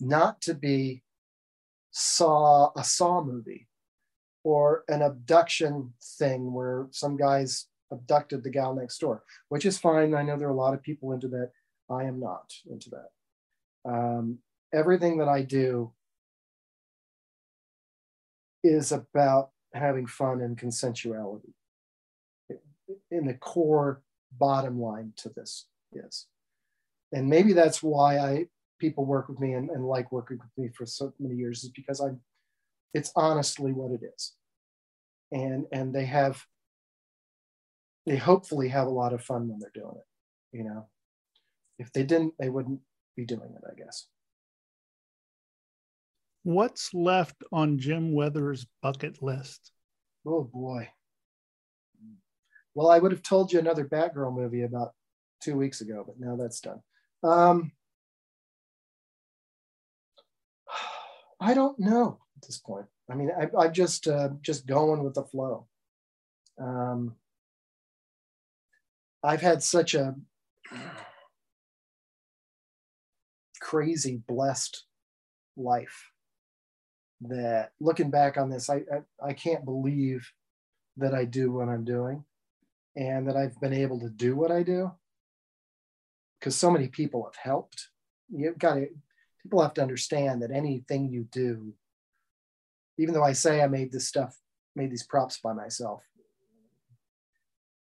[0.00, 1.02] not to be
[1.90, 3.68] saw a saw movie
[4.44, 10.14] or an abduction thing where some guys abducted the gal next door, which is fine.
[10.14, 11.50] I know there are a lot of people into that.
[11.90, 13.90] I am not into that.
[13.90, 14.38] Um,
[14.72, 15.92] everything that I do
[18.62, 21.52] is about having fun and consensuality.
[23.10, 24.02] In the core
[24.32, 26.26] bottom line to this is.
[27.12, 28.46] And maybe that's why I
[28.78, 31.70] people work with me and, and like working with me for so many years is
[31.70, 32.20] because I'm
[32.94, 34.34] it's honestly what it is
[35.32, 36.44] and and they have
[38.06, 40.86] they hopefully have a lot of fun when they're doing it you know
[41.78, 42.80] if they didn't they wouldn't
[43.16, 44.06] be doing it i guess
[46.42, 49.72] what's left on jim weathers bucket list?
[50.26, 50.88] Oh boy.
[52.74, 54.92] Well i would have told you another batgirl movie about
[55.40, 56.80] two weeks ago but now that's done.
[57.22, 57.72] Um,
[61.40, 62.86] i don't know at this point.
[63.10, 65.66] I mean, I, am just uh, just going with the flow.
[66.60, 67.14] Um,
[69.22, 70.14] I've had such a
[73.60, 74.84] crazy blessed
[75.56, 76.10] life
[77.22, 80.30] that looking back on this, I, I, I can't believe
[80.96, 82.24] that I do what I'm doing
[82.96, 84.92] and that I've been able to do what I do
[86.38, 87.88] because so many people have helped.
[88.30, 88.86] You've got to,
[89.42, 91.74] people have to understand that anything you do
[92.98, 94.36] even though I say I made this stuff,
[94.74, 96.02] made these props by myself,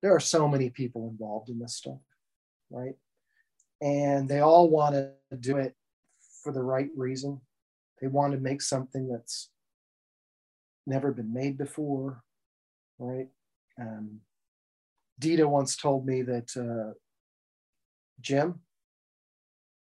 [0.01, 1.99] there are so many people involved in this stuff,
[2.69, 2.95] right?
[3.81, 5.76] And they all want to do it
[6.43, 7.41] for the right reason.
[8.02, 9.50] They want to make something that's
[10.86, 12.24] never been made before,
[12.98, 13.28] right?
[13.80, 14.22] Um,
[15.20, 16.94] Dita once told me that, uh,
[18.22, 18.62] Jim,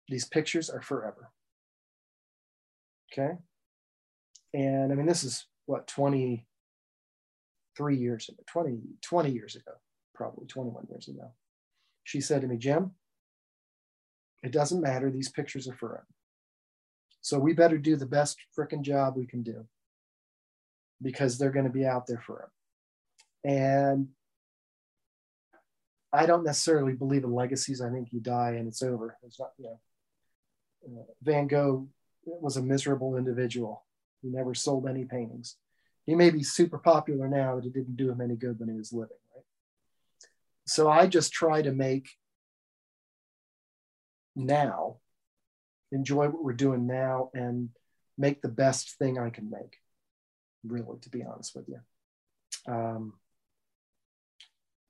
[0.07, 1.31] these pictures are forever.
[3.11, 3.37] Okay.
[4.53, 9.71] And I mean, this is what, 23 years ago, 20, 20 years ago,
[10.15, 11.31] probably 21 years ago.
[12.03, 12.91] She said to me, Jim,
[14.43, 15.11] it doesn't matter.
[15.11, 16.07] These pictures are forever.
[17.27, 19.65] So we better do the best freaking job we can do
[21.01, 22.51] because they're going to be out there for forever.
[23.43, 24.07] And
[26.13, 27.81] I don't necessarily believe in legacies.
[27.81, 29.17] I think you die and it's over.
[29.23, 31.89] It's not, you know, uh, Van Gogh
[32.23, 33.83] was a miserable individual.
[34.21, 35.57] He never sold any paintings.
[36.05, 38.77] He may be super popular now, but it didn't do him any good when he
[38.77, 39.43] was living, right?
[40.65, 42.07] So I just try to make
[44.33, 44.99] now,
[45.91, 47.69] enjoy what we're doing now, and
[48.17, 49.77] make the best thing I can make,
[50.65, 51.79] really, to be honest with you.
[52.71, 53.13] Um,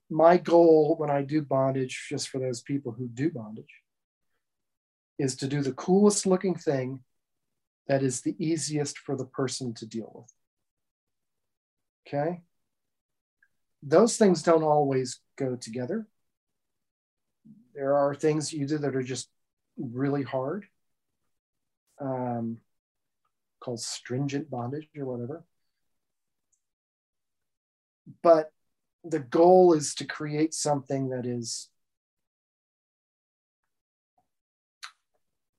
[0.10, 3.82] my goal when I do bondage, just for those people who do bondage,
[5.20, 7.02] is to do the coolest looking thing
[7.88, 10.34] that is the easiest for the person to deal with.
[12.08, 12.42] Okay?
[13.84, 16.08] Those things don't always go together.
[17.74, 19.30] There are things you do that are just
[19.78, 20.66] really hard,
[22.00, 22.58] um,
[23.60, 25.44] called stringent bondage or whatever.
[28.22, 28.52] But
[29.04, 31.70] the goal is to create something that is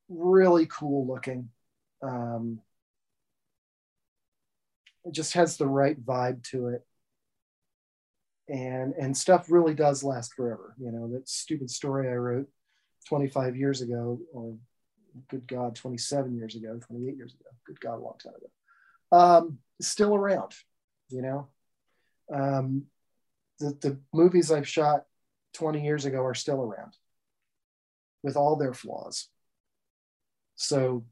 [0.08, 1.50] really cool looking.
[2.02, 2.60] Um,
[5.04, 6.86] it just has the right vibe to it.
[8.48, 10.74] And, and stuff really does last forever.
[10.78, 12.48] You know, that stupid story I wrote
[13.08, 14.56] 25 years ago, or
[15.28, 19.58] good God, 27 years ago, 28 years ago, good God, a long time ago, um,
[19.80, 20.52] still around,
[21.08, 21.48] you know.
[22.32, 22.84] Um,
[23.58, 25.04] the, the movies I've shot
[25.54, 26.92] 20 years ago are still around
[28.22, 29.28] with all their flaws.
[30.56, 31.04] So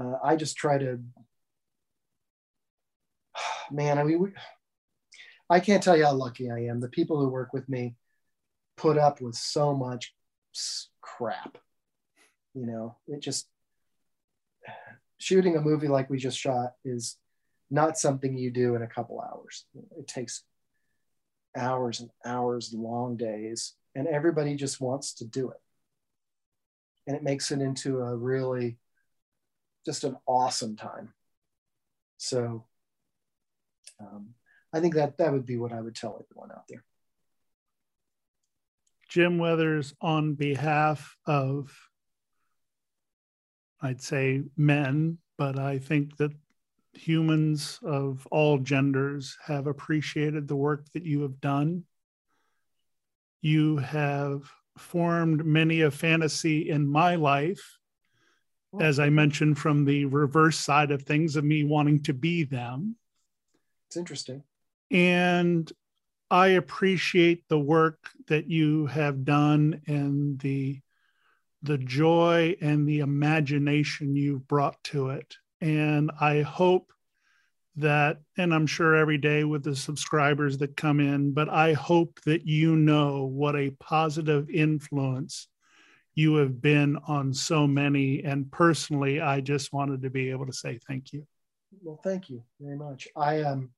[0.00, 1.00] uh, I just try to,
[3.70, 4.30] man, I mean, we,
[5.50, 6.80] I can't tell you how lucky I am.
[6.80, 7.96] The people who work with me
[8.76, 10.14] put up with so much
[11.00, 11.58] crap.
[12.54, 13.48] You know, it just,
[15.18, 17.16] shooting a movie like we just shot is
[17.70, 19.66] not something you do in a couple hours.
[19.96, 20.42] It takes
[21.56, 25.60] hours and hours, long days, and everybody just wants to do it.
[27.06, 28.78] And it makes it into a really
[29.86, 31.14] just an awesome time.
[32.18, 32.64] So
[34.00, 34.30] um,
[34.72, 36.82] I think that that would be what I would tell everyone out there.
[39.08, 41.72] Jim Weathers, on behalf of,
[43.82, 46.32] I'd say men, but I think that
[46.94, 51.84] humans of all genders have appreciated the work that you have done.
[53.40, 57.78] You have formed many a fantasy in my life,
[58.80, 62.96] as I mentioned, from the reverse side of things of me wanting to be them.
[63.88, 64.44] It's interesting.
[64.90, 65.70] And
[66.30, 67.98] I appreciate the work
[68.28, 70.80] that you have done and the
[71.62, 75.36] the joy and the imagination you've brought to it.
[75.60, 76.92] And I hope
[77.76, 82.20] that, and I'm sure every day with the subscribers that come in, but I hope
[82.26, 85.48] that you know what a positive influence
[86.14, 88.22] you have been on so many.
[88.22, 91.26] And personally, I just wanted to be able to say thank you.
[91.80, 93.08] Well, thank you very much.
[93.16, 93.70] I um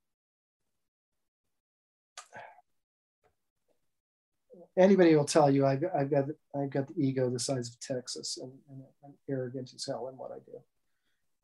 [4.76, 6.24] anybody will tell you I've, I've got
[6.54, 10.16] I've got the ego the size of Texas and, and I'm arrogant as hell in
[10.16, 10.58] what I do.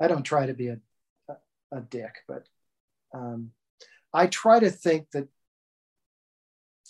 [0.01, 0.79] I don't try to be a,
[1.29, 1.35] a,
[1.79, 2.47] a dick, but
[3.15, 3.51] um,
[4.13, 5.29] I try to think that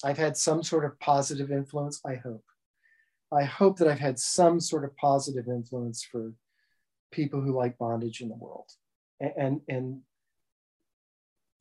[0.04, 2.00] I've had some sort of positive influence.
[2.06, 2.44] I hope.
[3.32, 6.32] I hope that I've had some sort of positive influence for
[7.12, 8.70] people who like bondage in the world.
[9.20, 10.00] And, and, and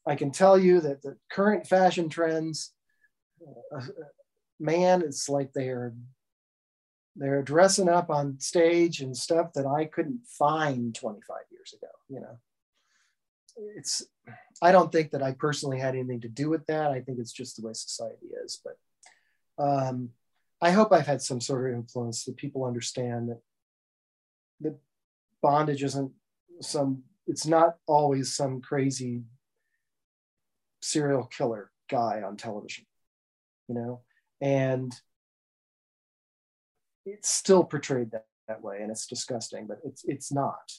[0.07, 2.71] I can tell you that the current fashion trends,
[3.75, 3.81] uh,
[4.59, 5.93] man, it's like they're
[7.15, 11.91] they're dressing up on stage and stuff that I couldn't find 25 years ago.
[12.07, 12.37] You know,
[13.75, 14.03] it's,
[14.61, 16.91] I don't think that I personally had anything to do with that.
[16.91, 18.61] I think it's just the way society is.
[18.63, 20.11] But um,
[20.61, 23.41] I hope I've had some sort of influence that people understand that
[24.61, 24.77] that
[25.41, 26.11] bondage isn't
[26.61, 29.23] some, it's not always some crazy
[30.81, 32.85] serial killer guy on television.
[33.67, 34.01] you know,
[34.41, 34.93] and
[37.05, 40.71] it's still portrayed that, that way, and it's disgusting, but it's it's not.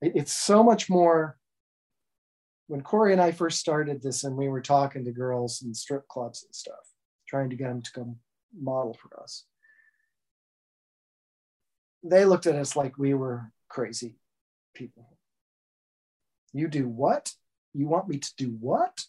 [0.00, 1.36] It, it's so much more.
[2.66, 6.06] When Cory and I first started this, and we were talking to girls in strip
[6.08, 6.94] clubs and stuff,
[7.28, 8.16] trying to get them to come
[8.60, 9.44] model for us,
[12.02, 14.16] they looked at us like we were crazy
[14.74, 15.16] people.
[16.52, 17.32] You do what?
[17.74, 19.04] You want me to do what?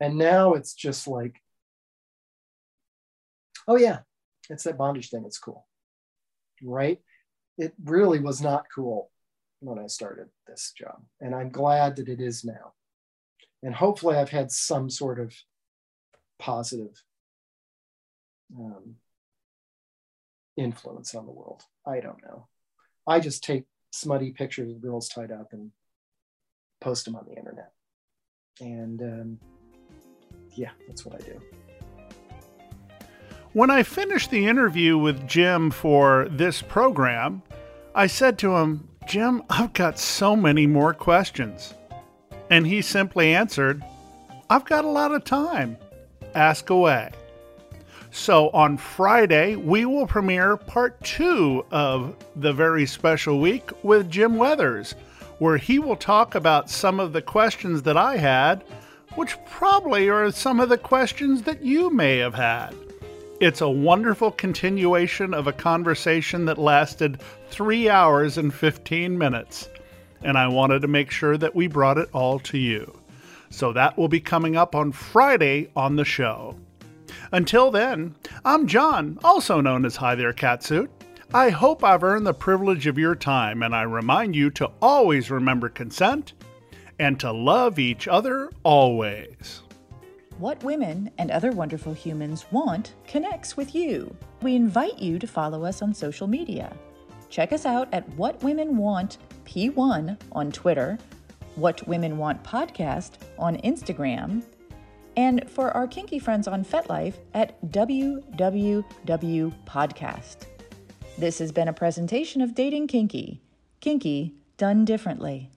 [0.00, 1.40] And now it's just like,
[3.68, 4.00] oh, yeah,
[4.50, 5.24] it's that bondage thing.
[5.26, 5.66] It's cool.
[6.62, 7.00] Right?
[7.58, 9.10] It really was not cool
[9.60, 11.02] when I started this job.
[11.20, 12.72] And I'm glad that it is now.
[13.62, 15.34] And hopefully, I've had some sort of
[16.38, 17.02] positive
[18.56, 18.96] um,
[20.56, 21.62] influence on the world.
[21.86, 22.48] I don't know.
[23.06, 25.70] I just take smutty pictures of girls tied up and
[26.80, 27.72] post them on the internet.
[28.60, 29.38] And um,
[30.54, 31.40] yeah, that's what I do.
[33.56, 37.40] When I finished the interview with Jim for this program,
[37.94, 41.72] I said to him, Jim, I've got so many more questions.
[42.50, 43.82] And he simply answered,
[44.50, 45.78] I've got a lot of time.
[46.34, 47.12] Ask away.
[48.10, 54.36] So on Friday, we will premiere part two of the very special week with Jim
[54.36, 54.94] Weathers,
[55.38, 58.64] where he will talk about some of the questions that I had,
[59.14, 62.74] which probably are some of the questions that you may have had.
[63.38, 69.68] It's a wonderful continuation of a conversation that lasted three hours and 15 minutes,
[70.22, 72.98] and I wanted to make sure that we brought it all to you.
[73.50, 76.56] So that will be coming up on Friday on the show.
[77.30, 80.88] Until then, I'm John, also known as Hi There Catsuit.
[81.34, 85.30] I hope I've earned the privilege of your time, and I remind you to always
[85.30, 86.32] remember consent
[86.98, 89.60] and to love each other always.
[90.38, 94.14] What Women and Other Wonderful Humans Want connects with you.
[94.42, 96.76] We invite you to follow us on social media.
[97.30, 100.98] Check us out at What Women Want P1 on Twitter,
[101.54, 104.42] What Women Want Podcast on Instagram,
[105.16, 108.84] and for our kinky friends on FetLife at WWW
[109.66, 110.36] Podcast.
[111.16, 113.40] This has been a presentation of Dating Kinky.
[113.80, 115.50] Kinky done differently.